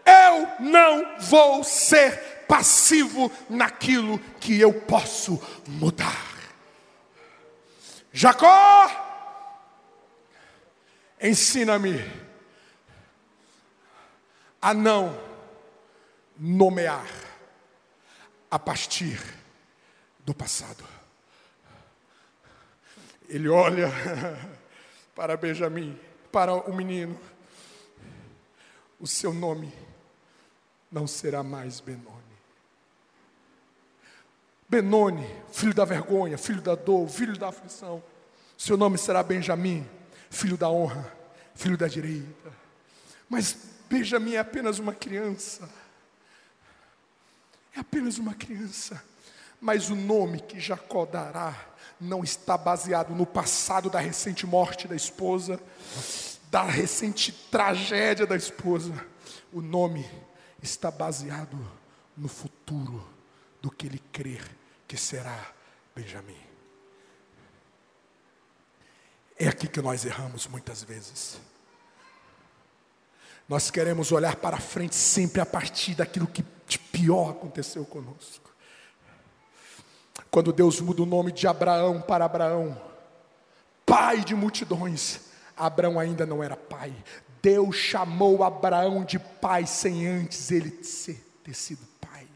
Eu 0.06 0.48
não 0.60 1.20
vou 1.20 1.64
ser 1.64 2.46
passivo 2.48 3.32
naquilo 3.50 4.20
que 4.40 4.60
eu 4.60 4.74
posso 4.82 5.42
mudar. 5.68 6.36
Jacó, 8.14 8.90
ensina-me 11.20 12.00
a 14.62 14.74
não 14.74 15.20
nomear 16.38 17.08
a 18.50 18.60
partir 18.60 19.20
do 20.20 20.34
passado. 20.34 20.84
Ele 23.28 23.50
olha 23.50 23.92
para 25.16 25.36
Benjamim, 25.36 26.00
para 26.32 26.54
o 26.54 26.74
menino, 26.74 27.20
o 29.00 29.08
seu 29.08 29.34
nome 29.34 29.85
não 30.96 31.06
será 31.06 31.44
mais 31.44 31.82
Benoni. 31.82 32.08
Benoni, 34.70 35.28
filho 35.52 35.74
da 35.74 35.84
vergonha, 35.84 36.38
filho 36.38 36.62
da 36.62 36.74
dor, 36.74 37.10
filho 37.10 37.38
da 37.38 37.50
aflição. 37.50 38.02
Seu 38.58 38.78
nome 38.78 38.98
será 38.98 39.22
Benjamim, 39.22 39.86
filho 40.30 40.56
da 40.56 40.70
honra, 40.70 41.14
filho 41.54 41.78
da 41.78 41.90
direita. 41.90 42.50
Mas 43.28 43.58
Benjamim 43.90 44.36
é 44.36 44.40
apenas 44.40 44.80
uma 44.80 44.94
criança. 44.94 45.70
É 47.76 47.82
apenas 47.82 48.18
uma 48.18 48.34
criança. 48.34 49.04
Mas 49.60 49.90
o 49.90 49.96
nome 49.96 50.40
que 50.40 50.62
Jacó 50.62 51.06
dará 51.06 51.54
não 52.00 52.24
está 52.24 52.58
baseado 52.58 53.14
no 53.14 53.26
passado 53.26 53.90
da 53.90 54.00
recente 54.00 54.48
morte 54.48 54.88
da 54.88 54.96
esposa, 54.96 55.60
da 56.50 56.64
recente 56.64 57.34
tragédia 57.52 58.26
da 58.26 58.38
esposa. 58.38 58.94
O 59.52 59.60
nome 59.60 60.10
está 60.66 60.92
baseado 60.92 61.58
no 62.18 62.28
futuro 62.28 63.08
do 63.62 63.72
que 63.72 63.88
ele 63.88 64.00
crer 64.12 64.44
que 64.88 64.98
será 64.98 65.52
Benjamim. 65.96 66.38
É 69.38 69.48
aqui 69.48 69.68
que 69.68 69.82
nós 69.82 70.06
erramos 70.06 70.48
muitas 70.48 70.84
vezes. 70.84 71.40
Nós 73.48 73.70
queremos 73.70 74.12
olhar 74.12 74.36
para 74.38 74.60
frente 74.60 74.96
sempre 74.96 75.40
a 75.40 75.46
partir 75.46 75.96
daquilo 75.96 76.28
que 76.28 76.44
de 76.68 76.80
pior 76.80 77.32
aconteceu 77.32 77.86
conosco. 77.86 78.54
Quando 80.32 80.52
Deus 80.52 80.82
muda 80.82 81.04
o 81.04 81.06
nome 81.06 81.32
de 81.32 81.48
Abraão 81.48 82.02
para 82.02 82.26
Abraão, 82.26 82.82
pai 83.86 84.24
de 84.24 84.34
multidões, 84.34 85.20
Abraão 85.56 86.00
ainda 86.00 86.26
não 86.26 86.44
era 86.44 86.58
pai. 86.58 86.94
Deus 87.46 87.76
chamou 87.76 88.44
Abraão 88.44 89.06
de 89.06 89.20
pai 89.20 89.68
sem 89.68 90.08
antes 90.08 90.50
ele 90.50 90.72
ter 90.72 91.54
sido 91.54 91.86
pai. 92.02 92.28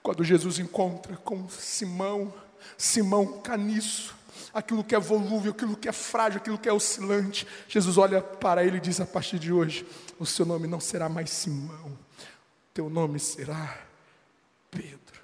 Quando 0.00 0.22
Jesus 0.22 0.60
encontra 0.60 1.16
com 1.16 1.48
Simão, 1.48 2.32
Simão 2.78 3.40
caniço, 3.40 4.14
aquilo 4.54 4.84
que 4.84 4.94
é 4.94 5.00
volúvel, 5.00 5.50
aquilo 5.50 5.76
que 5.76 5.88
é 5.88 5.92
frágil, 5.92 6.38
aquilo 6.38 6.56
que 6.56 6.68
é 6.68 6.72
oscilante, 6.72 7.48
Jesus 7.68 7.98
olha 7.98 8.22
para 8.22 8.64
ele 8.64 8.76
e 8.76 8.80
diz: 8.80 9.00
a 9.00 9.06
partir 9.06 9.40
de 9.40 9.52
hoje, 9.52 9.84
o 10.20 10.24
seu 10.24 10.46
nome 10.46 10.68
não 10.68 10.78
será 10.78 11.08
mais 11.08 11.28
Simão, 11.30 11.98
teu 12.72 12.88
nome 12.88 13.18
será 13.18 13.76
Pedro. 14.70 15.20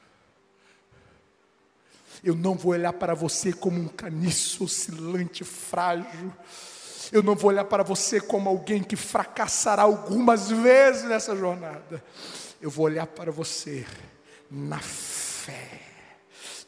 Eu 2.25 2.35
não 2.35 2.57
vou 2.57 2.73
olhar 2.73 2.93
para 2.95 3.15
você 3.15 3.53
como 3.53 3.81
um 3.81 3.87
caniço 3.87 4.65
oscilante, 4.65 5.45
frágil 5.45 6.33
eu 7.13 7.23
não 7.23 7.37
vou 7.37 7.51
olhar 7.51 7.65
para 7.65 7.83
você 7.83 8.19
como 8.19 8.49
alguém 8.49 8.83
que 8.83 8.97
fracassará 8.97 9.83
algumas 9.83 10.51
vezes 10.51 11.05
nessa 11.05 11.37
jornada. 11.37 12.03
Eu 12.61 12.71
vou 12.71 12.87
olhar 12.87 13.07
para 13.07 13.31
você 13.31 13.85
na 14.51 14.79
fé 14.79 15.81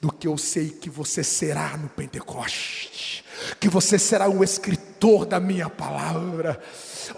do 0.00 0.12
que 0.12 0.28
eu 0.28 0.36
sei 0.36 0.68
que 0.68 0.90
você 0.90 1.24
será 1.24 1.78
no 1.78 1.88
Pentecoste, 1.88 3.24
que 3.58 3.70
você 3.70 3.98
será 3.98 4.28
o 4.28 4.44
escritor 4.44 5.24
da 5.24 5.40
minha 5.40 5.70
palavra 5.70 6.62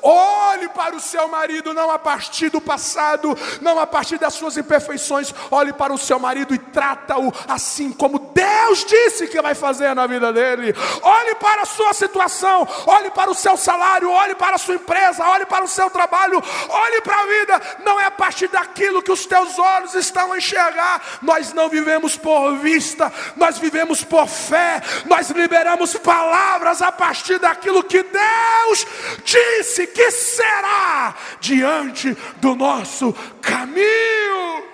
Olhe 0.02 0.68
para 0.68 0.94
o 0.94 1.00
seu 1.00 1.28
marido 1.28 1.72
não 1.74 1.90
a 1.90 1.98
partir 1.98 2.48
do 2.50 2.60
passado, 2.60 3.36
não 3.60 3.78
a 3.78 3.86
partir 3.86 4.18
das 4.18 4.34
suas 4.34 4.56
imperfeições. 4.56 5.34
Olhe 5.50 5.72
para 5.72 5.92
o 5.92 5.98
seu 5.98 6.18
marido 6.18 6.54
e 6.54 6.58
trata-o 6.58 7.32
assim 7.48 7.92
como 7.92 8.18
Deus 8.18 8.84
disse 8.84 9.26
que 9.26 9.40
vai 9.40 9.54
fazer 9.54 9.94
na 9.94 10.06
vida 10.06 10.32
dele. 10.32 10.74
Olhe 11.02 11.34
para 11.36 11.62
a 11.62 11.66
sua 11.66 11.92
situação, 11.92 12.66
olhe 12.86 13.10
para 13.10 13.30
o 13.30 13.34
seu 13.34 13.56
salário, 13.56 14.10
olhe 14.10 14.34
para 14.34 14.56
a 14.56 14.58
sua 14.58 14.74
empresa, 14.74 15.24
olhe 15.24 15.46
para 15.46 15.64
o 15.64 15.68
seu 15.68 15.90
trabalho, 15.90 16.42
olhe 16.68 17.00
para 17.02 17.20
a 17.20 17.26
vida. 17.26 17.62
Não 17.84 18.00
é 18.00 18.06
a 18.06 18.10
partir 18.10 18.48
daquilo 18.48 19.02
que 19.02 19.12
os 19.12 19.26
teus 19.26 19.58
olhos 19.58 19.94
estão 19.94 20.32
a 20.32 20.38
enxergar. 20.38 21.02
Nós 21.22 21.52
não 21.52 21.68
vivemos 21.68 22.16
por 22.16 22.56
vista, 22.56 23.12
nós 23.36 23.58
vivemos 23.58 24.02
por 24.02 24.26
fé. 24.28 24.82
Nós 25.06 25.30
liberamos 25.30 25.94
palavras 25.94 26.82
a 26.82 26.92
partir 26.92 27.38
daquilo 27.38 27.84
que 27.84 28.02
Deus 28.02 28.86
disse 29.24 29.75
disse 29.76 29.86
que 29.88 30.10
será 30.10 31.14
diante 31.40 32.14
do 32.38 32.54
nosso 32.54 33.12
caminho. 33.42 34.64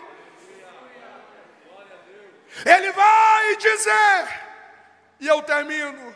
Ele 2.64 2.92
vai 2.92 3.56
dizer, 3.56 4.28
e 5.18 5.26
eu 5.26 5.42
termino, 5.42 6.14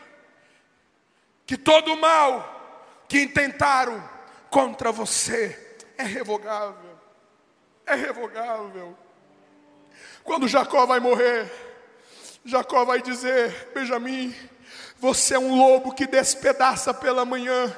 que 1.45 1.57
todo 1.57 1.97
mal 1.97 3.05
que 3.09 3.21
intentaram 3.21 4.09
contra 4.51 4.93
você 4.93 5.79
é 5.99 6.05
revogável. 6.05 6.97
É 7.85 7.95
revogável. 7.95 8.97
Quando 10.23 10.49
Jacó 10.49 10.87
vai 10.87 11.01
morrer, 11.01 11.51
Jacó 12.45 12.85
vai 12.85 13.01
dizer: 13.01 13.71
Benjamim, 13.73 14.35
você 14.99 15.35
é 15.35 15.39
um 15.39 15.57
lobo 15.57 15.95
que 15.95 16.05
despedaça 16.05 16.93
pela 16.93 17.25
manhã 17.25 17.73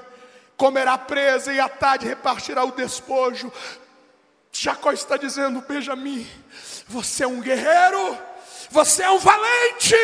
comerá 0.58 0.98
presa 0.98 1.52
e 1.52 1.60
à 1.60 1.68
tarde 1.68 2.06
repartirá 2.06 2.64
o 2.64 2.72
despojo. 2.72 3.50
Jacó 4.52 4.90
está 4.90 5.16
dizendo: 5.16 5.62
Benjamim, 5.62 6.28
você 6.88 7.22
é 7.22 7.26
um 7.26 7.40
guerreiro, 7.40 8.18
você 8.68 9.04
é 9.04 9.10
um 9.10 9.18
valente. 9.18 9.96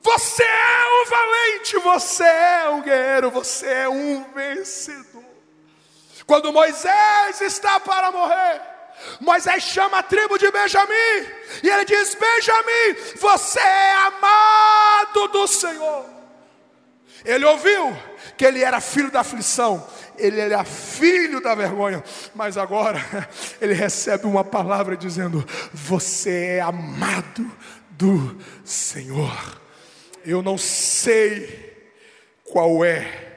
Você 0.00 0.42
é 0.42 1.02
um 1.02 1.10
valente, 1.10 1.76
você 1.78 2.24
é 2.24 2.68
um 2.70 2.80
guerreiro, 2.80 3.30
você 3.30 3.66
é 3.66 3.88
um 3.88 4.24
vencedor. 4.32 5.24
Quando 6.24 6.52
Moisés 6.52 7.40
está 7.42 7.80
para 7.80 8.10
morrer, 8.10 8.62
Moisés 9.20 9.62
chama 9.64 9.98
a 9.98 10.02
tribo 10.02 10.38
de 10.38 10.50
Benjamim 10.50 11.26
e 11.62 11.68
ele 11.68 11.84
diz: 11.84 12.14
Benjamim, 12.14 12.94
você 13.16 13.60
é 13.60 13.94
amado 13.94 15.28
do 15.28 15.46
Senhor. 15.46 16.06
Ele 17.24 17.44
ouviu 17.44 17.94
que 18.36 18.44
ele 18.44 18.62
era 18.62 18.80
filho 18.80 19.10
da 19.10 19.20
aflição, 19.20 19.86
ele 20.16 20.40
era 20.40 20.64
filho 20.64 21.40
da 21.40 21.54
vergonha, 21.54 22.02
mas 22.34 22.56
agora 22.56 23.00
ele 23.60 23.74
recebe 23.74 24.26
uma 24.26 24.44
palavra 24.44 24.96
dizendo: 24.96 25.46
Você 25.72 26.56
é 26.56 26.60
amado 26.60 27.50
do 27.90 28.38
Senhor. 28.64 29.60
Eu 30.24 30.42
não 30.42 30.58
sei 30.58 31.68
qual 32.44 32.84
é 32.84 33.28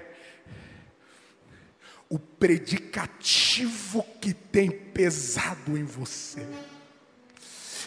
o 2.10 2.20
predicativo 2.20 4.06
que 4.20 4.34
tem 4.34 4.70
pesado 4.70 5.78
em 5.78 5.84
você. 5.84 6.46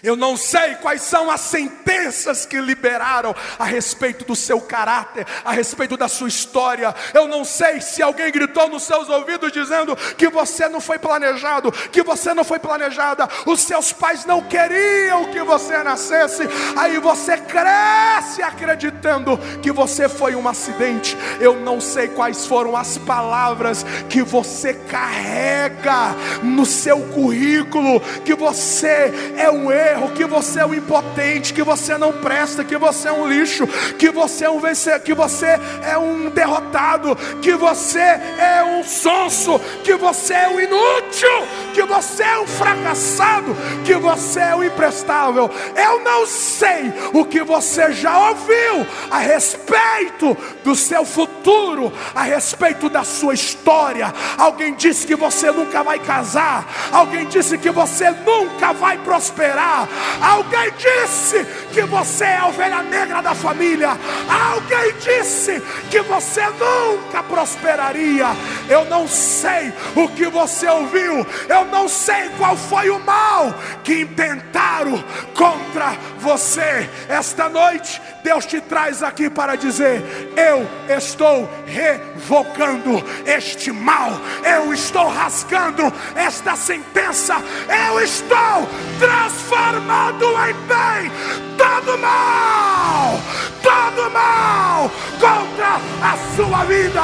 Eu 0.04 0.16
não 0.16 0.36
sei 0.36 0.74
quais 0.74 1.00
são 1.00 1.30
as 1.30 1.40
sentenças 1.40 2.44
que 2.44 2.60
liberaram 2.60 3.34
a 3.58 3.64
respeito 3.64 4.22
do 4.26 4.36
seu 4.36 4.60
caráter, 4.60 5.26
a 5.42 5.50
respeito 5.50 5.96
da 5.96 6.08
sua 6.08 6.28
história. 6.28 6.94
Eu 7.14 7.26
não 7.26 7.42
sei 7.42 7.80
se 7.80 8.02
alguém 8.02 8.30
gritou 8.30 8.68
nos 8.68 8.82
seus 8.82 9.08
ouvidos 9.08 9.50
dizendo 9.50 9.96
que 9.96 10.28
você 10.28 10.68
não 10.68 10.78
foi 10.78 10.98
planejado, 10.98 11.72
que 11.72 12.02
você 12.02 12.34
não 12.34 12.44
foi 12.44 12.58
planejada, 12.58 13.26
os 13.46 13.62
seus 13.62 13.94
pais 13.94 14.26
não 14.26 14.42
queriam 14.42 15.32
que 15.32 15.42
você 15.42 15.82
nascesse. 15.82 16.42
Aí 16.76 16.98
você 16.98 17.38
cresce 17.38 18.42
acreditando 18.42 19.38
que 19.62 19.72
você 19.72 20.06
foi 20.06 20.36
um 20.36 20.46
acidente. 20.46 21.16
Eu 21.40 21.56
não 21.60 21.80
sei 21.80 22.08
quais 22.08 22.44
foram 22.44 22.76
as 22.76 22.98
palavras 22.98 23.86
que 24.10 24.22
você 24.22 24.74
carrega 24.74 26.14
no 26.42 26.66
seu 26.66 27.00
currículo, 27.06 28.00
que 28.22 28.34
você 28.34 29.10
é 29.38 29.50
um 29.50 29.72
erro 29.72 29.93
erro, 29.94 30.10
que 30.10 30.24
você 30.24 30.60
é 30.60 30.66
um 30.66 30.74
impotente, 30.74 31.54
que 31.54 31.62
você 31.62 31.96
não 31.96 32.12
presta, 32.12 32.64
que 32.64 32.76
você 32.76 33.08
é 33.08 33.12
um 33.12 33.26
lixo, 33.26 33.66
que 33.98 34.10
você 34.10 34.44
é 34.44 34.50
um 34.50 34.60
vencer, 34.60 35.00
que 35.00 35.14
você 35.14 35.58
é 35.82 35.96
um 35.96 36.28
derrotado, 36.30 37.16
que 37.40 37.54
você 37.54 37.98
é 37.98 38.64
um 38.78 38.84
sonso, 38.84 39.58
que 39.82 39.94
você 39.94 40.34
é 40.34 40.48
um 40.48 40.60
inútil, 40.60 41.46
que 41.72 41.82
você 41.84 42.22
é 42.22 42.38
um 42.40 42.46
fracassado, 42.46 43.56
que 43.84 43.94
você 43.94 44.40
é 44.40 44.56
um 44.56 44.64
imprestável. 44.64 45.50
Eu 45.76 46.00
não 46.00 46.26
sei 46.26 46.92
o 47.12 47.24
que 47.24 47.42
você 47.42 47.92
já 47.92 48.30
ouviu 48.30 48.86
a 49.10 49.18
respeito 49.18 50.36
do 50.64 50.74
seu 50.74 51.04
futuro, 51.04 51.92
a 52.14 52.22
respeito 52.22 52.88
da 52.88 53.04
sua 53.04 53.34
história. 53.34 54.12
Alguém 54.36 54.74
disse 54.74 55.06
que 55.06 55.14
você 55.14 55.50
nunca 55.50 55.82
vai 55.82 55.98
casar, 55.98 56.66
alguém 56.92 57.26
disse 57.26 57.56
que 57.56 57.70
você 57.70 58.10
nunca 58.10 58.72
vai 58.72 58.98
prosperar. 58.98 59.73
Alguém 60.20 60.72
disse 60.76 61.44
que 61.72 61.82
você 61.82 62.24
é 62.24 62.36
a 62.38 62.46
ovelha 62.46 62.82
negra 62.82 63.20
da 63.20 63.34
família. 63.34 63.98
Alguém 64.28 64.94
disse 65.00 65.62
que 65.90 66.00
você 66.02 66.42
nunca 66.48 67.22
prosperaria. 67.22 68.26
Eu 68.68 68.84
não 68.86 69.08
sei 69.08 69.72
o 69.96 70.08
que 70.08 70.26
você 70.26 70.68
ouviu. 70.68 71.26
Eu 71.48 71.64
não 71.66 71.88
sei 71.88 72.28
qual 72.38 72.56
foi 72.56 72.90
o 72.90 72.98
mal 73.00 73.54
que 73.82 74.02
intentaram 74.02 75.02
contra 75.34 75.96
você. 76.18 76.88
Esta 77.08 77.48
noite, 77.48 78.00
Deus 78.24 78.46
te 78.46 78.58
traz 78.58 79.02
aqui 79.02 79.28
para 79.28 79.54
dizer: 79.54 80.32
Eu 80.34 80.66
estou 80.96 81.46
revocando 81.66 83.04
este 83.26 83.70
mal. 83.70 84.12
Eu 84.42 84.72
estou 84.72 85.08
rasgando 85.08 85.92
esta 86.16 86.56
sentença. 86.56 87.34
Eu 87.68 88.00
estou 88.00 88.66
transformando 88.98 90.24
em 90.48 90.54
bem 90.66 91.44
todo 91.58 91.98
mal, 91.98 93.20
todo 93.62 94.10
mal 94.10 94.90
contra 95.20 95.80
a 96.02 96.16
sua 96.34 96.64
vida. 96.64 97.02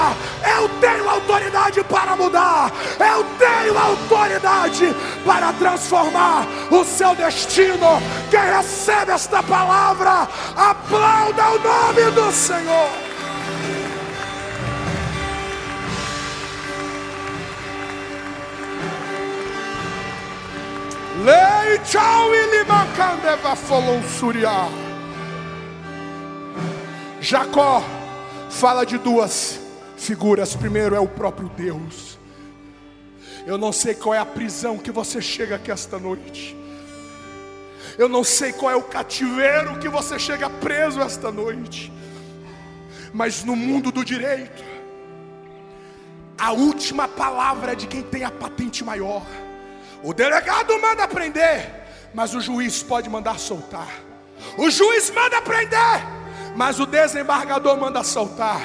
Eu 0.59 0.69
tenho 0.81 1.09
autoridade 1.09 1.83
para 1.85 2.17
mudar, 2.17 2.73
eu 2.99 3.25
tenho 3.39 3.79
autoridade 3.79 4.95
para 5.25 5.53
transformar 5.55 6.47
o 6.71 6.85
seu 6.85 7.15
destino. 7.15 8.01
Quem 8.31 8.41
recebe 8.41 9.13
esta 9.13 9.43
palavra, 9.43 10.29
aplauda 11.11 11.51
o 11.51 11.59
nome 11.59 12.11
do 12.13 12.33
Senhor. 12.33 12.91
Lei 21.25 21.79
tchau 21.85 22.35
ilimakandeva 22.35 23.57
folou 23.57 24.03
suriá. 24.05 24.69
Jacó 27.21 27.83
fala 28.49 28.87
de 28.87 28.97
duas 28.97 29.61
figuras. 29.97 30.55
Primeiro 30.55 30.95
é 30.95 31.01
o 31.01 31.09
próprio 31.09 31.49
Deus. 31.51 32.19
Eu 33.47 33.59
não 33.59 33.73
sei 33.73 33.95
qual 33.95 34.15
é 34.15 34.19
a 34.19 34.25
prisão 34.25 34.79
que 34.79 34.91
você 34.91 35.21
chega 35.21 35.57
aqui 35.57 35.71
esta 35.71 35.99
noite. 35.99 36.60
Eu 38.01 38.09
não 38.09 38.25
sei 38.25 38.51
qual 38.51 38.73
é 38.73 38.75
o 38.75 38.83
cativeiro 38.83 39.79
que 39.79 39.87
você 39.87 40.19
chega 40.19 40.49
preso 40.49 41.03
esta 41.03 41.31
noite. 41.31 41.93
Mas 43.13 43.45
no 43.45 43.55
mundo 43.55 43.93
do 43.93 44.03
direito, 44.03 44.65
a 46.39 46.51
última 46.51 47.07
palavra 47.07 47.73
é 47.73 47.75
de 47.75 47.87
quem 47.87 48.03
tem 48.03 48.25
a 48.25 48.31
patente 48.31 48.83
maior. 48.83 49.27
O 50.03 50.15
delegado 50.15 50.81
manda 50.81 51.07
prender, 51.07 51.71
mas 52.15 52.35
o 52.35 52.41
juiz 52.41 52.83
pode 52.83 53.11
mandar 53.11 53.39
soltar. 53.39 53.93
O 54.57 54.71
juiz 54.71 55.11
manda 55.11 55.43
prender, 55.43 56.01
mas 56.57 56.81
o 56.81 56.87
desembargador 56.87 57.79
manda 57.79 58.03
soltar. 58.03 58.63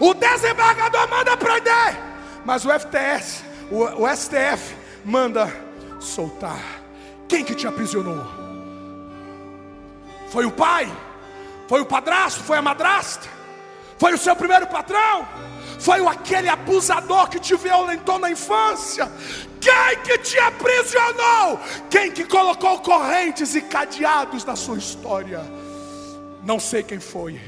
O 0.00 0.14
desembargador 0.14 1.06
manda 1.10 1.36
prender, 1.36 1.94
mas 2.42 2.64
o 2.64 2.70
FTS, 2.70 3.44
o, 3.70 4.04
o 4.04 4.16
STF 4.16 4.74
manda 5.04 5.46
soltar. 6.00 6.80
Quem 7.28 7.44
que 7.44 7.54
te 7.54 7.66
aprisionou? 7.66 8.47
Foi 10.30 10.44
o 10.44 10.50
pai? 10.50 10.90
Foi 11.66 11.80
o 11.80 11.86
padrasto? 11.86 12.42
Foi 12.42 12.58
a 12.58 12.62
madrasta? 12.62 13.28
Foi 13.98 14.14
o 14.14 14.18
seu 14.18 14.36
primeiro 14.36 14.66
patrão? 14.66 15.26
Foi 15.78 16.04
aquele 16.06 16.48
abusador 16.48 17.28
que 17.28 17.38
te 17.38 17.54
violentou 17.56 18.18
na 18.18 18.30
infância? 18.30 19.10
Quem 19.60 20.02
que 20.02 20.18
te 20.18 20.38
aprisionou? 20.38 21.60
Quem 21.90 22.10
que 22.10 22.24
colocou 22.24 22.80
correntes 22.80 23.54
e 23.54 23.62
cadeados 23.62 24.44
na 24.44 24.56
sua 24.56 24.78
história? 24.78 25.40
Não 26.42 26.58
sei 26.58 26.82
quem 26.82 27.00
foi, 27.00 27.40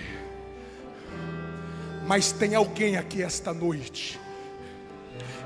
mas 2.06 2.32
tem 2.32 2.54
alguém 2.54 2.96
aqui 2.96 3.22
esta 3.22 3.54
noite 3.54 4.20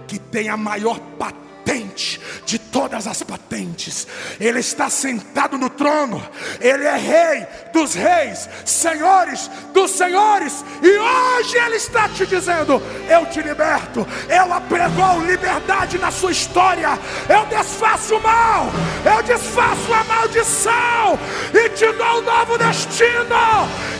que 0.08 0.18
tem 0.18 0.48
a 0.48 0.56
maior 0.56 0.98
patente 1.18 1.43
patente 1.64 2.20
de 2.44 2.58
todas 2.58 3.06
as 3.06 3.22
patentes. 3.22 4.06
Ele 4.38 4.60
está 4.60 4.90
sentado 4.90 5.56
no 5.56 5.70
trono. 5.70 6.22
Ele 6.60 6.84
é 6.84 6.96
rei 6.96 7.46
dos 7.72 7.94
reis, 7.94 8.48
senhores 8.64 9.50
dos 9.72 9.90
senhores. 9.90 10.64
E 10.82 10.98
hoje 10.98 11.56
ele 11.56 11.76
está 11.76 12.08
te 12.08 12.26
dizendo: 12.26 12.80
Eu 13.08 13.26
te 13.26 13.40
liberto. 13.40 14.06
Eu 14.28 14.52
apregou 14.52 15.20
liberdade 15.24 15.98
na 15.98 16.10
sua 16.10 16.32
história. 16.32 16.98
Eu 17.28 17.46
desfaço 17.46 18.16
o 18.16 18.22
mal. 18.22 18.66
Eu 19.04 19.22
desfaço 19.22 19.92
a 19.92 20.04
maldição 20.04 21.18
e 21.52 21.68
te 21.70 21.90
dou 21.92 22.18
um 22.18 22.22
novo 22.22 22.58
destino. 22.58 23.24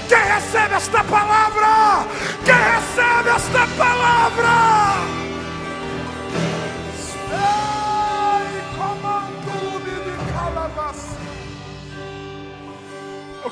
Quem 0.09 0.19
recebe 0.19 0.75
esta 0.75 1.03
palavra? 1.05 2.07
Quem 2.45 2.55
recebe 2.55 3.31
esta 3.31 3.67
palavra? 3.77 5.24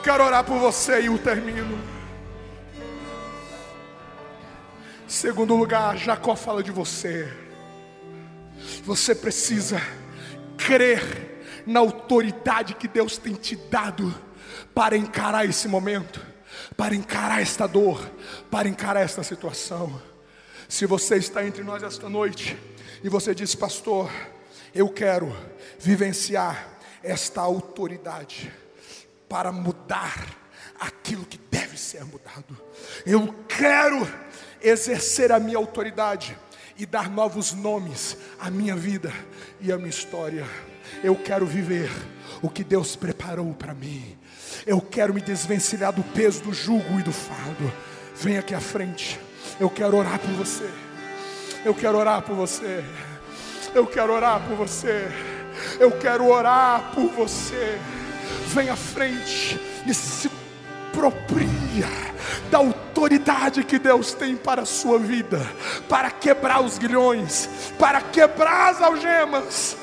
Quero 0.02 0.24
orar 0.24 0.44
por 0.44 0.58
você 0.58 1.02
e 1.02 1.06
eu 1.06 1.16
termino. 1.16 1.78
Segundo 5.06 5.54
lugar, 5.54 5.96
Jacó 5.96 6.34
fala 6.34 6.62
de 6.62 6.72
você. 6.72 7.32
Você 8.84 9.14
precisa 9.14 9.80
crer 10.56 11.62
na 11.64 11.80
autoridade 11.80 12.74
que 12.74 12.88
Deus 12.88 13.16
tem 13.16 13.34
te 13.34 13.54
dado 13.54 14.12
para 14.74 14.96
encarar 14.96 15.44
esse 15.44 15.68
momento, 15.68 16.20
para 16.76 16.94
encarar 16.94 17.40
esta 17.40 17.66
dor, 17.68 18.10
para 18.50 18.68
encarar 18.68 19.00
esta 19.02 19.22
situação. 19.22 20.02
Se 20.68 20.84
você 20.84 21.16
está 21.16 21.46
entre 21.46 21.62
nós 21.62 21.82
esta 21.82 22.08
noite 22.08 22.56
e 23.04 23.08
você 23.08 23.34
diz, 23.34 23.54
pastor, 23.54 24.10
eu 24.74 24.88
quero 24.88 25.36
vivenciar 25.78 26.68
esta 27.02 27.40
autoridade 27.40 28.61
para 29.32 29.50
mudar 29.50 30.26
aquilo 30.78 31.24
que 31.24 31.40
deve 31.50 31.78
ser 31.78 32.04
mudado. 32.04 32.54
Eu 33.06 33.34
quero 33.48 34.06
exercer 34.60 35.32
a 35.32 35.40
minha 35.40 35.56
autoridade 35.56 36.36
e 36.76 36.84
dar 36.84 37.08
novos 37.08 37.54
nomes 37.54 38.14
à 38.38 38.50
minha 38.50 38.76
vida 38.76 39.10
e 39.58 39.72
à 39.72 39.78
minha 39.78 39.88
história. 39.88 40.46
Eu 41.02 41.16
quero 41.16 41.46
viver 41.46 41.90
o 42.42 42.50
que 42.50 42.62
Deus 42.62 42.94
preparou 42.94 43.54
para 43.54 43.72
mim. 43.72 44.18
Eu 44.66 44.82
quero 44.82 45.14
me 45.14 45.22
desvencilhar 45.22 45.94
do 45.94 46.02
peso 46.02 46.42
do 46.42 46.52
jugo 46.52 47.00
e 47.00 47.02
do 47.02 47.12
fardo. 47.12 47.72
Vem 48.14 48.36
aqui 48.36 48.54
à 48.54 48.60
frente. 48.60 49.18
Eu 49.58 49.70
quero 49.70 49.96
orar 49.96 50.18
por 50.18 50.32
você. 50.32 50.70
Eu 51.64 51.74
quero 51.74 51.96
orar 51.96 52.20
por 52.20 52.36
você. 52.36 52.84
Eu 53.74 53.86
quero 53.86 54.12
orar 54.12 54.46
por 54.46 54.56
você. 54.56 55.08
Eu 55.80 55.90
quero 55.90 56.28
orar 56.28 56.92
por 56.94 57.08
você. 57.12 57.80
Vem 58.54 58.68
à 58.68 58.76
frente 58.76 59.58
e 59.86 59.94
se 59.94 60.30
apropria 60.92 61.88
da 62.50 62.58
autoridade 62.58 63.64
que 63.64 63.78
Deus 63.78 64.12
tem 64.12 64.36
para 64.36 64.62
a 64.62 64.66
sua 64.66 64.98
vida, 64.98 65.40
para 65.88 66.10
quebrar 66.10 66.62
os 66.62 66.76
grilhões, 66.76 67.48
para 67.78 68.02
quebrar 68.02 68.72
as 68.72 68.82
algemas, 68.82 69.76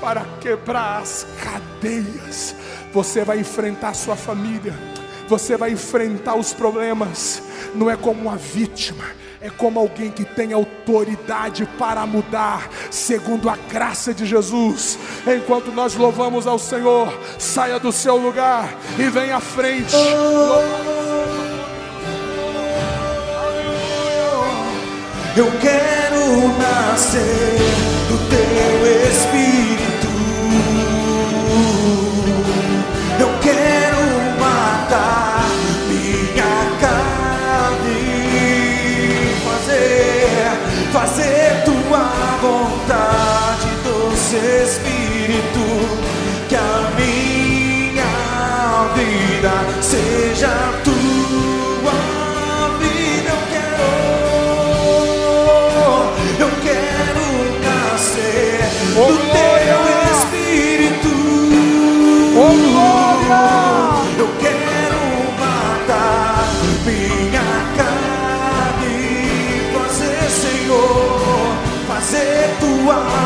para 0.00 0.24
quebrar 0.40 1.00
as 1.00 1.24
cadeias. 1.44 2.56
Você 2.92 3.24
vai 3.24 3.38
enfrentar 3.38 3.94
sua 3.94 4.16
família, 4.16 4.74
você 5.28 5.56
vai 5.56 5.70
enfrentar 5.70 6.34
os 6.34 6.52
problemas, 6.52 7.40
não 7.72 7.88
é 7.88 7.96
como 7.96 8.22
uma 8.22 8.36
vítima, 8.36 9.04
é 9.42 9.50
como 9.50 9.80
alguém 9.80 10.10
que 10.10 10.24
tem 10.24 10.52
autoridade 10.52 11.66
para 11.78 12.06
mudar, 12.06 12.70
segundo 12.90 13.50
a 13.50 13.56
graça 13.56 14.14
de 14.14 14.24
Jesus. 14.24 14.98
Enquanto 15.26 15.72
nós 15.72 15.94
louvamos 15.96 16.46
ao 16.46 16.58
Senhor, 16.58 17.12
saia 17.38 17.80
do 17.80 17.90
seu 17.90 18.16
lugar 18.16 18.72
e 18.96 19.10
venha 19.10 19.36
à 19.36 19.40
frente. 19.40 19.96
Eu 25.36 25.50
quero 25.60 26.58
nascer 26.58 27.58
do 28.08 28.18
teu 28.28 29.10
espírito. 29.10 29.51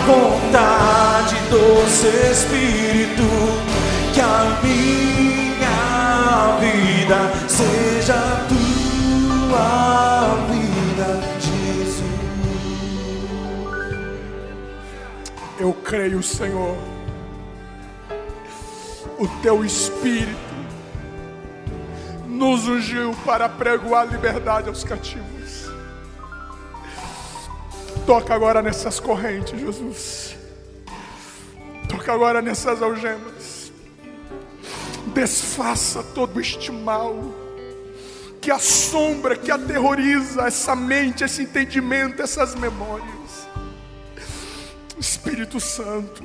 Vontade, 0.06 1.34
doce 1.50 2.06
Espírito, 2.30 3.24
que 4.14 4.20
a 4.20 4.60
minha 4.62 6.56
vida 6.60 7.32
seja 7.48 8.14
tua 9.48 10.36
vida, 10.48 11.20
Jesus. 11.40 12.04
Eu 15.58 15.72
creio, 15.72 16.22
Senhor, 16.22 16.76
o 19.18 19.26
teu 19.42 19.64
Espírito 19.64 20.46
nos 22.26 22.68
ungiu 22.68 23.16
para 23.24 23.48
pregoar 23.48 24.06
liberdade 24.06 24.68
aos 24.68 24.84
cativos. 24.84 25.35
Toca 28.06 28.32
agora 28.32 28.62
nessas 28.62 29.00
correntes, 29.00 29.58
Jesus. 29.58 30.36
Toca 31.88 32.12
agora 32.12 32.40
nessas 32.40 32.80
algemas. 32.80 33.72
Desfaça 35.08 36.02
todo 36.02 36.40
este 36.40 36.70
mal 36.70 37.34
que 38.40 38.50
assombra, 38.52 39.34
que 39.34 39.50
aterroriza 39.50 40.46
essa 40.46 40.76
mente, 40.76 41.24
esse 41.24 41.42
entendimento, 41.42 42.22
essas 42.22 42.54
memórias. 42.54 43.48
Espírito 44.96 45.58
Santo, 45.58 46.22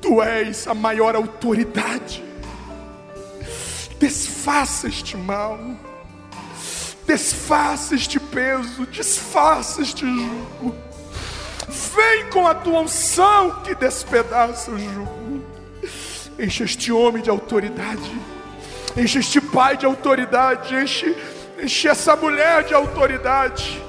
Tu 0.00 0.20
és 0.22 0.66
a 0.66 0.74
maior 0.74 1.14
autoridade. 1.14 2.24
Desfaça 3.98 4.88
este 4.88 5.16
mal, 5.16 5.60
desfaça 7.10 7.96
este 7.96 8.20
peso, 8.20 8.86
desfaça 8.86 9.82
este 9.82 10.06
jugo. 10.06 10.76
Vem 11.68 12.26
com 12.30 12.46
a 12.46 12.54
tua 12.54 12.82
unção 12.82 13.62
que 13.62 13.74
despedaça 13.74 14.70
o 14.70 14.78
jugo. 14.78 15.44
Enche 16.38 16.62
este 16.62 16.92
homem 16.92 17.20
de 17.20 17.28
autoridade, 17.28 18.10
enche 18.96 19.18
este 19.18 19.40
pai 19.40 19.76
de 19.76 19.86
autoridade, 19.86 20.72
enche, 20.74 21.16
enche 21.60 21.88
essa 21.88 22.14
mulher 22.14 22.62
de 22.64 22.74
autoridade. 22.74 23.82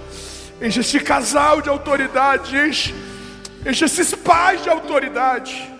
Enche 0.60 0.80
este 0.80 1.00
casal 1.00 1.62
de 1.62 1.70
autoridade, 1.70 2.56
enche, 2.56 2.94
enche 3.66 3.86
esses 3.86 4.14
pais 4.14 4.62
de 4.62 4.70
autoridade 4.70 5.72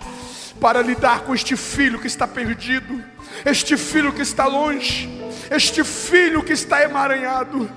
para 0.60 0.80
lidar 0.80 1.20
com 1.20 1.34
este 1.34 1.56
filho 1.56 2.00
que 2.00 2.06
está 2.06 2.26
perdido, 2.26 3.02
este 3.44 3.76
filho 3.76 4.12
que 4.12 4.22
está 4.22 4.46
longe, 4.46 5.21
este 5.54 5.84
filho 5.84 6.42
que 6.42 6.52
está 6.52 6.82
emaranhado. 6.82 7.70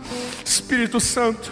Espírito 0.43 0.99
Santo, 0.99 1.51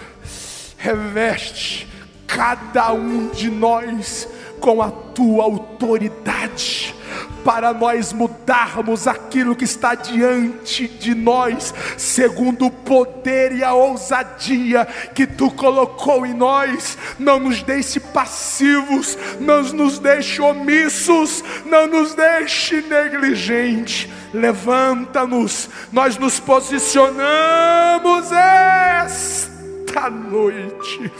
reveste 0.78 1.88
cada 2.28 2.94
um 2.94 3.30
de 3.30 3.50
nós 3.50 4.28
com 4.60 4.82
a 4.82 4.90
tua 4.90 5.44
autoridade 5.44 6.96
para 7.44 7.74
nós 7.74 8.14
mudarmos 8.14 9.06
aquilo 9.08 9.56
que 9.56 9.66
está 9.66 9.96
diante 9.96 10.88
de 10.88 11.14
nós, 11.14 11.74
segundo 11.98 12.68
o 12.68 12.72
poder 12.72 13.52
e 13.52 13.64
a 13.64 13.74
ousadia 13.74 14.86
que 15.14 15.28
tu 15.28 15.52
colocou 15.52 16.26
em 16.26 16.34
nós. 16.34 16.98
Não 17.20 17.40
nos 17.40 17.62
deixe 17.62 18.00
passivos, 18.00 19.18
não 19.40 19.62
nos 19.64 20.00
deixe 20.00 20.42
omissos, 20.42 21.44
não 21.66 21.86
nos 21.88 22.16
deixe 22.16 22.82
negligentes. 22.82 24.08
Levanta-nos, 24.34 25.70
nós 25.92 26.18
nos 26.18 26.40
posicionamos 26.40 28.32
esta 28.32 30.10
noite. 30.10 31.12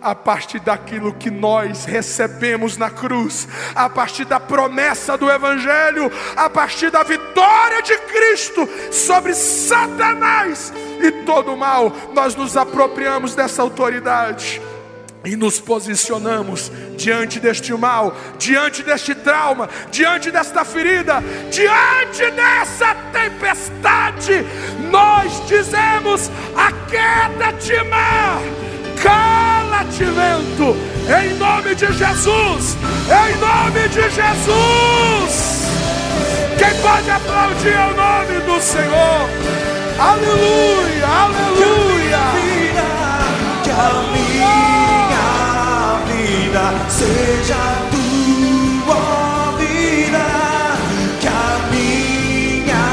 A 0.00 0.14
partir 0.14 0.60
daquilo 0.60 1.12
que 1.14 1.30
nós 1.30 1.84
recebemos 1.84 2.76
na 2.76 2.88
cruz, 2.88 3.48
a 3.74 3.90
partir 3.90 4.24
da 4.24 4.38
promessa 4.38 5.18
do 5.18 5.28
Evangelho, 5.28 6.12
a 6.36 6.48
partir 6.48 6.90
da 6.90 7.02
vitória 7.02 7.82
de 7.82 7.98
Cristo 7.98 8.68
sobre 8.92 9.34
Satanás 9.34 10.72
e 11.00 11.10
todo 11.24 11.54
o 11.54 11.56
mal, 11.56 11.92
nós 12.14 12.36
nos 12.36 12.56
apropriamos 12.56 13.34
dessa 13.34 13.62
autoridade 13.62 14.62
e 15.26 15.34
nos 15.34 15.58
posicionamos 15.58 16.70
diante 16.96 17.40
deste 17.40 17.72
mal, 17.74 18.16
diante 18.38 18.82
deste 18.84 19.12
trauma, 19.12 19.68
diante 19.90 20.30
desta 20.30 20.64
ferida, 20.64 21.22
diante 21.50 22.30
dessa 22.30 22.94
tempestade. 23.12 24.46
Nós 24.88 25.44
dizemos: 25.48 26.30
aquieta-te, 26.56 27.82
mar, 27.88 28.40
cala-te, 29.02 30.04
vento, 30.04 30.76
em 31.20 31.34
nome 31.34 31.74
de 31.74 31.92
Jesus, 31.92 32.76
em 33.10 33.36
nome 33.40 33.88
de 33.88 34.02
Jesus. 34.08 35.66
Quem 36.56 36.80
pode 36.80 37.10
aplaudir 37.10 37.76
ao 37.76 37.92
nome 37.94 38.40
do 38.46 38.60
Senhor? 38.62 39.28
Aleluia, 39.98 41.06
aleluia 41.06 41.86
seja 46.96 47.60
tua 47.90 49.52
vida, 49.58 50.26
que 51.20 51.28
a 51.28 51.68
minha 51.70 52.86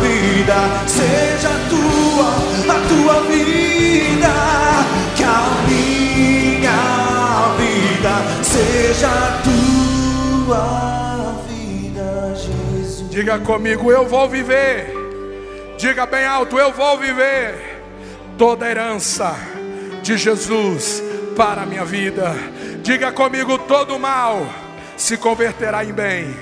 vida 0.00 0.60
seja 0.86 1.50
tua, 1.68 2.30
a 2.72 2.78
tua 2.88 3.16
vida, 3.22 4.34
que 5.16 5.24
a 5.24 5.50
minha 5.68 6.82
vida 7.58 8.14
seja 8.44 9.14
tua 9.42 10.64
vida, 11.48 12.34
Jesus. 12.36 13.10
Diga 13.10 13.38
comigo, 13.40 13.90
eu 13.90 14.06
vou 14.06 14.28
viver. 14.28 14.94
Diga 15.76 16.06
bem 16.06 16.24
alto, 16.24 16.56
eu 16.56 16.72
vou 16.72 16.98
viver 16.98 17.82
toda 18.38 18.64
a 18.64 18.70
herança 18.70 19.34
de 20.04 20.16
Jesus 20.16 21.02
para 21.36 21.62
a 21.62 21.66
minha 21.66 21.84
vida 21.84 22.32
Diga 22.84 23.10
comigo, 23.10 23.56
todo 23.60 23.98
mal 23.98 24.46
se 24.94 25.16
converterá 25.16 25.82
em 25.82 25.92
bem 25.92 26.36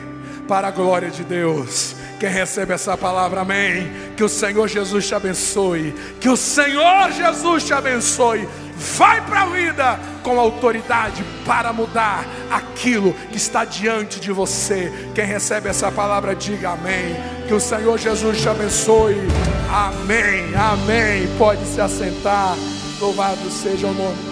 para 0.49 0.67
a 0.67 0.71
glória 0.73 1.09
de 1.09 1.23
Deus. 1.23 1.95
Quem 2.19 2.29
recebe 2.29 2.73
essa 2.73 2.97
palavra, 2.97 3.43
amém. 3.43 3.93
Que 4.17 4.25
o 4.25 4.29
Senhor 4.29 4.67
Jesus 4.67 5.07
te 5.07 5.15
abençoe. 5.15 5.95
Que 6.21 6.29
o 6.29 6.37
Senhor 6.37 7.13
Jesus 7.13 7.65
te 7.65 7.73
abençoe. 7.73 8.49
Vai 8.77 9.25
para 9.25 9.43
a 9.43 9.47
vida 9.47 10.01
com 10.25 10.41
autoridade 10.41 11.25
para 11.47 11.73
mudar 11.73 12.27
aquilo 12.51 13.15
que 13.31 13.37
está 13.37 13.65
diante 13.65 14.19
de 14.19 14.33
você. 14.33 14.93
Quem 15.15 15.25
recebe 15.25 15.69
essa 15.69 15.93
palavra, 15.93 16.35
diga 16.35 16.71
amém. 16.71 17.15
Que 17.47 17.55
o 17.55 17.61
Senhor 17.61 17.97
Jesus 17.97 18.41
te 18.41 18.49
abençoe. 18.49 19.17
Amém, 19.73 20.53
amém. 20.57 21.29
Pode 21.39 21.65
se 21.67 21.81
assentar. 21.81 22.57
Louvado 23.01 23.49
seja 23.49 23.87
o 23.87 23.95
nome. 23.95 24.32